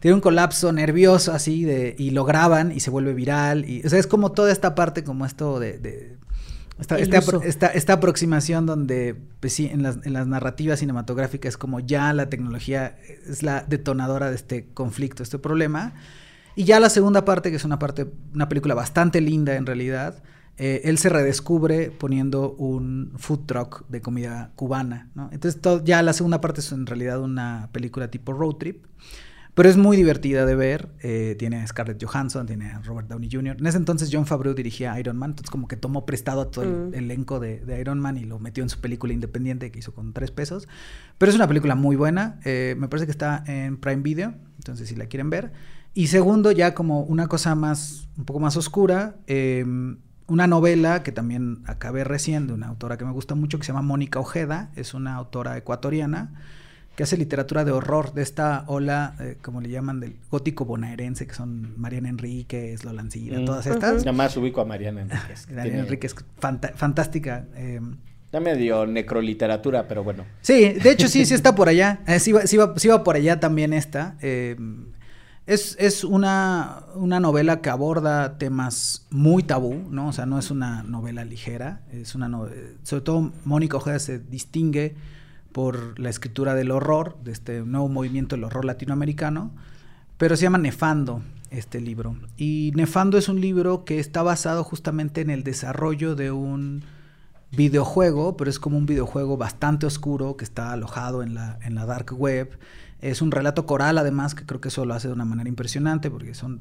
Tiene 0.00 0.14
un 0.14 0.20
colapso 0.20 0.72
nervioso 0.72 1.32
así 1.32 1.64
de, 1.64 1.94
y 1.98 2.10
lo 2.10 2.24
graban 2.24 2.72
y 2.72 2.80
se 2.80 2.90
vuelve 2.90 3.14
viral. 3.14 3.68
Y, 3.68 3.86
o 3.86 3.88
sea, 3.88 3.98
es 3.98 4.08
como 4.08 4.32
toda 4.32 4.50
esta 4.50 4.74
parte, 4.74 5.04
como 5.04 5.24
esto 5.24 5.60
de... 5.60 6.16
esta, 6.80 6.98
esta, 6.98 7.68
esta, 7.68 7.92
aproximación 7.92 8.66
donde, 8.66 9.14
pues 9.38 9.52
sí, 9.52 9.70
en 9.72 9.84
las, 9.84 10.04
en 10.04 10.12
las 10.12 10.26
narrativas 10.26 10.80
cinematográficas, 10.80 11.56
como 11.56 11.78
ya 11.78 12.12
la 12.12 12.28
tecnología 12.28 12.96
es 13.28 13.44
la 13.44 13.62
detonadora 13.62 14.30
de 14.30 14.36
este 14.36 14.66
conflicto, 14.74 15.22
este 15.22 15.38
problema. 15.38 15.94
Y 16.56 16.64
ya 16.64 16.80
la 16.80 16.90
segunda 16.90 17.24
parte, 17.24 17.50
que 17.50 17.56
es 17.56 17.64
una 17.64 17.78
parte, 17.78 18.08
una 18.34 18.48
película 18.48 18.74
bastante 18.74 19.20
linda 19.20 19.54
en 19.54 19.66
realidad, 19.66 20.22
eh, 20.56 20.82
él 20.84 20.98
se 20.98 21.08
redescubre 21.08 21.90
poniendo 21.90 22.52
un 22.52 23.12
food 23.16 23.40
truck 23.46 23.88
de 23.88 24.00
comida 24.00 24.52
cubana, 24.54 25.10
¿no? 25.14 25.28
Entonces 25.32 25.60
ya 25.84 26.02
la 26.02 26.12
segunda 26.12 26.40
parte 26.40 26.60
es 26.60 26.70
en 26.70 26.86
realidad 26.86 27.20
una 27.20 27.70
película 27.72 28.08
tipo 28.08 28.32
road 28.32 28.56
trip, 28.56 28.86
pero 29.54 29.68
es 29.68 29.76
muy 29.76 29.96
divertida 29.96 30.46
de 30.46 30.54
ver, 30.54 30.90
eh, 31.00 31.34
tiene 31.38 31.56
a 31.56 31.66
Scarlett 31.66 32.04
Johansson, 32.04 32.46
tiene 32.46 32.70
a 32.70 32.80
Robert 32.82 33.08
Downey 33.08 33.28
Jr. 33.30 33.56
En 33.58 33.66
ese 33.66 33.78
entonces 33.78 34.10
John 34.12 34.26
Favreau 34.26 34.54
dirigía 34.54 34.98
Iron 35.00 35.16
Man, 35.16 35.30
entonces 35.30 35.50
como 35.50 35.66
que 35.66 35.76
tomó 35.76 36.06
prestado 36.06 36.40
a 36.40 36.50
todo 36.52 36.64
el 36.64 36.70
mm. 36.70 36.94
elenco 36.94 37.40
de, 37.40 37.62
Iron 37.80 37.98
Man 37.98 38.16
y 38.16 38.24
lo 38.24 38.38
metió 38.38 38.62
en 38.62 38.68
su 38.68 38.80
película 38.80 39.12
independiente 39.12 39.72
que 39.72 39.80
hizo 39.80 39.92
con 39.92 40.12
tres 40.12 40.30
pesos, 40.30 40.68
pero 41.18 41.30
es 41.30 41.36
una 41.36 41.48
película 41.48 41.74
muy 41.74 41.96
buena, 41.96 42.38
eh, 42.44 42.76
me 42.78 42.86
parece 42.86 43.06
que 43.06 43.12
está 43.12 43.42
en 43.46 43.76
Prime 43.76 44.02
Video, 44.02 44.34
entonces 44.56 44.88
si 44.88 44.94
la 44.94 45.06
quieren 45.06 45.30
ver. 45.30 45.52
Y 45.94 46.08
segundo, 46.08 46.50
ya 46.50 46.74
como 46.74 47.02
una 47.02 47.28
cosa 47.28 47.54
más, 47.54 48.08
un 48.16 48.24
poco 48.24 48.40
más 48.40 48.56
oscura, 48.56 49.16
eh, 49.28 49.64
una 50.26 50.46
novela 50.46 51.02
que 51.02 51.12
también 51.12 51.62
acabé 51.66 52.04
recién 52.04 52.46
de 52.46 52.52
una 52.52 52.68
autora 52.68 52.96
que 52.96 53.04
me 53.04 53.12
gusta 53.12 53.34
mucho 53.34 53.58
que 53.58 53.64
se 53.64 53.72
llama 53.72 53.82
Mónica 53.82 54.20
Ojeda, 54.20 54.70
es 54.76 54.94
una 54.94 55.14
autora 55.14 55.56
ecuatoriana 55.56 56.32
que 56.96 57.02
hace 57.02 57.16
literatura 57.16 57.64
de 57.64 57.72
horror 57.72 58.14
de 58.14 58.22
esta 58.22 58.64
ola, 58.68 59.16
eh, 59.20 59.36
como 59.42 59.60
le 59.60 59.68
llaman, 59.68 60.00
del 60.00 60.16
gótico 60.30 60.64
bonaerense, 60.64 61.26
que 61.26 61.34
son 61.34 61.74
Mariana 61.76 62.08
Enríquez, 62.08 62.84
Lolancida, 62.84 63.38
mm. 63.40 63.44
todas 63.44 63.66
estas. 63.66 64.06
Uh 64.06 64.12
más 64.12 64.36
ubico 64.36 64.60
a 64.60 64.64
Mariana 64.64 65.02
Enríquez. 65.02 65.48
Mariana 65.52 65.80
Enríquez, 65.80 66.14
fantástica. 66.38 67.46
Eh, 67.56 67.80
ya 68.32 68.40
medio 68.40 68.86
necroliteratura, 68.86 69.88
pero 69.88 70.04
bueno. 70.04 70.24
Sí, 70.40 70.72
de 70.72 70.90
hecho 70.90 71.08
sí, 71.08 71.26
sí 71.26 71.34
está 71.34 71.54
por 71.54 71.68
allá. 71.68 72.00
Eh, 72.06 72.20
sí, 72.20 72.32
va, 72.32 72.46
sí, 72.46 72.58
sí, 72.76 72.88
va, 72.88 73.02
por 73.02 73.16
allá 73.16 73.40
también 73.40 73.72
esta. 73.72 74.16
Eh, 75.46 75.58
es, 75.78 76.04
una, 76.04 76.84
novela 76.96 77.60
que 77.60 77.70
aborda 77.70 78.38
temas 78.38 79.06
muy 79.10 79.42
tabú, 79.42 79.74
¿no? 79.90 80.08
O 80.08 80.12
sea, 80.12 80.26
no 80.26 80.38
es 80.38 80.50
una 80.50 80.82
novela 80.82 81.24
ligera. 81.24 81.82
Es 81.92 82.14
una 82.14 82.30
sobre 82.82 83.02
todo 83.02 83.32
Mónica 83.44 83.76
Ojeda 83.76 83.98
se 83.98 84.18
distingue 84.18 84.96
por 85.52 85.98
la 86.00 86.10
escritura 86.10 86.54
del 86.54 86.70
horror, 86.70 87.16
de 87.22 87.32
este 87.32 87.60
nuevo 87.62 87.88
movimiento 87.88 88.36
del 88.36 88.44
horror 88.44 88.64
latinoamericano, 88.64 89.52
pero 90.18 90.36
se 90.36 90.42
llama 90.42 90.58
Nefando 90.58 91.22
este 91.50 91.80
libro. 91.80 92.16
Y 92.36 92.72
Nefando 92.74 93.18
es 93.18 93.28
un 93.28 93.40
libro 93.40 93.84
que 93.84 94.00
está 94.00 94.22
basado 94.22 94.64
justamente 94.64 95.20
en 95.20 95.30
el 95.30 95.44
desarrollo 95.44 96.16
de 96.16 96.32
un 96.32 96.82
videojuego, 97.52 98.36
pero 98.36 98.50
es 98.50 98.58
como 98.58 98.76
un 98.76 98.86
videojuego 98.86 99.36
bastante 99.36 99.86
oscuro 99.86 100.36
que 100.36 100.44
está 100.44 100.72
alojado 100.72 101.22
en 101.22 101.34
la, 101.34 101.58
en 101.62 101.76
la 101.76 101.86
dark 101.86 102.12
web 102.18 102.58
es 103.10 103.20
un 103.20 103.30
relato 103.30 103.66
coral, 103.66 103.98
además, 103.98 104.34
que 104.34 104.46
creo 104.46 104.62
que 104.62 104.68
eso 104.68 104.86
lo 104.86 104.94
hace 104.94 105.08
de 105.08 105.14
una 105.14 105.26
manera 105.26 105.48
impresionante, 105.48 106.10
porque 106.10 106.34
son 106.34 106.60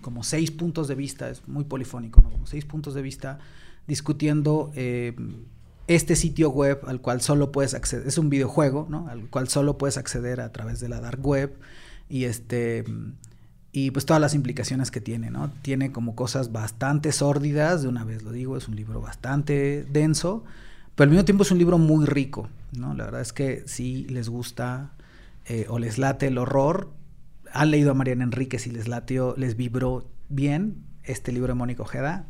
como 0.00 0.24
seis 0.24 0.50
puntos 0.50 0.88
de 0.88 0.94
vista, 0.94 1.28
es 1.28 1.46
muy 1.46 1.64
polifónico, 1.64 2.22
¿no? 2.22 2.30
Como 2.30 2.46
seis 2.46 2.64
puntos 2.64 2.94
de 2.94 3.02
vista 3.02 3.38
discutiendo 3.86 4.72
eh, 4.74 5.14
este 5.88 6.16
sitio 6.16 6.48
web 6.48 6.80
al 6.86 7.02
cual 7.02 7.20
solo 7.20 7.52
puedes 7.52 7.74
acceder, 7.74 8.06
es 8.06 8.16
un 8.16 8.30
videojuego, 8.30 8.86
¿no? 8.88 9.06
Al 9.08 9.28
cual 9.28 9.48
solo 9.48 9.76
puedes 9.76 9.98
acceder 9.98 10.40
a 10.40 10.50
través 10.50 10.80
de 10.80 10.88
la 10.88 11.00
dark 11.00 11.24
web 11.24 11.54
y 12.08 12.24
este 12.24 12.84
y 13.70 13.90
pues 13.90 14.06
todas 14.06 14.20
las 14.20 14.34
implicaciones 14.34 14.90
que 14.90 15.02
tiene, 15.02 15.30
¿no? 15.30 15.50
Tiene 15.60 15.92
como 15.92 16.14
cosas 16.14 16.52
bastante 16.52 17.12
sórdidas, 17.12 17.82
de 17.82 17.88
una 17.88 18.04
vez 18.04 18.22
lo 18.22 18.32
digo, 18.32 18.56
es 18.56 18.66
un 18.66 18.76
libro 18.76 19.02
bastante 19.02 19.84
denso, 19.84 20.44
pero 20.94 21.04
al 21.04 21.10
mismo 21.10 21.24
tiempo 21.26 21.42
es 21.42 21.50
un 21.50 21.58
libro 21.58 21.76
muy 21.76 22.06
rico, 22.06 22.48
¿no? 22.72 22.94
La 22.94 23.04
verdad 23.04 23.20
es 23.20 23.34
que 23.34 23.64
si 23.66 24.04
les 24.04 24.30
gusta 24.30 24.92
eh, 25.46 25.66
o 25.68 25.78
les 25.78 25.98
late 25.98 26.26
el 26.26 26.38
horror, 26.38 26.92
han 27.52 27.70
leído 27.70 27.90
a 27.90 27.94
Mariana 27.94 28.24
Enrique, 28.24 28.58
si 28.58 28.70
les 28.70 28.88
latió, 28.88 29.34
les 29.36 29.56
vibró 29.56 30.10
bien 30.28 30.84
este 31.04 31.32
libro 31.32 31.48
de 31.48 31.54
Mónica 31.54 31.82
Ojeda, 31.82 32.26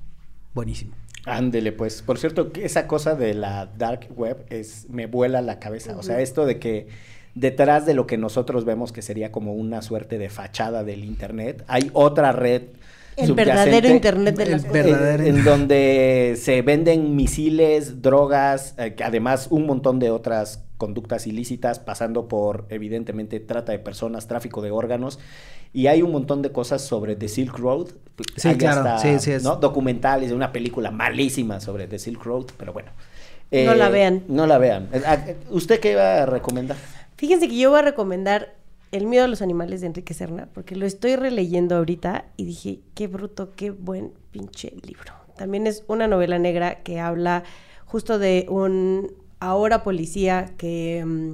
buenísimo. 0.55 0.95
Ándele, 1.25 1.73
pues. 1.73 2.03
Por 2.03 2.19
cierto, 2.19 2.51
esa 2.57 2.87
cosa 2.87 3.15
de 3.15 3.35
la 3.35 3.67
dark 3.67 4.09
web 4.17 4.45
es 4.51 4.89
me 4.91 5.07
vuela 5.07 5.41
la 5.41 5.61
cabeza. 5.61 5.97
O 5.97 6.03
sea, 6.03 6.21
esto 6.21 6.47
de 6.47 6.59
que 6.59 6.89
detrás 7.35 7.87
de 7.87 7.95
lo 7.95 8.07
que 8.07 8.19
nosotros 8.19 8.65
vemos 8.65 8.93
que 8.93 9.03
sería 9.03 9.31
como 9.31 9.55
una 9.55 9.83
suerte 9.83 10.19
de 10.19 10.29
fachada 10.29 10.85
del 10.85 11.05
internet, 11.05 11.65
hay 11.69 11.91
otra 11.93 12.33
red 12.33 12.63
El 13.17 13.35
verdadero 13.35 13.89
internet 13.89 14.37
de 14.37 14.47
las 14.47 14.65
cosas. 14.65 14.87
eh, 14.87 15.29
en 15.29 15.45
donde 15.45 16.35
se 16.41 16.63
venden 16.63 17.15
misiles, 17.15 18.03
drogas, 18.03 18.75
eh, 18.79 18.95
que 18.95 19.05
además 19.05 19.47
un 19.51 19.67
montón 19.67 19.99
de 19.99 20.11
otras 20.11 20.65
conductas 20.83 21.29
ilícitas, 21.29 21.79
pasando 21.79 22.27
por 22.27 22.67
evidentemente 22.69 23.39
trata 23.39 23.71
de 23.71 23.79
personas, 23.79 24.27
tráfico 24.27 24.63
de 24.63 24.73
órganos, 24.73 25.21
y 25.73 25.87
hay 25.87 26.03
un 26.03 26.11
montón 26.11 26.43
de 26.43 26.51
cosas 26.51 26.83
sobre 26.83 27.15
The 27.15 27.29
Silk 27.29 27.57
Road. 27.57 27.91
Sí, 28.37 28.49
Hay 28.49 28.57
claro, 28.57 28.99
sí, 29.01 29.17
sí 29.21 29.31
es. 29.31 29.45
¿no? 29.45 29.55
documentales 29.55 30.31
de 30.31 30.35
una 30.35 30.51
película 30.51 30.91
malísima 30.91 31.61
sobre 31.61 31.87
The 31.87 32.01
Silk 32.01 32.25
Road, 32.25 32.47
pero 32.57 32.73
bueno. 32.73 32.91
No 33.53 33.77
la 33.77 33.91
vean. 33.91 34.25
No 34.27 34.49
la 34.49 34.59
vean. 34.59 34.89
Eh, 34.93 35.03
ah, 35.07 35.25
¿Usted 35.51 35.79
qué 35.79 35.93
iba 35.93 36.25
a 36.25 36.27
recomendar? 36.27 36.77
Fíjense 37.17 37.47
que 37.47 37.57
yo 37.57 37.71
voy 37.71 37.79
a 37.79 37.83
recomendar 37.83 38.57
El 38.91 39.07
miedo 39.07 39.25
a 39.25 39.29
los 39.29 39.41
animales 39.41 39.83
de 39.83 39.87
Enrique 39.87 40.15
Serna, 40.15 40.49
porque 40.53 40.75
lo 40.75 40.85
estoy 40.85 41.15
releyendo 41.15 41.77
ahorita 41.77 42.25
y 42.37 42.45
dije, 42.45 42.81
qué 42.97 43.07
bruto, 43.07 43.53
qué 43.55 43.71
buen 43.71 44.11
pinche 44.33 44.75
libro. 44.83 45.13
También 45.37 45.69
es 45.69 45.85
una 45.87 46.09
novela 46.09 46.41
negra 46.41 46.83
que 46.83 46.99
habla 46.99 47.45
justo 47.87 48.19
de 48.19 48.47
un 48.49 49.22
ahora 49.43 49.83
policía 49.83 50.55
que 50.57 51.05
mm, 51.05 51.33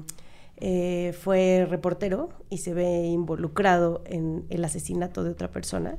eh, 0.56 1.14
fue 1.20 1.66
reportero 1.68 2.30
y 2.48 2.59
se 2.59 2.72
ve 2.72 3.06
involucrado 3.06 4.02
en 4.06 4.46
el 4.48 4.64
asesinato 4.64 5.24
de 5.24 5.30
otra 5.30 5.50
persona. 5.50 5.98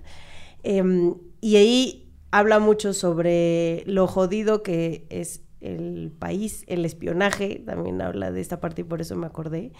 Em, 0.63 1.15
y 1.39 1.55
ahí 1.57 2.11
habla 2.31 2.59
mucho 2.59 2.93
sobre 2.93 3.83
lo 3.85 4.07
jodido 4.07 4.63
que 4.63 5.05
es 5.09 5.41
el 5.61 6.11
país, 6.17 6.63
el 6.67 6.83
espionaje, 6.83 7.61
también 7.65 8.01
habla 8.01 8.31
de 8.31 8.41
esta 8.41 8.59
parte 8.59 8.81
y 8.81 8.85
por 8.85 9.01
eso 9.01 9.15
me 9.15 9.27
acordé, 9.27 9.71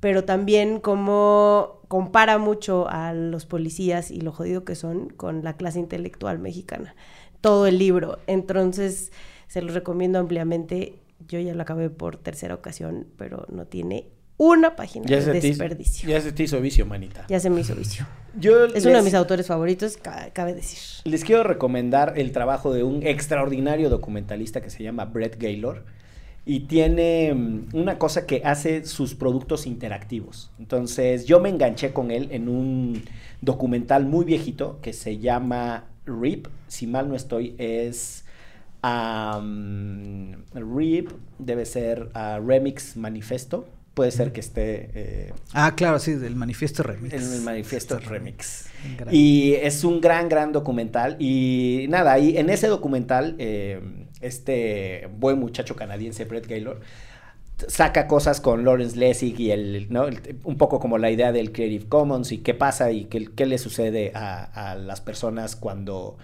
pero 0.00 0.24
también 0.24 0.80
como 0.80 1.82
compara 1.88 2.38
mucho 2.38 2.88
a 2.88 3.12
los 3.12 3.46
policías 3.46 4.10
y 4.10 4.20
lo 4.20 4.32
jodido 4.32 4.64
que 4.64 4.74
son 4.74 5.10
con 5.10 5.44
la 5.44 5.56
clase 5.56 5.80
intelectual 5.80 6.38
mexicana. 6.38 6.94
Todo 7.40 7.66
el 7.66 7.78
libro. 7.78 8.18
Entonces, 8.26 9.12
se 9.48 9.62
los 9.62 9.74
recomiendo 9.74 10.18
ampliamente. 10.18 11.00
Yo 11.26 11.40
ya 11.40 11.54
lo 11.54 11.62
acabé 11.62 11.90
por 11.90 12.16
tercera 12.16 12.54
ocasión, 12.54 13.06
pero 13.16 13.46
no 13.50 13.66
tiene 13.66 14.08
una 14.36 14.76
página 14.76 15.04
Ya 15.06 15.16
de 15.16 15.22
hizo- 15.38 15.48
desperdicio. 15.48 16.08
ya 16.08 16.20
se 16.20 16.30
te 16.32 16.44
hizo 16.44 16.60
vicio, 16.60 16.86
manita. 16.86 17.26
Ya 17.28 17.40
se 17.40 17.50
me 17.50 17.60
hizo 17.60 17.74
vicio. 17.74 18.06
Yo 18.40 18.66
Es 18.66 18.86
uno 18.86 18.98
de 18.98 19.02
mis 19.02 19.14
autores 19.14 19.46
favoritos, 19.48 19.96
ca- 19.96 20.30
cabe 20.32 20.54
decir. 20.54 20.78
Les 21.04 21.24
quiero 21.24 21.42
recomendar 21.42 22.14
el 22.16 22.30
trabajo 22.30 22.72
de 22.72 22.84
un 22.84 23.04
extraordinario 23.04 23.90
documentalista 23.90 24.60
que 24.60 24.70
se 24.70 24.84
llama 24.84 25.06
Brett 25.06 25.40
Gaylor 25.40 25.84
y 26.46 26.60
tiene 26.60 27.34
mm, 27.34 27.70
una 27.74 27.98
cosa 27.98 28.26
que 28.26 28.42
hace 28.44 28.84
sus 28.84 29.14
productos 29.16 29.66
interactivos. 29.66 30.52
Entonces 30.60 31.26
yo 31.26 31.40
me 31.40 31.48
enganché 31.48 31.92
con 31.92 32.12
él 32.12 32.28
en 32.30 32.48
un 32.48 33.02
documental 33.40 34.06
muy 34.06 34.24
viejito 34.24 34.78
que 34.82 34.92
se 34.92 35.18
llama 35.18 35.86
RIP, 36.06 36.46
si 36.68 36.86
mal 36.86 37.08
no 37.08 37.16
estoy, 37.16 37.54
es 37.58 38.24
am, 38.82 40.44
RIP, 40.54 41.10
debe 41.38 41.64
ser 41.66 42.10
ah, 42.14 42.40
Remix 42.44 42.96
Manifesto, 42.96 43.66
puede 43.94 44.10
ser 44.12 44.32
que 44.32 44.40
esté... 44.40 44.90
eh, 44.94 45.32
Ah, 45.52 45.74
claro, 45.74 45.98
sí, 45.98 46.12
del 46.14 46.36
manifiesto 46.36 46.82
remix. 46.84 47.12
en 47.14 47.32
el 47.32 47.40
manifiesto 47.42 47.98
remix. 47.98 48.66
Gran. 48.96 49.12
Y 49.12 49.54
es 49.54 49.82
un 49.82 50.00
gran, 50.00 50.28
gran 50.28 50.52
documental. 50.52 51.16
Y 51.18 51.86
nada, 51.88 52.12
ahí 52.12 52.36
en 52.36 52.48
ese 52.48 52.68
documental, 52.68 53.34
eh, 53.38 53.80
este 54.20 55.08
buen 55.18 55.38
muchacho 55.40 55.74
canadiense, 55.74 56.24
Brett 56.26 56.46
Gaylor, 56.46 56.80
saca 57.66 58.06
cosas 58.06 58.40
con 58.40 58.64
Lawrence 58.64 58.96
Lessig 58.96 59.40
y 59.40 59.50
el, 59.50 59.88
¿no? 59.90 60.04
El- 60.06 60.38
un 60.44 60.56
poco 60.56 60.78
como 60.78 60.96
la 60.96 61.10
idea 61.10 61.32
del 61.32 61.50
Creative 61.50 61.86
Commons 61.88 62.30
y 62.30 62.38
qué 62.38 62.54
pasa 62.54 62.92
y 62.92 63.06
qué, 63.06 63.26
qué 63.34 63.46
le 63.46 63.58
sucede 63.58 64.12
a, 64.14 64.44
a 64.70 64.76
las 64.76 65.00
personas 65.00 65.56
cuando 65.56 66.18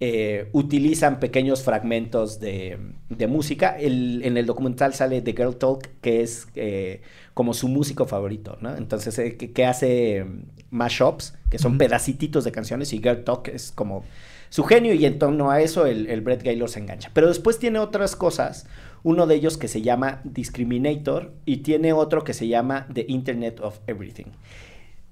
eh, 0.00 0.48
utilizan 0.52 1.20
pequeños 1.20 1.62
fragmentos 1.62 2.40
de, 2.40 2.78
de 3.10 3.26
música. 3.26 3.76
El- 3.78 4.22
en 4.24 4.36
el 4.38 4.46
documental 4.46 4.94
sale 4.94 5.20
The 5.22 5.32
Girl 5.32 5.56
Talk, 5.56 5.88
que 6.00 6.22
es 6.22 6.48
eh, 6.54 7.02
como 7.34 7.52
su 7.54 7.68
músico 7.68 8.06
favorito, 8.06 8.56
¿no? 8.60 8.76
Entonces, 8.76 9.18
eh, 9.18 9.36
que, 9.36 9.52
que 9.52 9.66
hace 9.66 10.24
mm, 10.24 10.42
mashups, 10.70 11.34
que 11.50 11.58
son 11.58 11.72
Ujú. 11.72 11.78
pedacititos 11.78 12.44
de 12.44 12.52
canciones, 12.52 12.92
y 12.92 12.98
Girl 12.98 13.24
Talk 13.24 13.48
es 13.48 13.72
como 13.72 14.04
su 14.48 14.64
genio, 14.64 14.94
y 14.94 15.04
en 15.04 15.18
torno 15.18 15.50
a 15.50 15.60
eso 15.60 15.86
el, 15.86 16.08
el 16.08 16.22
Brett 16.22 16.42
Gaylor 16.42 16.68
se 16.68 16.80
engancha. 16.80 17.10
Pero 17.12 17.28
después 17.28 17.58
tiene 17.58 17.78
otras 17.78 18.16
cosas, 18.16 18.66
uno 19.02 19.26
de 19.26 19.34
ellos 19.36 19.58
que 19.58 19.68
se 19.68 19.82
llama 19.82 20.20
Discriminator, 20.24 21.32
y 21.44 21.58
tiene 21.58 21.92
otro 21.92 22.24
que 22.24 22.32
se 22.34 22.48
llama 22.48 22.86
The 22.92 23.04
Internet 23.08 23.60
of 23.60 23.78
Everything. 23.86 24.26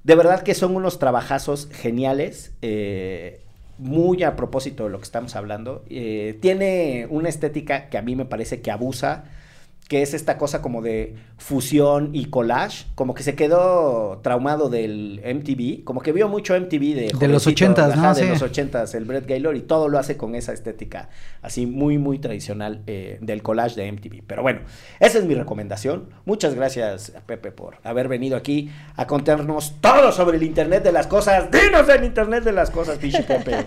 De 0.04 0.14
verdad 0.14 0.42
que 0.42 0.54
son 0.54 0.74
unos 0.76 0.98
trabajazos 0.98 1.68
geniales, 1.70 2.54
eh, 2.62 3.42
muy 3.78 4.22
a 4.24 4.36
propósito 4.36 4.84
de 4.84 4.90
lo 4.90 4.98
que 4.98 5.04
estamos 5.04 5.36
hablando. 5.36 5.84
Eh, 5.88 6.38
tiene 6.40 7.06
una 7.10 7.28
estética 7.28 7.88
que 7.88 7.98
a 7.98 8.02
mí 8.02 8.16
me 8.16 8.24
parece 8.24 8.60
que 8.60 8.70
abusa, 8.70 9.24
que 9.88 10.02
es 10.02 10.12
esta 10.12 10.36
cosa 10.36 10.60
como 10.60 10.82
de 10.82 11.14
fusión 11.38 12.10
y 12.12 12.26
collage, 12.26 12.84
como 12.94 13.14
que 13.14 13.22
se 13.22 13.34
quedó 13.34 14.20
traumado 14.22 14.68
del 14.68 15.22
MTV, 15.24 15.82
como 15.84 16.02
que 16.02 16.12
vio 16.12 16.28
mucho 16.28 16.54
MTV 16.54 16.78
de, 16.94 17.12
De 17.18 17.28
los 17.28 17.44
jovencito, 17.44 17.74
80s, 17.74 17.86
¿no? 17.88 17.92
ajá, 17.94 18.14
de 18.14 18.22
Sí. 18.22 18.28
los 18.28 18.42
80s, 18.42 18.94
el 18.94 19.06
Brett 19.06 19.26
Gaylor, 19.26 19.56
y 19.56 19.60
todo 19.62 19.88
lo 19.88 19.98
hace 19.98 20.18
con 20.18 20.34
esa 20.34 20.52
estética 20.52 21.08
así 21.40 21.64
muy, 21.64 21.96
muy 21.96 22.18
tradicional 22.18 22.82
eh, 22.86 23.16
del 23.22 23.42
collage 23.42 23.76
de 23.76 23.90
MTV. 23.90 24.22
Pero 24.26 24.42
bueno, 24.42 24.60
esa 25.00 25.18
es 25.18 25.24
mi 25.24 25.34
recomendación. 25.34 26.10
Muchas 26.26 26.54
gracias, 26.54 27.12
Pepe, 27.24 27.50
por 27.50 27.78
haber 27.82 28.08
venido 28.08 28.36
aquí 28.36 28.70
a 28.96 29.06
contarnos 29.06 29.76
todo 29.80 30.12
sobre 30.12 30.36
el 30.36 30.42
Internet 30.42 30.82
de 30.84 30.92
las 30.92 31.06
cosas. 31.06 31.50
Dinos 31.50 31.88
el 31.88 32.04
Internet 32.04 32.44
de 32.44 32.52
las 32.52 32.70
cosas, 32.70 32.98
Pichi 32.98 33.22
Pepe. 33.22 33.64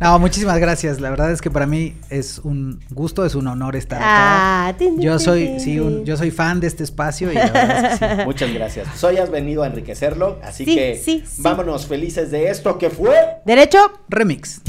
No, 0.00 0.18
muchísimas 0.18 0.58
gracias. 0.58 1.00
La 1.00 1.10
verdad 1.10 1.30
es 1.30 1.40
que 1.40 1.50
para 1.50 1.66
mí 1.66 1.94
es 2.08 2.38
un 2.38 2.80
gusto, 2.90 3.24
es 3.24 3.34
un 3.34 3.46
honor 3.48 3.76
estar 3.80 3.98
Ah, 4.02 4.68
acá. 4.68 4.78
tin, 4.78 5.00
Yo 5.00 5.18
soy, 5.18 5.58
sí, 5.58 5.80
un- 5.80 6.04
yo 6.04 6.16
soy 6.16 6.30
fan 6.30 6.60
de 6.60 6.68
este 6.68 6.84
espacio 6.84 7.32
y 7.32 7.34
la 7.34 7.50
verdad 7.50 7.84
es 7.92 7.98
que 7.98 8.08
sí. 8.08 8.14
Muchas 8.24 8.54
gracias. 8.54 8.86
Pues 8.88 9.02
hoy 9.04 9.16
has 9.16 9.30
venido 9.30 9.62
a 9.64 9.66
enriquecerlo, 9.66 10.38
así 10.44 10.64
Sí, 10.64 10.74
que 10.76 11.00
sí, 11.02 11.24
sí. 11.26 11.42
vámonos 11.42 11.86
felices 11.86 12.30
de 12.30 12.48
esto 12.50 12.78
que 12.78 12.90
fue. 12.90 13.16
Derecho. 13.44 13.78
Remix. 14.08 14.60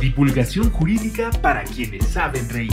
Divulgación 0.00 0.70
jurídica 0.70 1.30
para 1.42 1.64
quienes 1.64 2.06
saben 2.06 2.48
reír. 2.48 2.72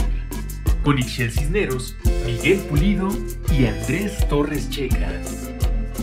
Con 0.84 0.98
Ixel 0.98 1.32
Cisneros, 1.32 1.96
Miguel 2.24 2.58
Pulido 2.60 3.08
y 3.52 3.66
Andrés 3.66 4.12
Torres 4.28 4.70
Checa. 4.70 5.08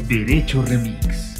Derecho 0.08 0.62
Remix. 0.64 1.40